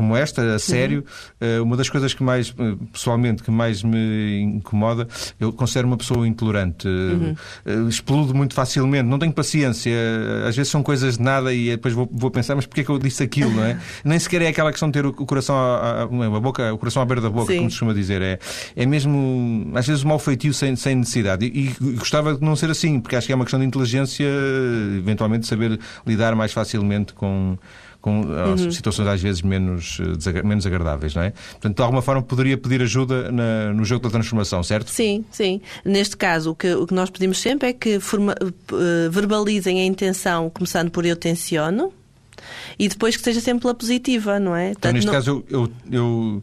como 0.00 0.16
esta, 0.16 0.54
a 0.54 0.58
sério, 0.58 1.04
eh, 1.38 1.60
uma 1.60 1.76
das 1.76 1.90
coisas 1.90 2.14
que 2.14 2.22
mais, 2.22 2.54
eh, 2.58 2.74
pessoalmente, 2.90 3.42
que 3.42 3.50
mais 3.50 3.82
me 3.82 4.40
incomoda, 4.40 5.06
eu 5.38 5.52
considero 5.52 5.86
uma 5.88 5.98
pessoa 5.98 6.26
intolerante. 6.26 6.88
eh, 6.88 7.34
eh, 7.66 7.88
Explodo 7.88 8.34
muito 8.34 8.54
facilmente, 8.54 9.04
não 9.06 9.18
tenho 9.18 9.32
paciência. 9.32 9.92
Às 10.48 10.56
vezes 10.56 10.70
são 10.72 10.82
coisas 10.82 11.18
de 11.18 11.22
nada 11.22 11.52
e 11.52 11.68
depois 11.70 11.92
vou, 11.92 12.08
vou 12.10 12.30
pensar, 12.30 12.54
mas 12.56 12.64
porquê 12.64 12.80
é 12.80 12.84
que 12.84 12.90
eu 12.90 12.98
disse 12.98 13.22
aquilo, 13.22 13.50
não 13.50 13.62
é? 13.64 13.78
Nem 14.02 14.18
sequer 14.18 14.40
é 14.40 14.48
aquela 14.48 14.70
questão 14.70 14.88
de 14.88 14.94
ter 14.94 15.04
o 15.06 15.10
o 15.10 15.26
coração 15.26 15.54
à, 15.54 16.02
à- 16.02 16.02
a 16.04 16.40
boca, 16.40 16.72
o 16.72 16.78
coração 16.78 17.02
à 17.02 17.04
beira 17.04 17.20
da 17.20 17.28
boca, 17.28 17.52
Sim. 17.52 17.58
como 17.58 17.70
se 17.70 17.74
costuma 17.76 17.92
dizer. 17.92 18.22
É, 18.22 18.38
é 18.74 18.86
mesmo, 18.86 19.70
às 19.74 19.86
vezes, 19.86 20.02
um 20.02 20.08
mau 20.08 20.18
feitio 20.18 20.54
sem, 20.54 20.74
sem 20.76 20.94
necessidade. 20.96 21.44
E, 21.44 21.68
e 21.78 21.94
gostava 21.96 22.34
de 22.34 22.40
não 22.42 22.56
ser 22.56 22.70
assim, 22.70 22.98
porque 23.00 23.16
acho 23.16 23.26
que 23.26 23.32
é 23.32 23.36
uma 23.36 23.44
questão 23.44 23.60
de 23.60 23.66
inteligência, 23.66 24.26
eventualmente 24.96 25.46
saber 25.46 25.78
lidar 26.06 26.34
mais 26.34 26.52
facilmente 26.52 27.12
com, 27.12 27.58
com 28.00 28.22
ah, 28.32 28.70
situações 28.72 29.06
às 29.08 29.20
vezes 29.20 29.42
menos, 29.42 29.98
eh, 30.26 30.42
menos 30.42 30.64
agradáveis, 30.66 31.14
não 31.14 31.22
é? 31.22 31.30
Portanto, 31.52 31.76
de 31.76 31.82
alguma 31.82 32.00
forma 32.00 32.22
poderia 32.22 32.56
pedir 32.56 32.80
ajuda 32.82 33.30
na- 33.30 33.72
no 33.74 33.84
jogo 33.84 34.02
da 34.04 34.10
transformação, 34.10 34.62
certo? 34.62 34.90
Sim, 34.90 35.24
sim. 35.30 35.60
Neste 35.84 36.16
caso, 36.16 36.52
o 36.52 36.54
que, 36.54 36.72
o 36.74 36.86
que 36.86 36.94
nós 36.94 37.10
pedimos 37.10 37.38
sempre 37.40 37.68
é 37.68 37.72
que 37.72 38.00
forma- 38.00 38.34
eh, 38.40 39.08
verbalizem 39.10 39.80
a 39.80 39.84
intenção, 39.84 40.48
começando 40.50 40.90
por 40.90 41.04
eu 41.04 41.14
tenciono, 41.16 41.92
e 42.78 42.88
depois 42.88 43.16
que 43.16 43.22
seja 43.22 43.40
sempre 43.40 43.60
pela 43.62 43.74
positiva, 43.74 44.40
não 44.40 44.56
é? 44.56 44.70
Então, 44.70 44.80
Portanto, 44.80 44.94
neste 44.94 45.06
não- 45.06 45.12
caso, 45.12 45.30
eu, 45.30 45.44
eu, 45.50 45.72
eu, 45.92 46.42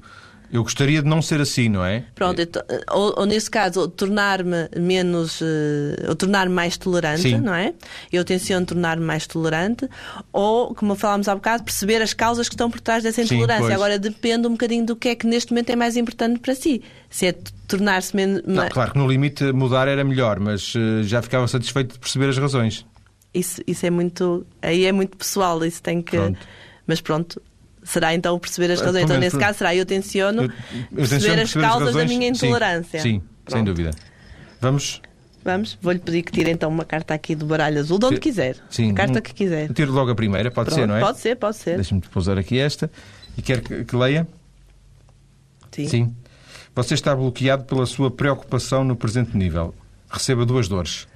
eu 0.52 0.64
gostaria 0.64 1.02
de 1.02 1.08
não 1.08 1.22
ser 1.22 1.42
assim, 1.42 1.68
não 1.68 1.84
é? 1.84 2.06
Pronto, 2.16 2.42
então, 2.42 2.62
ou, 2.92 3.14
ou 3.18 3.26
nesse 3.26 3.50
caso, 3.50 3.88
tornar-me 3.88 4.70
menos, 4.78 5.42
eh, 5.42 6.06
ou 6.08 6.16
tornar-me 6.16 6.54
mais 6.54 6.78
tolerante, 6.78 7.24
Sim. 7.24 7.38
não 7.38 7.54
é? 7.54 7.74
Eu 8.12 8.24
tenciono 8.24 8.66
tornar-me 8.66 9.04
mais 9.04 9.28
tolerante, 9.28 9.90
ou, 10.32 10.74
como 10.74 10.96
falámos 10.96 11.28
há 11.28 11.36
bocado, 11.36 11.64
perceber 11.64 12.02
as 12.02 12.14
causas 12.14 12.48
que 12.48 12.56
estão 12.56 12.72
por 12.72 12.80
trás 12.80 13.04
dessa 13.04 13.26
Sim, 13.26 13.36
intolerância. 13.36 13.66
pois. 13.66 13.74
Agora 13.74 14.00
depende 14.00 14.48
um 14.48 14.52
bocadinho 14.52 14.86
do 14.86 14.96
que 14.96 15.10
é 15.10 15.16
que 15.16 15.28
neste 15.28 15.52
momento 15.52 15.70
é 15.70 15.76
mais 15.76 15.98
importante 15.98 16.40
para 16.40 16.56
si. 16.56 16.82
Se 17.10 17.28
é 17.28 17.36
tornar-se 17.68 18.16
menos. 18.16 18.42
Não, 18.46 18.68
claro 18.70 18.92
que 18.94 18.98
no 18.98 19.08
limite 19.08 19.52
mudar 19.52 19.88
era 19.88 20.04
melhor, 20.04 20.40
mas 20.40 20.74
eh, 20.76 21.04
já 21.04 21.22
ficava 21.22 21.48
satisfeito 21.48 21.94
de 21.94 22.00
perceber 22.00 22.30
as 22.30 22.38
razões. 22.38 22.86
Isso, 23.34 23.62
isso 23.68 23.86
é 23.86 23.90
muito. 23.90 24.46
Aí 24.62 24.86
é 24.86 24.92
muito 24.92 25.18
pessoal, 25.18 25.64
isso 25.66 25.84
tem 25.84 26.02
que. 26.02 26.18
Pronto. 26.18 26.40
Mas 26.88 27.02
pronto. 27.02 27.42
Será 27.88 28.14
então 28.14 28.38
perceber 28.38 28.72
as 28.74 28.82
Ah, 28.82 28.86
razões. 28.86 29.04
Então, 29.06 29.18
nesse 29.18 29.38
caso, 29.40 29.58
será 29.58 29.74
eu 29.74 29.86
tenciono 29.86 30.44
Eu- 30.44 30.48
eu 30.48 30.52
perceber 30.52 31.08
tenciono 31.08 31.34
as 31.34 31.38
perceber 31.54 31.66
as 31.66 31.72
causas 31.72 31.96
da 31.96 32.06
minha 32.06 32.34
Sim, 32.36 32.46
intolerância. 32.48 33.00
Sim, 33.02 33.10
sem 33.22 33.22
Pronto. 33.46 33.66
dúvida. 33.66 33.92
Vamos 34.62 35.02
Vamos, 35.46 35.78
vou-lhe 35.82 36.00
pedir 36.00 36.24
que 36.24 36.32
tire 36.34 36.52
então 36.52 36.70
uma 36.70 36.84
carta 36.84 37.14
aqui 37.14 37.34
do 37.34 37.46
baralho 37.46 37.80
azul, 37.80 37.98
de 37.98 38.06
onde 38.06 38.16
Sim. 38.16 38.22
quiser. 38.22 38.58
Sim. 38.70 38.92
A 38.92 38.94
carta 38.96 39.22
que 39.22 39.34
quiser. 39.34 39.72
Tiro 39.72 39.94
logo 39.94 40.12
a 40.12 40.16
primeira, 40.16 40.52
pode 40.52 40.72
ser, 40.72 40.76
Pronto, 40.82 40.90
não 40.90 40.96
é? 40.98 41.00
Pode 41.00 41.20
ser, 41.20 41.36
pode 41.38 41.56
ser. 41.56 41.76
Deixa-me 41.76 42.02
pousar 42.02 42.38
aqui 42.38 42.60
esta. 42.60 42.92
E 43.38 43.42
quer 43.42 43.62
que, 43.62 43.86
que 43.86 43.96
leia? 43.96 44.28
Sim. 45.72 46.14
Você 46.76 46.96
está 46.96 47.16
bloqueado 47.16 47.64
pela 47.64 47.86
sua 47.86 48.12
preocupação 48.12 48.84
no 48.84 48.96
presente 48.96 49.38
nível. 49.38 49.74
Receba 50.10 50.46
duas 50.46 50.68
dores. 50.68 51.08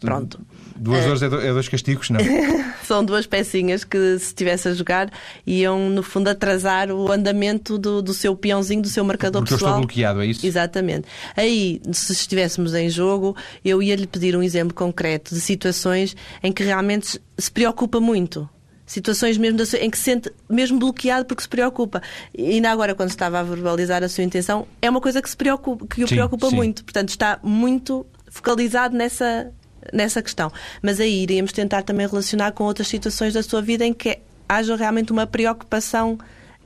Pronto. 0.00 0.40
Duas 0.74 1.04
Eh, 1.04 1.06
dores 1.06 1.22
é, 1.22 1.28
do- 1.28 1.40
é 1.40 1.52
dois 1.52 1.68
castigos? 1.68 2.10
Não. 2.10 2.18
São 2.90 3.04
duas 3.04 3.24
pecinhas 3.24 3.84
que, 3.84 4.18
se 4.18 4.26
estivesse 4.26 4.66
a 4.66 4.74
jogar, 4.74 5.12
iam, 5.46 5.88
no 5.90 6.02
fundo, 6.02 6.26
atrasar 6.28 6.90
o 6.90 7.10
andamento 7.12 7.78
do, 7.78 8.02
do 8.02 8.12
seu 8.12 8.34
peãozinho, 8.34 8.82
do 8.82 8.88
seu 8.88 9.04
marcador 9.04 9.42
Porque 9.42 9.54
eu 9.54 9.58
pessoal. 9.58 9.74
estou 9.74 9.86
bloqueado, 9.86 10.20
é 10.22 10.26
isso? 10.26 10.44
Exatamente. 10.44 11.06
Aí, 11.36 11.80
se 11.92 12.12
estivéssemos 12.12 12.74
em 12.74 12.90
jogo, 12.90 13.36
eu 13.64 13.80
ia-lhe 13.80 14.08
pedir 14.08 14.34
um 14.36 14.42
exemplo 14.42 14.74
concreto 14.74 15.32
de 15.32 15.40
situações 15.40 16.16
em 16.42 16.50
que 16.50 16.64
realmente 16.64 17.20
se 17.38 17.50
preocupa 17.52 18.00
muito. 18.00 18.48
Situações 18.84 19.38
mesmo 19.38 19.64
sua- 19.64 19.78
em 19.78 19.88
que 19.88 19.96
se 19.96 20.02
sente 20.02 20.32
mesmo 20.48 20.76
bloqueado 20.80 21.24
porque 21.26 21.44
se 21.44 21.48
preocupa. 21.48 22.02
E 22.36 22.54
ainda 22.54 22.72
agora, 22.72 22.92
quando 22.92 23.10
estava 23.10 23.38
a 23.38 23.42
verbalizar 23.44 24.02
a 24.02 24.08
sua 24.08 24.24
intenção, 24.24 24.66
é 24.82 24.90
uma 24.90 25.00
coisa 25.00 25.22
que, 25.22 25.30
se 25.30 25.36
preocupa, 25.36 25.86
que 25.86 26.02
o 26.02 26.08
Sim, 26.08 26.16
preocupa 26.16 26.48
sim. 26.50 26.56
muito. 26.56 26.82
Portanto, 26.82 27.10
está 27.10 27.38
muito 27.40 28.04
focalizado 28.28 28.96
nessa, 28.96 29.52
nessa 29.92 30.22
questão. 30.22 30.50
Mas 30.82 31.00
aí 31.00 31.22
iríamos 31.22 31.52
tentar 31.52 31.82
também 31.82 32.06
relacionar 32.06 32.52
com 32.52 32.64
outras 32.64 32.88
situações 32.88 33.34
da 33.34 33.42
sua 33.42 33.60
vida 33.62 33.84
em 33.84 33.92
que 33.92 34.18
haja 34.48 34.74
realmente 34.76 35.12
uma 35.12 35.26
preocupação 35.26 36.18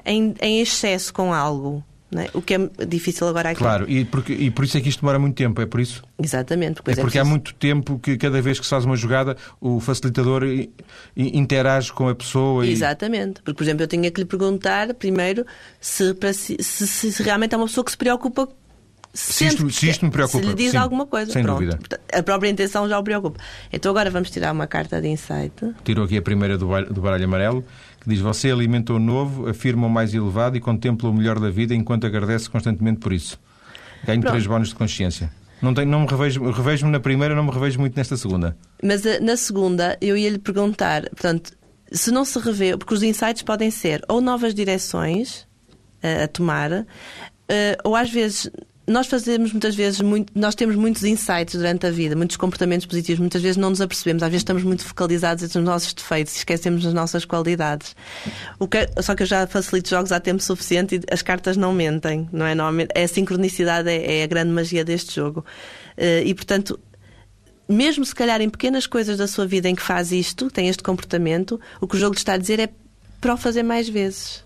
em, 0.05 0.35
em 0.41 0.61
excesso 0.61 1.13
com 1.13 1.33
algo. 1.33 1.83
é? 2.17 2.29
O 2.33 2.41
que 2.43 2.55
é 2.55 2.59
difícil 2.87 3.27
agora 3.27 3.51
aqui. 3.51 3.59
Claro, 3.59 3.91
e, 3.91 4.05
porque, 4.05 4.33
e 4.33 4.51
por 4.51 4.65
isso 4.65 4.77
é 4.77 4.81
que 4.81 4.89
isto 4.89 5.01
demora 5.01 5.19
muito 5.19 5.35
tempo, 5.37 5.61
é 5.61 5.67
por 5.67 5.81
isso? 5.81 6.03
Exatamente. 6.23 6.79
É 6.81 6.83
Pois 6.83 6.99
porque 6.99 7.19
há 7.19 7.23
preciso- 7.23 7.31
muito 7.31 7.55
tempo 7.55 7.99
que 7.99 8.17
cada 8.17 8.41
vez 8.41 8.59
que 8.59 8.65
se 8.65 8.71
faz 8.71 8.85
uma 8.85 8.97
jogada 8.97 9.37
o 9.61 9.81
facilitador 9.81 10.45
interage 11.17 11.93
com 11.93 12.09
a 12.09 12.15
pessoa 12.15 12.67
e 12.67 12.71
Exatamente. 12.73 13.43
Porque, 13.43 13.55
por 13.55 13.65
exemplo, 13.65 13.83
eu 13.83 13.89
tinha 13.89 14.11
que 14.11 14.21
lhe 14.21 14.27
perguntar 14.27 14.93
primeiro 14.95 15.45
se, 15.81 16.15
se- 16.33 17.13
se 17.13 17.23
realmente 17.23 17.55
é 17.55 17.57
uma 17.57 17.67
pessoa 17.67 17.85
que 17.85 17.91
se 17.91 17.97
preocupa. 17.97 18.49
Se 19.17 19.47
isto- 19.47 19.71
se 19.71 19.89
isto 19.89 20.05
me 20.05 20.11
preocupa, 20.11 20.43
Se 20.43 20.49
lhe 20.51 20.55
diz 20.57 20.73
sim, 20.73 20.77
alguma 20.77 21.07
coisa. 21.07 21.33
sem 21.33 21.43
Pronto. 21.45 21.61
dúvida. 21.61 21.79
A 22.13 22.23
própria 22.23 22.51
intenção 22.51 22.89
já 22.89 22.99
o 22.99 23.03
preocupa. 23.05 23.39
Então 23.73 23.91
agora 23.91 24.11
vamos 24.11 24.29
tirar 24.29 24.53
uma 24.53 24.67
carta 24.67 25.01
de 25.01 25.07
insight. 25.09 25.53
tirou 25.85 26.05
aqui 26.05 26.17
a 26.19 26.23
primeira 26.23 26.59
do 26.59 26.67
baralho, 26.67 26.93
do 26.93 27.01
baralho 27.01 27.25
amarelo, 27.25 27.65
que 28.01 28.09
diz: 28.11 28.19
Você 28.19 28.51
alimenta 28.51 28.93
o 28.93 28.99
novo, 28.99 29.49
afirma 29.49 29.87
o 29.87 29.91
mais 29.91 30.13
elevado 30.13 30.57
e 30.57 30.61
contempla 30.61 31.09
o 31.09 31.15
melhor 31.15 31.39
da 31.39 31.49
vida 31.49 31.75
enquanto 31.75 32.07
agradece 32.07 32.51
constantemente 32.51 32.99
por 32.99 33.13
isso. 33.13 33.39
Ganho 34.05 34.21
Pronto. 34.21 34.33
três 34.33 34.47
bónus 34.49 34.69
de 34.71 34.75
consciência. 34.75 35.31
Não, 35.63 35.73
tenho, 35.73 35.89
não 35.89 36.01
me 36.01 36.07
revejo, 36.09 36.51
revejo-me 36.51 36.91
na 36.93 36.99
primeira, 37.01 37.35
não 37.37 37.45
me 37.45 37.51
revejo 37.53 37.79
muito 37.79 37.97
nesta 37.97 38.17
segunda. 38.17 38.57
Mas 38.83 39.07
eh, 39.07 39.21
na 39.21 39.37
segunda 39.37 39.97
eu 40.01 40.17
ia 40.17 40.29
lhe 40.29 40.39
perguntar, 40.39 41.03
portanto, 41.11 41.53
se 41.93 42.11
não 42.11 42.25
se 42.25 42.39
revê, 42.41 42.77
porque 42.77 42.93
os 42.93 43.03
insights 43.05 43.43
podem 43.43 43.71
ser 43.71 44.03
ou 44.09 44.21
novas 44.21 44.53
direções 44.55 45.47
eh, 46.03 46.25
a 46.25 46.29
tomar, 46.29 46.85
eh, 47.49 47.79
ou 47.85 47.95
às 47.97 48.11
vezes 48.11 48.51
nós 48.87 49.07
fazemos 49.07 49.53
muitas 49.53 49.75
vezes 49.75 50.01
muito, 50.01 50.31
nós 50.39 50.55
temos 50.55 50.77
muitos 50.77 51.05
insights 51.05 51.55
durante 51.55 51.87
a 51.87 51.91
vida, 51.91 52.15
muitos 52.15 52.37
comportamentos 52.37 52.87
positivos, 52.87 53.21
muitas 53.21 53.41
vezes 53.41 53.57
não 53.57 53.71
nos 53.71 53.81
apercebemos, 53.81 54.23
às 54.23 54.29
vezes 54.29 54.43
estamos 54.43 54.63
muito 54.63 54.85
focalizados 54.85 55.43
nos 55.55 55.65
nossos 55.65 55.95
defeitos 55.95 56.35
e 56.35 56.39
esquecemos 56.39 56.85
das 56.85 56.93
nossas 56.93 57.25
qualidades. 57.25 57.97
O 58.59 58.69
que, 58.69 58.87
só 59.03 59.15
que 59.15 59.23
eu 59.23 59.27
já 59.27 59.47
facilito 59.47 59.89
jogos 59.89 60.13
há 60.13 60.21
tempo 60.21 60.43
suficiente 60.43 60.97
e 60.97 61.01
as 61.13 61.23
cartas 61.23 61.57
não 61.57 61.73
mentem, 61.73 62.29
não 62.31 62.45
é? 62.45 62.55
Normalmente, 62.55 62.91
é 62.95 63.05
a 63.05 63.09
sincronicidade 63.09 63.89
é, 63.89 64.21
é 64.21 64.23
a 64.25 64.27
grande 64.27 64.51
magia 64.51 64.85
deste 64.85 65.15
jogo. 65.15 65.45
Eh, 65.97 66.23
e 66.27 66.35
portanto, 66.35 66.79
mesmo 67.67 68.05
se 68.05 68.15
calhar 68.15 68.41
em 68.43 68.51
pequenas 68.51 68.87
coisas 68.87 69.17
da 69.17 69.27
sua 69.27 69.47
vida 69.47 69.69
em 69.69 69.75
que 69.75 69.83
faz 69.83 70.13
isto, 70.13 70.51
tem 70.51 70.69
este 70.69 70.83
comportamento, 70.83 71.59
o 71.81 71.89
que 71.89 71.97
o 71.97 71.99
jogo 71.99 72.15
está 72.15 72.35
a 72.35 72.37
dizer 72.37 72.61
é 72.61 72.69
para 73.21 73.33
o 73.33 73.37
fazer 73.39 73.63
mais 73.63 73.89
vezes. 73.89 74.44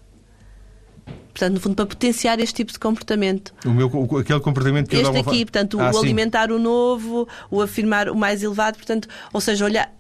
Portanto, 1.32 1.54
no 1.54 1.60
fundo, 1.60 1.76
para 1.76 1.86
potenciar 1.86 2.40
este 2.40 2.54
tipo 2.56 2.72
de 2.72 2.78
comportamento. 2.80 3.54
O 3.64 3.70
meu, 3.70 3.86
aquele 4.18 4.40
comportamento 4.40 4.88
que 4.88 4.96
eu 4.96 5.02
Este 5.02 5.18
aqui, 5.18 5.44
portanto, 5.44 5.78
Ah, 5.80 5.90
o 5.90 5.92
sim. 5.92 5.98
alimentar 6.00 6.50
o 6.50 6.58
novo, 6.58 7.28
o 7.48 7.62
afirmar 7.62 8.08
o 8.08 8.16
mais 8.16 8.42
elevado, 8.42 8.76
portanto, 8.76 9.06
ou 9.32 9.40
seja, 9.40 9.64
olhar, 9.64 9.94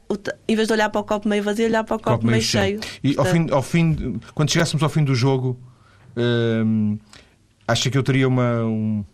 em 0.48 0.56
vez 0.56 0.66
de 0.66 0.74
olhar 0.74 0.88
para 0.90 1.00
o 1.00 1.04
copo 1.04 1.28
meio 1.28 1.42
vazio, 1.44 1.66
olhar 1.66 1.84
para 1.84 1.94
o 1.96 2.00
copo, 2.00 2.26
meio 2.26 2.42
cheio. 2.42 2.80
E 3.04 3.14
ao 3.16 3.24
fim, 3.24 3.46
ao 3.52 3.62
fim, 3.62 4.20
quando 4.34 4.50
chegássemos 4.50 4.82
ao 4.82 4.88
fim 4.88 5.04
do 5.04 5.14
jogo, 5.14 5.56
hum, 6.16 6.98
acha 7.66 7.88
que 7.90 7.96
eu 7.96 8.02
teria 8.02 8.26
uma. 8.26 8.64
um- 8.64 9.04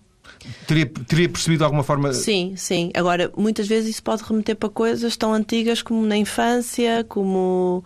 teria, 0.67 0.87
teria 0.87 1.29
percebido 1.29 1.59
de 1.59 1.65
alguma 1.65 1.83
forma. 1.83 2.13
Sim, 2.15 2.55
sim. 2.57 2.91
Agora, 2.95 3.31
muitas 3.37 3.67
vezes 3.69 3.91
isso 3.91 4.03
pode 4.03 4.23
remeter 4.23 4.57
para 4.57 4.69
coisas 4.71 5.15
tão 5.17 5.33
antigas 5.35 5.83
como 5.83 6.07
na 6.07 6.17
infância, 6.17 7.05
como. 7.07 7.85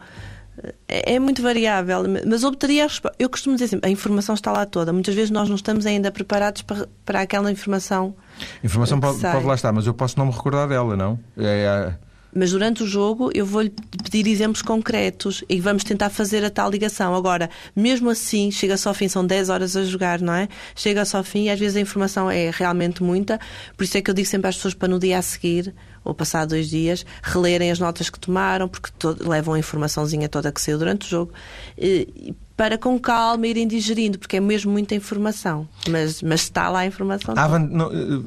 É 0.89 1.09
é 1.19 1.19
muito 1.19 1.43
variável, 1.43 2.05
mas 2.27 2.45
obteria 2.45 2.85
a 2.85 2.87
resposta. 2.87 3.17
Eu 3.19 3.29
costumo 3.29 3.57
dizer 3.57 3.69
sempre, 3.69 3.89
a 3.89 3.93
informação 3.93 4.35
está 4.35 4.53
lá 4.53 4.65
toda. 4.65 4.93
Muitas 4.93 5.15
vezes 5.15 5.31
nós 5.31 5.49
não 5.49 5.57
estamos 5.57 5.85
ainda 5.85 6.11
preparados 6.13 6.63
para, 6.63 6.89
para 7.05 7.21
aquela 7.23 7.51
informação. 7.51 8.15
Informação 8.63 9.01
pode, 9.01 9.21
pode 9.21 9.45
lá 9.45 9.55
estar, 9.55 9.73
mas 9.73 9.87
eu 9.87 9.95
posso 9.95 10.19
não 10.19 10.27
me 10.27 10.33
recordar 10.33 10.69
dela, 10.69 10.97
não? 10.97 11.19
É, 11.37 11.65
é, 11.65 11.95
Mas 12.35 12.53
durante 12.53 12.83
o 12.83 12.87
jogo 12.87 13.31
eu 13.35 13.45
vou-lhe 13.45 13.73
pedir 14.05 14.31
exemplos 14.31 14.63
concretos 14.63 15.43
e 15.49 15.61
vamos 15.61 15.83
tentar 15.83 16.11
fazer 16.11 16.45
a 16.45 16.51
tal 16.51 16.71
ligação. 16.71 17.15
Agora, 17.15 17.51
mesmo 17.75 18.11
assim, 18.11 18.51
chega-se 18.51 18.87
ao 18.87 18.95
fim, 18.95 19.09
são 19.09 19.27
10 19.27 19.49
horas 19.49 19.77
a 19.77 19.83
jogar, 19.83 20.21
não 20.21 20.35
é? 20.35 20.49
Chega-se 20.77 21.17
ao 21.17 21.25
fim 21.25 21.45
e 21.45 21.51
às 21.51 21.59
vezes 21.59 21.77
a 21.77 21.81
informação 21.81 22.31
é 22.31 22.51
realmente 22.51 23.03
muita. 23.03 23.41
Por 23.77 23.85
isso 23.85 23.97
é 23.99 24.03
que 24.03 24.11
eu 24.11 24.15
digo 24.15 24.29
sempre 24.29 24.49
às 24.49 24.57
pessoas 24.57 24.75
para 24.75 24.89
no 24.89 24.99
dia 24.99 25.19
a 25.19 25.23
seguir, 25.23 25.75
ou 26.05 26.15
passar 26.15 26.47
dois 26.47 26.69
dias, 26.69 27.05
relerem 27.23 27.71
as 27.71 27.79
notas 27.79 28.11
que 28.11 28.19
tomaram, 28.19 28.69
porque 28.69 28.91
levam 29.21 29.55
a 29.55 29.59
informaçãozinha 29.59 30.29
toda 30.29 30.53
que 30.53 30.61
saiu 30.61 30.79
durante 30.79 31.07
o 31.07 31.09
jogo. 31.09 31.33
E 31.77 32.35
para 32.59 32.77
com 32.77 32.99
calma 32.99 33.47
irem 33.47 33.69
digerindo, 33.69 34.19
porque 34.19 34.37
é 34.37 34.41
mesmo 34.41 34.73
muita 34.73 34.93
informação. 34.93 35.69
Mas, 35.89 36.21
mas 36.21 36.41
está 36.41 36.69
lá 36.69 36.81
a 36.81 36.87
informação. 36.87 37.33
não, 37.57 37.87
eh, 37.87 38.21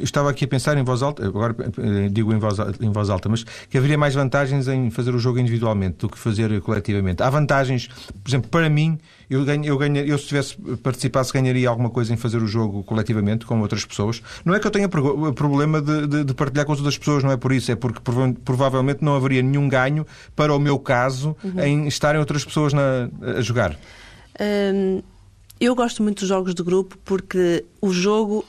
estava 0.00 0.30
aqui 0.30 0.44
a 0.44 0.48
pensar 0.48 0.78
em 0.78 0.84
voz 0.84 1.02
alta, 1.02 1.26
agora 1.26 1.52
eh, 1.58 2.08
digo 2.08 2.32
em 2.32 2.38
voz, 2.38 2.58
em 2.80 2.92
voz 2.92 3.10
alta, 3.10 3.28
mas 3.28 3.42
que 3.42 3.76
haveria 3.76 3.98
mais 3.98 4.14
vantagens 4.14 4.68
em 4.68 4.88
fazer 4.88 5.12
o 5.12 5.18
jogo 5.18 5.40
individualmente 5.40 5.96
do 5.98 6.08
que 6.08 6.16
fazer 6.16 6.60
coletivamente. 6.60 7.24
Há 7.24 7.28
vantagens, 7.28 7.88
por 8.22 8.30
exemplo, 8.30 8.48
para 8.48 8.70
mim, 8.70 9.00
eu, 9.28 9.44
ganho, 9.44 9.64
eu, 9.64 9.78
ganho, 9.78 9.96
eu 9.98 10.18
se 10.18 10.26
tivesse 10.26 10.56
participasse, 10.82 11.32
ganharia 11.32 11.68
alguma 11.68 11.90
coisa 11.90 12.12
em 12.12 12.16
fazer 12.16 12.36
o 12.36 12.46
jogo 12.46 12.84
coletivamente 12.84 13.46
com 13.46 13.58
outras 13.60 13.84
pessoas. 13.84 14.22
Não 14.44 14.54
é 14.54 14.60
que 14.60 14.66
eu 14.66 14.70
tenha 14.70 14.88
problema 14.88 15.80
de, 15.80 16.06
de, 16.06 16.24
de 16.24 16.34
partilhar 16.34 16.66
com 16.66 16.72
as 16.72 16.78
outras 16.78 16.98
pessoas, 16.98 17.24
não 17.24 17.32
é 17.32 17.36
por 17.36 17.50
isso, 17.50 17.72
é 17.72 17.74
porque 17.74 18.00
provavelmente 18.44 19.02
não 19.02 19.16
haveria 19.16 19.42
nenhum 19.42 19.68
ganho 19.68 20.06
para 20.36 20.54
o 20.54 20.60
meu 20.60 20.78
caso 20.78 21.34
uhum. 21.42 21.60
em 21.60 21.88
estarem 21.88 22.20
outras 22.20 22.44
pessoas 22.44 22.72
na, 22.72 23.08
a 23.38 23.40
jogar. 23.40 23.71
Hum, 24.40 25.02
eu 25.60 25.74
gosto 25.74 26.02
muito 26.02 26.20
dos 26.20 26.28
jogos 26.28 26.54
de 26.54 26.62
grupo 26.62 26.98
porque 27.04 27.64
o 27.80 27.92
jogo 27.92 28.44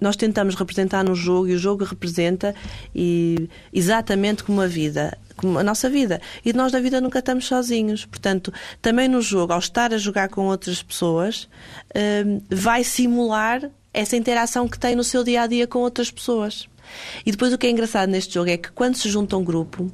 nós 0.00 0.16
tentamos 0.16 0.54
representar 0.54 1.04
no 1.04 1.14
jogo 1.14 1.48
e 1.48 1.54
o 1.54 1.58
jogo 1.58 1.84
representa 1.84 2.54
e, 2.94 3.48
exatamente 3.72 4.42
como 4.42 4.60
a 4.60 4.66
vida, 4.66 5.16
como 5.36 5.58
a 5.58 5.62
nossa 5.62 5.90
vida. 5.90 6.20
E 6.44 6.52
nós 6.52 6.72
da 6.72 6.80
vida 6.80 7.00
nunca 7.00 7.18
estamos 7.18 7.46
sozinhos. 7.46 8.06
Portanto, 8.06 8.52
também 8.80 9.08
no 9.08 9.20
jogo, 9.20 9.52
ao 9.52 9.58
estar 9.58 9.92
a 9.92 9.98
jogar 9.98 10.28
com 10.30 10.46
outras 10.46 10.82
pessoas, 10.82 11.48
hum, 11.94 12.40
vai 12.48 12.82
simular 12.82 13.70
essa 13.92 14.16
interação 14.16 14.66
que 14.66 14.78
tem 14.78 14.96
no 14.96 15.04
seu 15.04 15.22
dia 15.22 15.42
a 15.42 15.46
dia 15.46 15.66
com 15.66 15.80
outras 15.80 16.10
pessoas. 16.10 16.68
E 17.24 17.30
depois 17.30 17.52
o 17.52 17.58
que 17.58 17.66
é 17.66 17.70
engraçado 17.70 18.08
neste 18.08 18.34
jogo 18.34 18.48
é 18.50 18.56
que 18.56 18.70
quando 18.72 18.96
se 18.96 19.08
junta 19.08 19.36
um 19.36 19.44
grupo, 19.44 19.92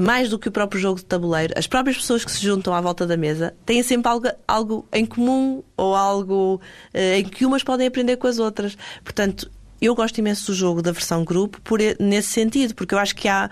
mais 0.00 0.30
do 0.30 0.38
que 0.38 0.48
o 0.48 0.52
próprio 0.52 0.80
jogo 0.80 0.98
de 0.98 1.04
tabuleiro, 1.04 1.52
as 1.56 1.66
próprias 1.66 1.98
pessoas 1.98 2.24
que 2.24 2.32
se 2.32 2.40
juntam 2.40 2.72
à 2.72 2.80
volta 2.80 3.06
da 3.06 3.16
mesa 3.16 3.54
têm 3.66 3.82
sempre 3.82 4.10
algo, 4.10 4.28
algo 4.48 4.88
em 4.92 5.04
comum 5.04 5.62
ou 5.76 5.94
algo 5.94 6.60
uh, 6.94 6.98
em 6.98 7.24
que 7.24 7.44
umas 7.44 7.62
podem 7.62 7.86
aprender 7.86 8.16
com 8.16 8.26
as 8.26 8.38
outras. 8.38 8.78
Portanto, 9.04 9.50
eu 9.80 9.94
gosto 9.94 10.16
imenso 10.18 10.46
do 10.46 10.54
jogo 10.54 10.80
da 10.80 10.90
versão 10.90 11.22
grupo 11.22 11.60
por, 11.60 11.80
nesse 11.98 12.28
sentido, 12.28 12.74
porque 12.74 12.94
eu 12.94 12.98
acho 12.98 13.14
que 13.14 13.28
há, 13.28 13.50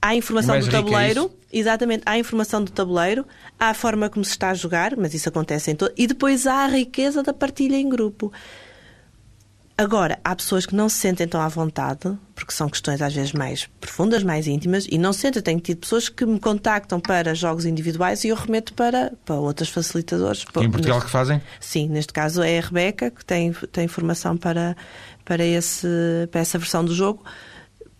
há 0.00 0.08
a 0.08 0.16
informação 0.16 0.58
do 0.58 0.68
tabuleiro. 0.68 1.30
Exatamente, 1.52 2.02
há 2.06 2.12
a 2.12 2.18
informação 2.18 2.64
do 2.64 2.72
tabuleiro, 2.72 3.26
há 3.60 3.68
a 3.68 3.74
forma 3.74 4.08
como 4.08 4.24
se 4.24 4.30
está 4.30 4.50
a 4.50 4.54
jogar, 4.54 4.96
mas 4.96 5.12
isso 5.14 5.28
acontece 5.28 5.70
em 5.70 5.76
todo. 5.76 5.92
E 5.96 6.06
depois 6.06 6.46
há 6.46 6.64
a 6.64 6.66
riqueza 6.66 7.22
da 7.22 7.32
partilha 7.32 7.76
em 7.76 7.88
grupo. 7.88 8.32
Agora, 9.76 10.18
há 10.24 10.34
pessoas 10.34 10.64
que 10.64 10.74
não 10.74 10.88
se 10.88 10.96
sentem 10.96 11.28
tão 11.28 11.40
à 11.40 11.48
vontade, 11.48 12.16
porque 12.42 12.54
são 12.54 12.68
questões 12.68 13.00
às 13.00 13.14
vezes 13.14 13.32
mais 13.32 13.68
profundas, 13.80 14.24
mais 14.24 14.48
íntimas, 14.48 14.88
e 14.90 14.98
não 14.98 15.12
se 15.12 15.20
sentem. 15.20 15.40
Tenho 15.40 15.60
tido 15.60 15.78
pessoas 15.78 16.08
que 16.08 16.26
me 16.26 16.40
contactam 16.40 16.98
para 16.98 17.36
jogos 17.36 17.64
individuais 17.64 18.24
e 18.24 18.28
eu 18.28 18.36
remeto 18.36 18.74
para, 18.74 19.12
para 19.24 19.36
outros 19.36 19.68
facilitadores. 19.68 20.44
Em 20.56 20.68
Portugal 20.68 20.96
neste, 20.96 21.06
que 21.06 21.10
fazem? 21.10 21.40
Sim, 21.60 21.88
neste 21.88 22.12
caso 22.12 22.42
é 22.42 22.58
a 22.58 22.60
Rebeca, 22.60 23.12
que 23.12 23.24
tem, 23.24 23.52
tem 23.70 23.86
formação 23.86 24.36
para, 24.36 24.76
para, 25.24 25.44
esse, 25.44 25.86
para 26.32 26.40
essa 26.40 26.58
versão 26.58 26.84
do 26.84 26.92
jogo, 26.92 27.22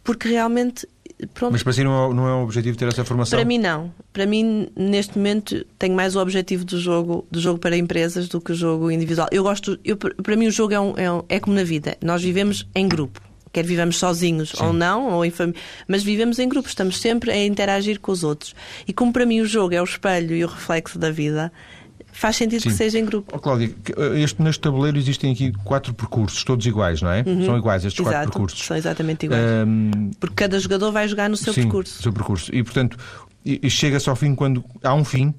porque 0.02 0.28
realmente 0.28 0.88
Pronto. 1.34 1.52
Mas 1.52 1.62
para 1.62 1.72
si 1.72 1.84
não 1.84 2.10
é, 2.10 2.14
não 2.14 2.26
é 2.26 2.34
um 2.34 2.42
objetivo 2.42 2.76
ter 2.76 2.88
essa 2.88 3.04
formação? 3.04 3.38
Para 3.38 3.46
mim 3.46 3.58
não. 3.58 3.94
Para 4.12 4.26
mim, 4.26 4.66
neste 4.74 5.16
momento, 5.16 5.64
tenho 5.78 5.94
mais 5.94 6.16
o 6.16 6.20
objetivo 6.20 6.64
do 6.64 6.80
jogo, 6.80 7.24
do 7.30 7.40
jogo 7.40 7.60
para 7.60 7.76
empresas 7.76 8.26
do 8.28 8.40
que 8.40 8.50
o 8.50 8.54
jogo 8.56 8.90
individual. 8.90 9.28
Eu 9.30 9.44
gosto, 9.44 9.78
eu, 9.84 9.96
para 9.96 10.34
mim 10.34 10.48
o 10.48 10.50
jogo 10.50 10.74
é, 10.74 10.80
um, 10.80 10.94
é, 10.96 11.12
um, 11.12 11.22
é 11.28 11.38
como 11.38 11.54
na 11.54 11.62
vida. 11.62 11.96
Nós 12.02 12.20
vivemos 12.24 12.66
em 12.74 12.88
grupo. 12.88 13.20
Quer 13.52 13.64
vivamos 13.64 13.98
sozinhos 13.98 14.50
Sim. 14.50 14.64
ou 14.64 14.72
não, 14.72 15.10
ou 15.12 15.24
em 15.24 15.30
família, 15.30 15.60
mas 15.86 16.02
vivemos 16.02 16.38
em 16.38 16.48
grupo, 16.48 16.68
estamos 16.68 16.98
sempre 16.98 17.30
a 17.30 17.44
interagir 17.44 18.00
com 18.00 18.10
os 18.10 18.24
outros. 18.24 18.54
E 18.88 18.92
como 18.92 19.12
para 19.12 19.26
mim 19.26 19.40
o 19.40 19.46
jogo 19.46 19.74
é 19.74 19.80
o 19.80 19.84
espelho 19.84 20.34
e 20.34 20.44
o 20.44 20.48
reflexo 20.48 20.98
da 20.98 21.10
vida, 21.10 21.52
faz 22.12 22.36
sentido 22.36 22.62
Sim. 22.62 22.70
que 22.70 22.74
seja 22.74 22.98
em 22.98 23.04
grupo. 23.04 23.32
Oh, 23.34 23.38
Cláudia, 23.38 23.74
eh, 23.96 24.20
este, 24.20 24.40
neste 24.40 24.60
tabuleiro 24.60 24.96
existem 24.98 25.32
aqui 25.32 25.52
quatro 25.64 25.92
percursos, 25.92 26.44
todos 26.44 26.64
iguais, 26.66 27.02
não 27.02 27.10
é? 27.10 27.24
Uhum. 27.26 27.44
São 27.44 27.56
iguais 27.56 27.84
estes 27.84 28.00
Exato, 28.00 28.16
quatro 28.16 28.32
percursos. 28.32 28.66
São 28.66 28.76
exatamente 28.76 29.26
iguais. 29.26 29.42
Um... 29.66 30.10
Porque 30.20 30.36
cada 30.36 30.58
jogador 30.58 30.92
vai 30.92 31.08
jogar 31.08 31.28
no 31.28 31.36
seu 31.36 31.52
Sim, 31.52 31.62
percurso. 31.62 31.96
No 31.96 32.02
seu 32.02 32.12
percurso. 32.12 32.54
E, 32.54 32.62
portanto, 32.62 32.96
chega-se 33.68 34.08
ao 34.08 34.16
fim 34.16 34.34
quando 34.34 34.64
há 34.82 34.94
um 34.94 35.04
fim. 35.04 35.34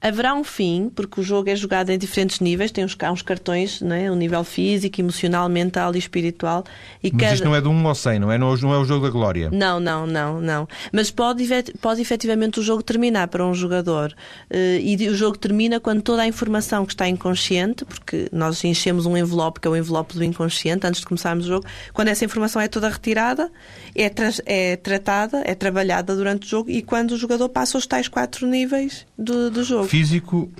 Haverá 0.00 0.32
um 0.32 0.44
fim, 0.44 0.92
porque 0.94 1.20
o 1.20 1.24
jogo 1.24 1.50
é 1.50 1.56
jogado 1.56 1.90
em 1.90 1.98
diferentes 1.98 2.38
níveis, 2.38 2.70
tem 2.70 2.84
uns, 2.84 2.96
uns 3.12 3.22
cartões, 3.22 3.80
não 3.80 3.96
é? 3.96 4.08
um 4.08 4.14
nível 4.14 4.44
físico, 4.44 5.00
emocional, 5.00 5.48
mental 5.48 5.92
e 5.96 5.98
espiritual. 5.98 6.62
E 7.02 7.10
Mas 7.10 7.20
cada... 7.20 7.34
isto 7.34 7.44
não 7.44 7.56
é 7.56 7.60
de 7.60 7.66
1 7.66 7.88
ao 7.88 7.94
100, 7.96 8.18
não 8.20 8.30
é? 8.30 8.38
Não 8.38 8.48
é 8.48 8.78
o 8.78 8.84
jogo 8.84 9.04
da 9.04 9.10
glória. 9.10 9.50
Não, 9.52 9.80
não, 9.80 10.06
não, 10.06 10.40
não. 10.40 10.68
Mas 10.92 11.10
pode, 11.10 11.44
pode 11.80 12.00
efetivamente 12.00 12.60
o 12.60 12.62
jogo 12.62 12.80
terminar 12.80 13.26
para 13.26 13.44
um 13.44 13.52
jogador. 13.52 14.14
Eh, 14.48 14.80
e 14.80 15.08
o 15.08 15.16
jogo 15.16 15.36
termina 15.36 15.80
quando 15.80 16.00
toda 16.00 16.22
a 16.22 16.26
informação 16.28 16.86
que 16.86 16.92
está 16.92 17.08
inconsciente, 17.08 17.84
porque 17.84 18.28
nós 18.32 18.62
enchemos 18.62 19.04
um 19.04 19.16
envelope, 19.16 19.58
que 19.58 19.66
é 19.66 19.70
o 19.70 19.76
envelope 19.76 20.14
do 20.14 20.22
inconsciente, 20.22 20.86
antes 20.86 21.00
de 21.00 21.08
começarmos 21.08 21.46
o 21.46 21.48
jogo, 21.48 21.66
quando 21.92 22.06
essa 22.06 22.24
informação 22.24 22.62
é 22.62 22.68
toda 22.68 22.88
retirada, 22.88 23.50
é, 23.96 24.08
tra 24.08 24.28
é 24.46 24.76
tratada, 24.76 25.42
é 25.44 25.56
trabalhada 25.56 26.14
durante 26.14 26.46
o 26.46 26.48
jogo 26.48 26.70
e 26.70 26.82
quando 26.82 27.12
o 27.12 27.16
jogador 27.16 27.48
passa 27.48 27.76
os 27.76 27.86
tais 27.86 28.06
quatro 28.06 28.46
níveis 28.46 29.04
do, 29.18 29.50
do 29.50 29.64
jogo 29.64 29.87
físico, 29.88 30.50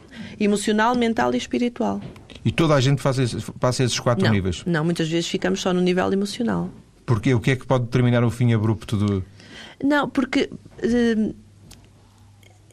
emocional, 0.41 0.95
mental 0.95 1.35
e 1.35 1.38
espiritual. 1.38 2.01
E 2.45 2.51
toda 2.51 2.75
a 2.75 2.81
gente 2.81 3.03
passa, 3.03 3.23
passa 3.61 3.85
esses 3.85 3.99
quatro 4.01 4.25
não, 4.25 4.33
níveis? 4.33 4.62
Não, 4.64 4.85
muitas 4.85 5.09
vezes 5.09 5.29
ficamos 5.29 5.61
só 5.61 5.73
no 5.73 5.81
nível 5.81 6.11
emocional. 6.12 6.71
Porque 7.05 7.35
o 7.35 7.41
que 7.41 7.53
é 7.53 7.57
que 7.57 7.67
pode 7.67 7.85
determinar 7.85 8.25
o 8.25 8.31
fim 8.31 8.53
abrupto 8.53 8.97
do. 8.97 9.25
Não, 9.83 10.09
porque. 10.09 10.51
Uh, 10.83 11.35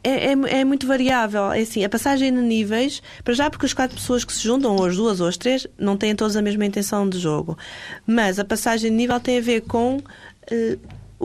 é, 0.03 0.27
é, 0.27 0.59
é, 0.59 0.63
muito 0.63 0.85
variável. 0.85 1.51
É 1.51 1.61
assim, 1.61 1.83
a 1.83 1.89
passagem 1.89 2.31
de 2.31 2.39
níveis, 2.39 3.01
para 3.23 3.33
já 3.33 3.49
porque 3.49 3.65
as 3.65 3.73
quatro 3.73 3.95
pessoas 3.95 4.23
que 4.23 4.31
se 4.31 4.43
juntam, 4.43 4.75
ou 4.75 4.85
as 4.85 4.95
duas 4.95 5.19
ou 5.19 5.27
as 5.27 5.35
três, 5.35 5.65
não 5.79 5.97
têm 5.97 6.15
todas 6.15 6.35
a 6.35 6.43
mesma 6.43 6.63
intenção 6.63 7.09
de 7.09 7.17
jogo. 7.17 7.57
Mas 8.05 8.37
a 8.37 8.45
passagem 8.45 8.91
de 8.91 8.95
nível 8.95 9.19
tem 9.19 9.39
a 9.39 9.41
ver 9.41 9.61
com 9.61 9.97
uh, 9.97 10.79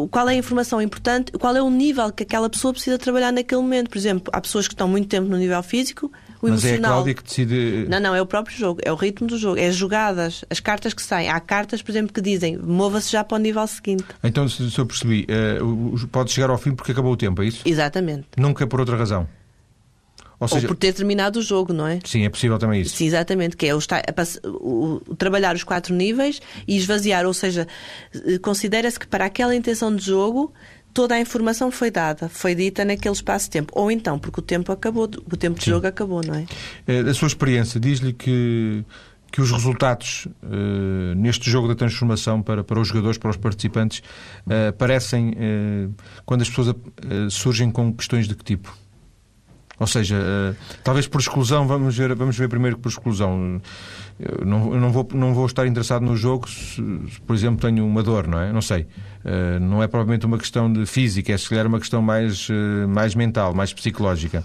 qual 0.08 0.28
é 0.28 0.32
a 0.32 0.36
informação 0.36 0.80
importante, 0.80 1.32
qual 1.32 1.54
é 1.56 1.62
o 1.62 1.70
nível 1.70 2.10
que 2.12 2.22
aquela 2.22 2.48
pessoa 2.48 2.72
precisa 2.72 2.98
trabalhar 2.98 3.32
naquele 3.32 3.60
momento. 3.60 3.90
Por 3.90 3.98
exemplo, 3.98 4.32
há 4.32 4.40
pessoas 4.40 4.66
que 4.68 4.74
estão 4.74 4.88
muito 4.88 5.08
tempo 5.08 5.28
no 5.28 5.36
nível 5.36 5.62
físico, 5.62 6.10
o 6.42 6.48
Mas 6.48 6.64
emocional... 6.64 6.72
é 6.72 6.76
a 6.76 6.88
Cláudia 6.94 7.14
que 7.14 7.22
decide... 7.22 7.86
Não, 7.88 8.00
não, 8.00 8.14
é 8.14 8.22
o 8.22 8.26
próprio 8.26 8.56
jogo, 8.56 8.80
é 8.84 8.92
o 8.92 8.94
ritmo 8.94 9.26
do 9.26 9.36
jogo, 9.36 9.58
é 9.58 9.66
as 9.66 9.76
jogadas, 9.76 10.44
as 10.48 10.60
cartas 10.60 10.94
que 10.94 11.02
saem. 11.02 11.28
Há 11.28 11.38
cartas, 11.40 11.82
por 11.82 11.90
exemplo, 11.90 12.12
que 12.12 12.20
dizem 12.20 12.56
mova-se 12.58 13.12
já 13.12 13.22
para 13.22 13.36
o 13.36 13.38
nível 13.38 13.66
seguinte. 13.66 14.04
Então, 14.22 14.48
se 14.48 14.78
eu 14.78 14.86
percebi, 14.86 15.26
uh, 15.60 16.08
pode 16.08 16.30
chegar 16.30 16.50
ao 16.50 16.58
fim 16.58 16.74
porque 16.74 16.92
acabou 16.92 17.12
o 17.12 17.16
tempo, 17.16 17.42
é 17.42 17.46
isso? 17.46 17.62
Exatamente. 17.66 18.26
Nunca 18.36 18.66
por 18.66 18.80
outra 18.80 18.96
razão? 18.96 19.28
Ou, 20.40 20.48
seja, 20.48 20.66
Ou, 20.66 20.68
por 20.68 20.76
ter 20.76 20.94
terminado 20.94 21.38
o 21.38 21.42
jogo, 21.42 21.72
não 21.72 21.86
é? 21.86 21.98
Sim, 22.02 22.24
é 22.24 22.30
possível 22.30 22.58
também 22.58 22.80
isso. 22.80 22.96
Sim, 22.96 23.06
exatamente, 23.06 23.56
que 23.56 23.66
é 23.66 23.74
o, 23.74 23.78
o, 24.44 25.02
o 25.06 25.14
trabalhar 25.14 25.54
os 25.54 25.62
quatro 25.62 25.94
níveis 25.94 26.40
e 26.66 26.78
esvaziar, 26.78 27.26
ou 27.26 27.34
seja, 27.34 27.68
eh, 28.14 28.38
considera-se 28.38 28.98
que 28.98 29.06
para 29.06 29.26
aquela 29.26 29.54
intenção 29.54 29.94
de 29.94 30.02
jogo 30.02 30.52
toda 30.94 31.14
a 31.14 31.20
informação 31.20 31.70
foi 31.70 31.90
dada, 31.90 32.28
foi 32.28 32.54
dita 32.54 32.84
naquele 32.84 33.14
espaço 33.14 33.44
de 33.44 33.50
tempo. 33.50 33.72
Ou 33.76 33.90
então, 33.90 34.18
porque 34.18 34.40
o 34.40 34.42
tempo 34.42 34.72
acabou, 34.72 35.04
o 35.04 35.36
tempo 35.36 35.58
de 35.58 35.64
Sim. 35.64 35.72
jogo 35.72 35.86
acabou, 35.86 36.22
não 36.24 36.34
é? 36.34 36.46
é 36.86 37.00
a 37.00 37.14
sua 37.14 37.28
experiência 37.28 37.78
diz-lhe 37.78 38.12
que 38.12 38.84
que 39.32 39.40
os 39.40 39.52
resultados 39.52 40.26
uh, 40.42 41.14
neste 41.14 41.48
jogo 41.48 41.68
da 41.68 41.76
transformação 41.76 42.42
para, 42.42 42.64
para 42.64 42.80
os 42.80 42.88
jogadores, 42.88 43.16
para 43.16 43.30
os 43.30 43.36
participantes, 43.36 44.00
uh, 44.44 44.72
parecem, 44.76 45.30
uh, 45.30 45.94
quando 46.26 46.42
as 46.42 46.48
pessoas 46.48 46.74
surgem 47.30 47.70
com 47.70 47.92
questões 47.92 48.26
de 48.26 48.34
que 48.34 48.42
tipo? 48.42 48.76
Ou 49.80 49.86
seja, 49.86 50.16
uh, 50.16 50.56
talvez 50.84 51.08
por 51.08 51.22
exclusão, 51.22 51.66
vamos 51.66 51.96
ver, 51.96 52.14
vamos 52.14 52.36
ver 52.36 52.50
primeiro 52.50 52.76
por 52.76 52.90
exclusão. 52.90 53.60
Eu 54.18 54.44
não, 54.44 54.74
eu 54.74 54.78
não, 54.78 54.92
vou, 54.92 55.08
não 55.14 55.32
vou 55.32 55.46
estar 55.46 55.66
interessado 55.66 56.02
no 56.02 56.14
jogo 56.14 56.46
se, 56.50 56.82
por 57.26 57.34
exemplo, 57.34 57.62
tenho 57.62 57.86
uma 57.86 58.02
dor, 58.02 58.26
não 58.26 58.38
é? 58.38 58.52
Não 58.52 58.60
sei. 58.60 58.82
Uh, 59.24 59.58
não 59.58 59.82
é 59.82 59.88
provavelmente 59.88 60.26
uma 60.26 60.36
questão 60.36 60.70
de 60.70 60.84
física, 60.84 61.32
é 61.32 61.38
se 61.38 61.48
calhar 61.48 61.66
uma 61.66 61.78
questão 61.78 62.02
mais, 62.02 62.46
uh, 62.50 62.86
mais 62.88 63.14
mental, 63.14 63.54
mais 63.54 63.72
psicológica. 63.72 64.44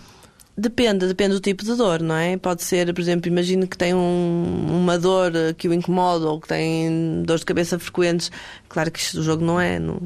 Depende, 0.57 1.05
depende 1.05 1.33
do 1.33 1.41
tipo 1.41 1.65
de 1.65 1.75
dor, 1.75 2.01
não 2.01 2.15
é? 2.15 2.37
Pode 2.37 2.63
ser, 2.63 2.93
por 2.93 3.01
exemplo, 3.01 3.29
imagino 3.29 3.67
que 3.67 3.77
tem 3.77 3.93
um, 3.93 4.67
uma 4.69 4.97
dor 4.97 5.33
que 5.57 5.67
o 5.67 5.73
incomoda 5.73 6.27
ou 6.27 6.39
que 6.39 6.47
tem 6.47 7.23
dores 7.23 7.41
de 7.41 7.45
cabeça 7.45 7.77
frequentes. 7.77 8.31
Claro 8.69 8.89
que 8.89 8.99
isto 8.99 9.17
do 9.17 9.23
jogo 9.23 9.43
não 9.43 9.59
é. 9.59 9.79
Não 9.79 9.99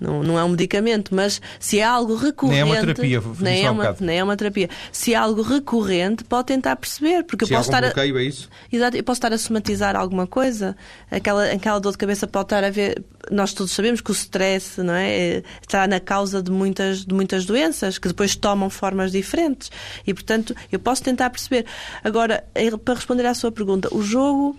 não, 0.00 0.22
não 0.22 0.38
é 0.38 0.42
um 0.42 0.48
medicamento, 0.48 1.14
mas 1.14 1.42
se 1.58 1.78
é 1.78 1.84
algo 1.84 2.14
recorrente. 2.14 2.54
Nem 2.54 2.60
é 2.60 2.64
uma 2.64 2.80
terapia, 2.80 3.22
nem 3.38 3.66
é 3.66 3.70
uma, 3.70 3.90
um 3.90 3.94
nem 4.00 4.18
é 4.18 4.24
uma 4.24 4.36
terapia. 4.36 4.70
Se 4.90 5.12
é 5.12 5.16
algo 5.16 5.42
recorrente, 5.42 6.24
pode 6.24 6.46
tentar 6.46 6.76
perceber. 6.76 7.22
Porque 7.24 7.44
se 7.44 7.52
eu 7.52 7.58
posso 7.58 7.68
estar. 7.68 7.82
Bloqueio, 7.82 8.16
a, 8.16 8.20
é 8.20 8.24
isso? 8.24 8.48
Exato, 8.72 8.96
eu 8.96 9.04
posso 9.04 9.18
estar 9.18 9.32
a 9.32 9.38
somatizar 9.38 9.94
alguma 9.94 10.26
coisa. 10.26 10.74
Aquela, 11.10 11.44
aquela 11.52 11.78
dor 11.78 11.92
de 11.92 11.98
cabeça 11.98 12.26
pode 12.26 12.46
estar 12.46 12.64
a 12.64 12.70
ver. 12.70 13.04
Nós 13.30 13.52
todos 13.52 13.72
sabemos 13.72 14.00
que 14.00 14.10
o 14.10 14.14
stress 14.14 14.80
não 14.80 14.94
é, 14.94 15.10
é 15.10 15.42
está 15.60 15.86
na 15.86 16.00
causa 16.00 16.42
de 16.42 16.50
muitas, 16.50 17.04
de 17.04 17.14
muitas 17.14 17.44
doenças 17.44 17.98
que 17.98 18.08
depois 18.08 18.34
tomam 18.34 18.70
formas 18.70 19.12
diferentes. 19.12 19.70
E, 20.06 20.14
portanto, 20.14 20.56
eu 20.72 20.78
posso 20.78 21.02
tentar 21.02 21.28
perceber. 21.28 21.66
Agora, 22.02 22.42
para 22.84 22.94
responder 22.94 23.26
à 23.26 23.34
sua 23.34 23.52
pergunta, 23.52 23.94
o 23.94 24.02
jogo 24.02 24.56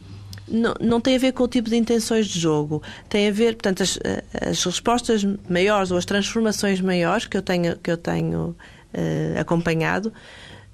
não, 0.52 0.74
não 0.80 1.02
tem 1.02 1.16
a 1.16 1.20
ver 1.20 1.32
com 1.32 1.44
o 1.44 1.48
tipo 1.48 1.70
de 1.70 1.76
intenções 1.76 2.28
de 2.28 2.40
jogo. 2.40 2.84
Tem 3.10 3.28
a 3.28 3.32
ver, 3.32 3.54
portanto, 3.54 3.84
as, 3.84 3.98
as 4.50 4.64
respostas 4.64 5.26
maiores 5.50 5.92
ou 5.92 5.98
as 5.98 6.06
transformações 6.06 6.82
maiores 6.82 7.26
que 7.26 7.38
eu 7.38 7.42
tenho, 7.42 7.78
que 7.78 7.90
eu 7.90 7.98
tenho 7.98 8.56
uh, 8.94 9.40
acompanhado, 9.40 10.14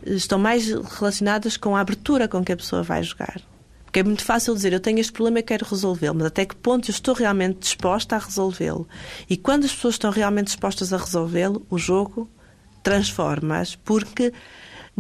estão 0.05 0.39
mais 0.39 0.69
relacionadas 0.97 1.57
com 1.57 1.75
a 1.75 1.79
abertura 1.79 2.27
com 2.27 2.43
que 2.43 2.51
a 2.51 2.57
pessoa 2.57 2.83
vai 2.83 3.03
jogar. 3.03 3.39
Porque 3.85 3.99
é 3.99 4.03
muito 4.03 4.23
fácil 4.23 4.53
dizer, 4.53 4.73
eu 4.73 4.79
tenho 4.79 4.99
este 4.99 5.13
problema 5.13 5.39
e 5.39 5.43
quero 5.43 5.65
resolvê-lo, 5.65 6.15
mas 6.15 6.27
até 6.27 6.45
que 6.45 6.55
ponto 6.55 6.89
eu 6.89 6.93
estou 6.93 7.13
realmente 7.13 7.59
disposta 7.59 8.15
a 8.15 8.19
resolvê-lo? 8.19 8.87
E 9.29 9.37
quando 9.37 9.63
as 9.63 9.73
pessoas 9.73 9.95
estão 9.95 10.11
realmente 10.11 10.47
dispostas 10.47 10.91
a 10.91 10.97
resolvê-lo, 10.97 11.65
o 11.69 11.77
jogo 11.77 12.29
transforma-as, 12.83 13.75
porque 13.75 14.33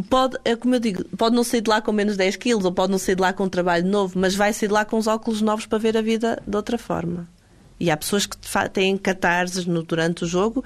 pode, 0.03 0.37
é 0.45 0.55
como 0.55 0.75
eu 0.75 0.79
digo, 0.79 1.03
pode 1.17 1.35
não 1.35 1.43
sair 1.43 1.61
de 1.61 1.69
lá 1.69 1.81
com 1.81 1.91
menos 1.91 2.15
10 2.17 2.35
quilos, 2.35 2.65
ou 2.65 2.71
pode 2.71 2.91
não 2.91 2.99
sair 2.99 3.15
de 3.15 3.21
lá 3.21 3.33
com 3.33 3.43
um 3.45 3.49
trabalho 3.49 3.85
novo, 3.85 4.17
mas 4.19 4.35
vai 4.35 4.53
sair 4.53 4.67
de 4.67 4.73
lá 4.73 4.85
com 4.85 4.97
os 4.97 5.07
óculos 5.07 5.41
novos 5.41 5.65
para 5.65 5.77
ver 5.77 5.97
a 5.97 6.01
vida 6.01 6.41
de 6.45 6.55
outra 6.55 6.77
forma. 6.77 7.27
E 7.79 7.91
há 7.91 7.97
pessoas 7.97 8.25
que 8.25 8.37
têm 8.73 8.97
catarses 8.97 9.65
no, 9.65 9.83
durante 9.83 10.23
o 10.23 10.27
jogo 10.27 10.63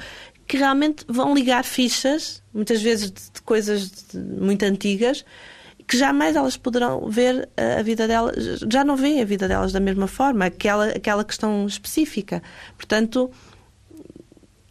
que 0.48 0.58
realmente 0.58 1.06
vão 1.08 1.34
ligar 1.34 1.64
fichas, 1.64 2.44
muitas 2.54 2.82
vezes 2.82 3.10
de, 3.10 3.22
de 3.34 3.42
coisas 3.42 3.90
de, 3.90 4.18
muito 4.18 4.64
antigas, 4.64 5.24
que 5.88 5.98
jamais 5.98 6.36
elas 6.36 6.58
poderão 6.58 7.10
ver 7.10 7.50
a 7.58 7.82
vida 7.82 8.08
delas, 8.08 8.60
já 8.70 8.84
não 8.84 8.96
veem 8.96 9.22
a 9.22 9.26
vida 9.26 9.48
delas 9.48 9.72
da 9.72 9.80
mesma 9.80 10.08
forma, 10.08 10.46
aquela, 10.46 10.88
aquela 10.88 11.24
questão 11.24 11.66
específica. 11.66 12.44
Portanto, 12.76 13.32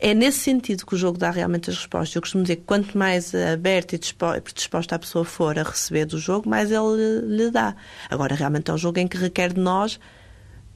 é 0.00 0.14
nesse 0.14 0.38
sentido 0.38 0.86
que 0.86 0.94
o 0.94 0.98
jogo 0.98 1.18
dá 1.18 1.30
realmente 1.30 1.68
as 1.68 1.76
respostas. 1.76 2.16
Eu 2.16 2.22
costumo 2.22 2.42
dizer 2.42 2.56
que 2.56 2.62
quanto 2.62 2.96
mais 2.96 3.34
aberta 3.34 3.94
e 3.94 3.98
disposta 3.98 4.94
a 4.94 4.98
pessoa 4.98 5.24
for 5.24 5.58
a 5.58 5.62
receber 5.62 6.06
do 6.06 6.18
jogo, 6.18 6.48
mais 6.48 6.70
ele 6.70 7.20
lhe 7.26 7.50
dá. 7.50 7.76
Agora, 8.08 8.34
realmente 8.34 8.70
é 8.70 8.74
um 8.74 8.78
jogo 8.78 8.98
em 8.98 9.06
que 9.06 9.18
requer 9.18 9.52
de 9.52 9.60
nós 9.60 10.00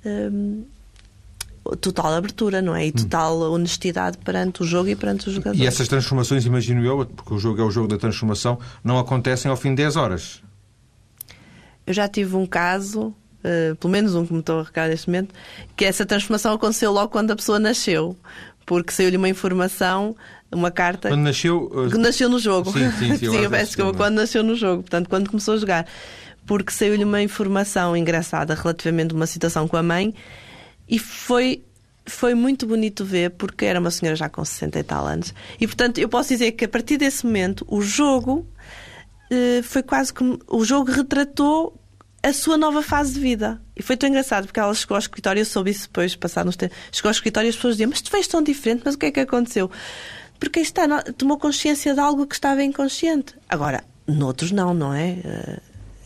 hum, 0.05 0.65
total 1.81 2.13
abertura, 2.13 2.61
não 2.61 2.77
é? 2.77 2.87
E 2.87 2.93
total 2.93 3.41
honestidade 3.51 4.19
perante 4.19 4.63
o 4.63 4.67
jogo 4.67 4.91
e 4.91 4.97
perante 4.97 5.29
os 5.29 5.35
jogadores. 5.35 5.61
E 5.61 5.67
essas 5.67 5.89
transformações, 5.89 6.45
imagino 6.45 6.85
eu, 6.85 7.07
porque 7.07 7.33
o 7.33 7.39
jogo 7.39 7.63
é 7.63 7.65
o 7.65 7.71
jogo 7.71 7.89
da 7.89 7.97
transformação, 7.97 8.59
não 8.83 8.99
acontecem 8.99 9.51
ao 9.51 9.57
fim 9.57 9.71
de 9.71 9.77
10 9.77 9.97
horas. 9.97 10.43
Eu 11.87 11.95
já 11.95 12.07
tive 12.09 12.37
um 12.37 12.47
caso, 12.47 13.07
uh, 13.09 13.77
pelo 13.77 13.91
menos 13.91 14.15
um 14.15 14.27
que 14.27 14.35
me 14.35 14.41
estou 14.41 14.61
a 14.61 14.63
recordar 14.63 14.89
neste 14.89 15.09
momento, 15.09 15.35
que 15.75 15.87
essa 15.87 16.05
transformação 16.05 16.53
aconteceu 16.53 16.93
logo 16.93 17.09
quando 17.09 17.31
a 17.31 17.37
pessoa 17.37 17.59
nasceu. 17.59 18.17
Porque 18.67 18.93
saiu-lhe 18.93 19.17
uma 19.17 19.29
informação, 19.29 20.17
uma 20.51 20.71
carta. 20.71 21.09
Quando 21.09 21.23
nasceu. 21.23 21.71
Uh... 21.73 21.91
Que 21.91 21.99
nasceu 21.99 22.29
no 22.29 22.39
jogo. 22.39 22.73
Sim, 22.73 22.91
sim, 22.93 23.17
sim. 23.17 23.31
sim 23.31 23.37
eu 23.37 23.51
peço 23.51 23.67
desculpa, 23.67 23.97
quando 23.97 24.17
nasceu 24.17 24.43
no 24.43 24.55
jogo. 24.55 24.83
Portanto, 24.83 25.09
quando 25.09 25.29
começou 25.29 25.55
a 25.55 25.57
jogar. 25.57 25.87
Porque 26.47 26.71
saiu-lhe 26.73 27.05
uma 27.05 27.23
informação 27.23 27.97
engraçada 27.97 28.55
relativamente 28.55 29.13
a 29.13 29.17
uma 29.17 29.27
situação 29.27 29.67
com 29.67 29.79
a 29.79 29.83
mãe 29.83 30.15
e 30.87 30.99
foi 30.99 31.65
foi 32.07 32.35
muito 32.35 32.67
bonito 32.67 33.03
ver, 33.03 33.31
porque 33.31 33.65
era 33.65 33.81
uma 33.81 33.91
senhora 33.91 34.15
já 34.15 34.29
com 34.29 34.45
60 34.45 34.79
e 34.79 34.83
tal 34.83 35.07
anos. 35.07 35.33
E, 35.59 35.67
portanto, 35.67 35.97
eu 35.97 36.07
posso 36.07 36.29
dizer 36.29 36.53
que 36.53 36.67
a 36.67 36.69
partir 36.69 36.99
desse 36.99 37.25
momento, 37.25 37.65
o 37.67 37.81
jogo 37.81 38.47
eh, 39.31 39.63
foi 39.63 39.83
quase 39.83 40.13
como. 40.13 40.39
O 40.47 40.65
jogo 40.65 40.91
retratou 40.91 41.81
a 42.23 42.33
sua 42.33 42.57
nova 42.57 42.83
fase 42.83 43.15
de 43.15 43.21
vida. 43.21 43.61
E 43.77 43.83
foi 43.83 43.97
tão 43.97 44.09
engraçado, 44.09 44.47
porque 44.47 44.61
ela 44.61 44.73
chegou 44.75 44.95
ao 44.95 45.01
escritório, 45.01 45.41
eu 45.41 45.45
soube 45.45 45.71
isso 45.71 45.89
depois, 45.89 46.15
passar 46.15 46.45
nos 46.45 46.57
tempos. 46.57 46.77
Chegou 46.93 47.09
ao 47.09 47.13
escritório 47.13 47.49
e 47.49 47.51
as 47.51 47.57
pessoas 47.57 47.75
diziam: 47.75 47.91
Mas 47.91 48.01
tu 48.01 48.11
vês 48.11 48.27
tão 48.27 48.43
diferente, 48.43 48.83
mas 48.85 48.95
o 48.95 48.99
que 48.99 49.07
é 49.07 49.11
que 49.11 49.21
aconteceu? 49.21 49.71
Porque 50.39 50.61
está, 50.61 51.03
tomou 51.17 51.39
consciência 51.39 51.95
de 51.95 52.01
algo 52.01 52.27
que 52.27 52.35
estava 52.35 52.63
inconsciente. 52.63 53.35
Agora, 53.49 53.83
noutros 54.07 54.53
não, 54.53 54.75
não 54.75 54.93
é? 54.93 55.19
Eh, 55.25 55.61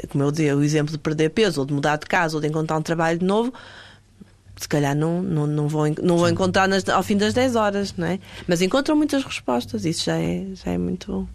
como 0.08 0.24
eu 0.24 0.30
dizia, 0.30 0.56
o 0.56 0.62
exemplo 0.62 0.92
de 0.92 0.98
perder 0.98 1.30
peso, 1.30 1.60
ou 1.60 1.66
de 1.66 1.74
mudar 1.74 1.96
de 1.96 2.06
casa, 2.06 2.36
ou 2.36 2.40
de 2.40 2.46
encontrar 2.46 2.78
um 2.78 2.82
trabalho 2.82 3.18
novo 3.22 3.52
se 4.58 4.68
calhar 4.68 4.94
não, 4.94 5.22
não, 5.22 5.46
não, 5.46 5.68
vou, 5.68 5.84
não 6.02 6.18
vou 6.18 6.28
encontrar 6.28 6.66
nas, 6.68 6.86
ao 6.88 7.02
fim 7.02 7.16
das 7.16 7.32
10 7.32 7.54
horas, 7.54 7.94
não 7.96 8.06
é? 8.06 8.18
Mas 8.46 8.60
encontram 8.60 8.96
muitas 8.96 9.22
respostas, 9.22 9.84
isso 9.84 10.04
já 10.04 10.16
é, 10.18 10.46
já 10.52 10.72
é 10.72 10.78
muito 10.78 11.12
bom. 11.12 11.28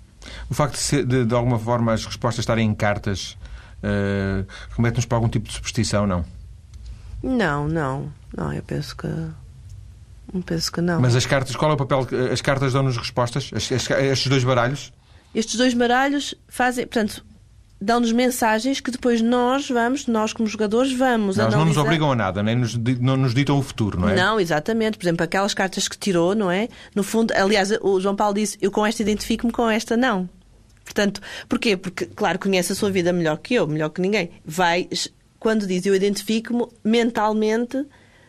O 0.49 0.53
facto 0.53 0.77
de, 0.77 1.05
de, 1.05 1.25
de 1.25 1.33
alguma 1.33 1.57
forma, 1.57 1.93
as 1.93 2.05
respostas 2.05 2.43
estarem 2.43 2.67
em 2.69 2.73
cartas 2.73 3.37
uh, 3.83 4.45
remete-nos 4.75 5.05
para 5.05 5.17
algum 5.17 5.29
tipo 5.29 5.47
de 5.47 5.53
superstição, 5.53 6.07
não? 6.07 6.25
Não, 7.21 7.67
não. 7.67 8.11
Não, 8.35 8.51
eu 8.53 8.63
penso 8.63 8.95
que. 8.95 9.07
Penso 10.45 10.71
que 10.71 10.81
não. 10.81 10.99
Mas 10.99 11.15
as 11.15 11.25
cartas, 11.25 11.55
qual 11.55 11.71
é 11.71 11.73
o 11.75 11.77
papel? 11.77 12.07
As 12.31 12.41
cartas 12.41 12.73
dão-nos 12.73 12.97
respostas? 12.97 13.51
estes 13.53 14.27
dois 14.27 14.43
baralhos? 14.43 14.91
Estes 15.35 15.55
dois 15.57 15.73
baralhos 15.73 16.33
fazem. 16.47 16.87
Portanto, 16.87 17.23
dão-nos 17.79 18.11
mensagens 18.11 18.79
que 18.79 18.89
depois 18.89 19.21
nós 19.21 19.69
vamos, 19.69 20.07
nós 20.07 20.33
como 20.33 20.47
jogadores, 20.47 20.91
vamos 20.93 21.37
Nós 21.37 21.47
analisar. 21.47 21.57
não 21.59 21.65
nos 21.65 21.77
obrigam 21.77 22.11
a 22.11 22.15
nada, 22.15 22.41
nem 22.41 22.55
nos, 22.55 22.75
não 22.75 23.17
nos 23.17 23.33
ditam 23.33 23.57
o 23.57 23.61
futuro, 23.61 23.99
não 23.99 24.09
é? 24.09 24.15
Não, 24.15 24.39
exatamente. 24.39 24.97
Por 24.97 25.05
exemplo, 25.05 25.23
aquelas 25.23 25.53
cartas 25.53 25.87
que 25.87 25.97
tirou, 25.97 26.33
não 26.33 26.49
é? 26.49 26.69
No 26.95 27.03
fundo, 27.03 27.33
aliás, 27.35 27.69
o 27.81 27.99
João 27.99 28.15
Paulo 28.15 28.33
disse, 28.35 28.57
eu 28.61 28.71
com 28.71 28.85
esta 28.85 29.01
identifico-me, 29.01 29.51
com 29.51 29.69
esta 29.69 29.97
não. 29.97 30.27
Portanto, 30.83 31.21
porquê? 31.47 31.77
Porque, 31.77 32.05
claro, 32.05 32.39
conhece 32.39 32.71
a 32.71 32.75
sua 32.75 32.91
vida 32.91 33.13
melhor 33.13 33.37
que 33.37 33.53
eu, 33.55 33.67
melhor 33.67 33.89
que 33.89 34.01
ninguém. 34.01 34.31
Vai, 34.45 34.89
quando 35.39 35.65
diz 35.65 35.85
eu 35.85 35.95
identifico-me, 35.95 36.67
mentalmente 36.83 37.85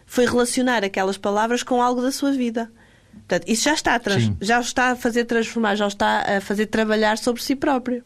foi 0.06 0.26
relacionar 0.26 0.84
aquelas 0.84 1.16
palavras 1.16 1.62
com 1.62 1.82
algo 1.82 2.00
da 2.00 2.12
sua 2.12 2.32
vida. 2.32 2.70
Portanto, 3.12 3.44
isso 3.48 3.64
já 3.64 3.74
está, 3.74 3.98
trans, 3.98 4.30
já 4.40 4.60
está 4.60 4.90
a 4.90 4.96
fazer 4.96 5.24
transformar, 5.24 5.76
já 5.76 5.86
está 5.86 6.36
a 6.36 6.40
fazer 6.40 6.66
trabalhar 6.66 7.16
sobre 7.18 7.42
si 7.42 7.56
próprio. 7.56 8.04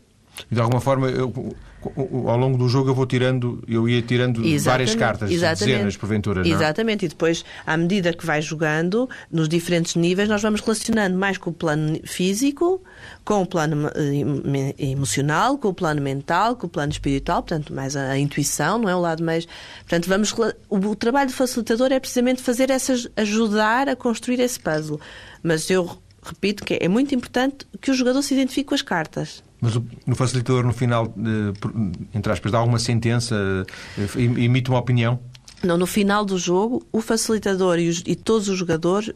E 0.51 0.55
de 0.55 0.61
alguma 0.61 0.81
forma, 0.81 1.09
eu, 1.09 1.55
ao 1.85 2.37
longo 2.37 2.59
do 2.59 2.69
jogo 2.69 2.91
eu 2.91 2.95
vou 2.95 3.07
tirando, 3.07 3.63
eu 3.69 3.89
ia 3.89 4.03
tirando 4.03 4.45
exatamente, 4.45 4.65
várias 4.65 4.95
cartas, 4.95 5.31
dezenas 5.31 5.97
porventura. 5.97 6.43
Não? 6.43 6.51
É? 6.51 6.53
Exatamente, 6.53 7.05
e 7.05 7.09
depois, 7.09 7.45
à 7.65 7.77
medida 7.77 8.13
que 8.13 8.27
vai 8.27 8.43
jogando, 8.43 9.09
nos 9.31 9.49
diferentes 9.49 9.95
níveis, 9.95 10.29
nós 10.29 10.43
vamos 10.43 10.61
relacionando 10.61 11.17
mais 11.17 11.39
com 11.39 11.51
o 11.51 11.53
plano 11.53 12.01
físico, 12.05 12.83
com 13.25 13.43
o 13.43 13.47
plano 13.47 13.89
eh, 13.95 14.75
emocional, 14.79 15.57
com 15.57 15.69
o 15.69 15.75
plano 15.75 16.03
mental, 16.03 16.57
com 16.57 16.67
o 16.67 16.71
plano 16.71 16.91
espiritual, 16.91 17.43
portanto, 17.43 17.73
mais 17.73 17.95
a, 17.95 18.11
a 18.11 18.19
intuição, 18.19 18.79
não 18.79 18.89
é? 18.89 18.97
O 18.97 19.01
lado 19.01 19.23
mais. 19.23 19.47
Portanto, 19.81 20.09
vamos. 20.09 20.35
O, 20.69 20.77
o 20.77 20.97
trabalho 20.97 21.31
do 21.31 21.35
facilitador 21.35 21.93
é 21.93 22.01
precisamente 22.01 22.43
fazer 22.43 22.71
essas. 22.71 23.09
ajudar 23.17 23.89
a 23.89 23.95
construir 23.95 24.41
esse 24.41 24.59
puzzle. 24.59 25.01
Mas 25.43 25.71
eu 25.71 25.99
repito 26.23 26.65
que 26.65 26.79
é 26.81 26.89
muito 26.89 27.15
importante 27.15 27.67
que 27.81 27.91
o 27.91 27.95
jogador 27.95 28.23
se 28.23 28.35
identifique 28.35 28.69
com 28.69 28.75
as 28.75 28.83
cartas. 28.83 29.43
Mas 29.61 29.75
no 30.07 30.15
facilitador, 30.15 30.65
no 30.65 30.73
final, 30.73 31.13
entre 32.15 32.33
aspas, 32.33 32.53
dá 32.53 32.59
alguma 32.59 32.79
sentença, 32.79 33.35
eh, 33.99 34.21
emite 34.21 34.71
uma 34.71 34.79
opinião? 34.79 35.19
Não, 35.63 35.77
no 35.77 35.87
final 35.87 36.25
do 36.25 36.39
jogo, 36.39 36.87
o 36.93 37.01
facilitador 37.01 37.79
e, 37.79 37.89
os, 37.89 38.03
e, 38.07 38.15
todos 38.15 38.49
os 38.49 38.57
jogadores, 38.57 39.13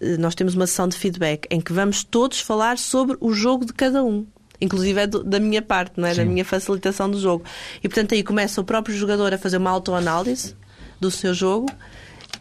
eh, 0.00 0.16
nós 0.16 0.34
temos 0.34 0.54
uma 0.54 0.66
sessão 0.66 0.86
de 0.86 0.96
feedback 0.96 1.46
em 1.50 1.60
que 1.60 1.72
vamos 1.72 2.04
todos 2.04 2.40
falar 2.40 2.78
sobre 2.78 3.16
o 3.20 3.32
jogo 3.32 3.64
de 3.64 3.72
cada 3.72 4.04
um. 4.04 4.24
Inclusive 4.60 5.00
é 5.00 5.06
do, 5.06 5.24
da 5.24 5.40
minha 5.40 5.62
parte, 5.62 5.94
não 5.96 6.06
é? 6.06 6.14
Sim. 6.14 6.18
Da 6.18 6.24
minha 6.26 6.44
facilitação 6.44 7.10
do 7.10 7.18
jogo. 7.18 7.44
E 7.82 7.88
portanto 7.88 8.14
aí 8.14 8.22
começa 8.22 8.60
o 8.60 8.64
próprio 8.64 8.94
jogador 8.94 9.34
a 9.34 9.38
fazer 9.38 9.56
uma 9.56 9.70
autoanálise 9.70 10.54
do 11.00 11.10
seu 11.10 11.34
jogo 11.34 11.66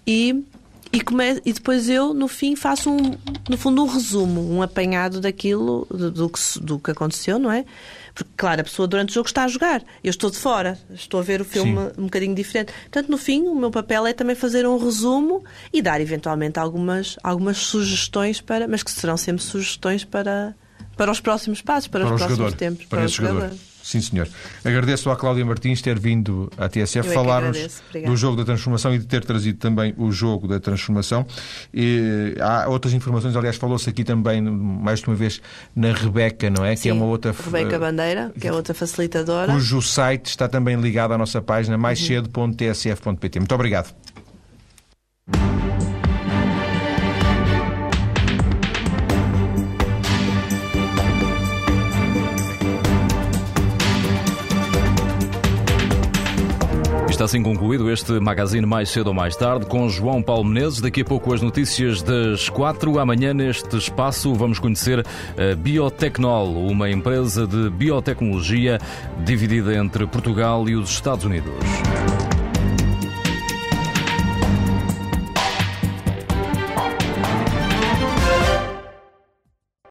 e 0.06 0.44
e, 0.91 1.02
come... 1.02 1.41
e 1.45 1.54
depois 1.54 1.89
eu, 1.89 2.13
no 2.13 2.28
fim, 2.28 2.56
faço, 2.56 2.89
um, 2.89 3.15
no 3.49 3.58
fundo, 3.58 3.84
um 3.84 3.88
resumo, 3.88 4.41
um 4.41 4.62
apanhado 4.62 5.21
daquilo, 5.21 5.88
do, 5.89 6.12
do, 6.12 6.30
que, 6.30 6.39
do 6.62 6.80
que 6.80 6.91
aconteceu, 6.91 7.38
não 7.38 7.52
é? 7.52 7.65
Porque, 8.13 8.32
claro, 8.36 8.62
a 8.62 8.63
pessoa 8.63 8.88
durante 8.88 9.12
o 9.12 9.13
jogo 9.13 9.28
está 9.28 9.43
a 9.43 9.47
jogar. 9.47 9.84
Eu 10.04 10.10
estou 10.10 10.30
de 10.30 10.38
fora, 10.38 10.78
estou 10.93 11.19
a 11.19 11.23
ver 11.23 11.41
o 11.41 11.45
filme 11.45 11.78
Sim. 11.78 11.91
um 11.97 12.04
bocadinho 12.04 12.36
diferente. 12.36 12.73
Portanto, 12.82 13.10
no 13.10 13.17
fim, 13.17 13.43
o 13.43 13.56
meu 13.56 13.71
papel 13.71 14.06
é 14.08 14.13
também 14.13 14.36
fazer 14.36 14.67
um 14.67 14.78
resumo 14.78 15.43
e 15.71 15.82
dar, 15.82 16.02
eventualmente, 16.02 16.60
algumas, 16.60 17.17
algumas 17.23 17.58
sugestões, 17.58 18.41
para, 18.41 18.67
mas 18.67 18.84
que 18.84 18.91
serão 18.91 19.15
sempre 19.15 19.43
sugestões 19.43 20.04
para, 20.04 20.56
para 20.97 21.12
os 21.12 21.19
próximos 21.19 21.62
passos, 21.62 21.88
para, 21.88 22.06
para 22.06 22.15
os 22.15 22.19
próximos 22.19 22.38
jogador, 22.38 22.58
tempos. 22.58 22.86
Para, 22.86 22.99
para 22.99 23.06
o 23.06 23.10
jogador. 23.10 23.41
jogador. 23.41 23.58
Sim, 23.89 24.02
senhor. 24.02 24.30
Agradeço 24.63 25.10
à 25.10 25.15
Cláudia 25.15 25.43
Martins 25.43 25.82
ter 25.82 25.97
vindo 25.97 26.52
à 26.60 26.69
TSF 26.69 27.12
falar-nos 27.12 27.82
do 28.06 28.15
jogo 28.15 28.38
da 28.38 28.45
transformação 28.45 28.93
e 28.93 28.99
de 28.99 29.08
ter 29.08 29.25
trazido 29.25 29.58
também 29.58 29.95
o 29.97 30.12
jogo 30.12 30.47
da 30.47 30.60
transformação. 30.60 31.25
E, 31.73 32.36
há 32.39 32.69
outras 32.69 32.93
informações, 32.93 33.36
aliás, 33.36 33.56
falou-se 33.56 33.89
aqui 33.89 34.04
também, 34.04 34.43
mais 34.43 34.99
de 34.99 35.08
uma 35.08 35.15
vez, 35.15 35.41
na 35.75 35.91
Rebeca, 35.91 36.52
não 36.52 36.63
é? 36.63 36.75
Sim, 36.75 36.84
que 36.84 36.89
é 36.89 36.93
uma 36.93 37.06
outra. 37.06 37.34
Rebeca 37.34 37.80
Bandeira, 37.80 38.32
que 38.39 38.47
é 38.47 38.54
outra 38.54 38.75
facilitadora. 38.75 39.52
Cujo 39.52 39.82
site 39.82 40.28
está 40.28 40.47
também 40.47 40.80
ligado 40.80 41.15
à 41.15 41.17
nossa 41.17 41.41
página 41.41 41.75
maiscedo.tsf.pt. 41.75 43.39
Muito 43.39 43.56
obrigado. 43.56 43.95
Está 57.20 57.26
assim 57.26 57.44
concluído 57.44 57.92
este 57.92 58.17
magazine 58.17 58.65
mais 58.65 58.88
cedo 58.88 59.08
ou 59.08 59.13
mais 59.13 59.36
tarde 59.36 59.65
com 59.65 59.90
João 59.90 60.24
Paulo 60.24 60.46
Menezes. 60.46 60.80
Daqui 60.80 61.02
a 61.02 61.04
pouco 61.04 61.34
as 61.34 61.42
notícias 61.42 62.02
das 62.02 62.48
quatro. 62.48 62.98
Amanhã 62.98 63.34
neste 63.34 63.76
espaço 63.76 64.34
vamos 64.34 64.58
conhecer 64.58 65.06
a 65.38 65.54
Biotecnol, 65.54 66.65
uma 66.65 66.90
empresa 66.90 67.46
de 67.46 67.70
biotecnologia 67.72 68.80
dividida 69.26 69.76
entre 69.76 70.08
Portugal 70.08 70.70
e 70.70 70.78
os 70.78 70.92
Estados 70.92 71.26
Unidos. 71.26 71.52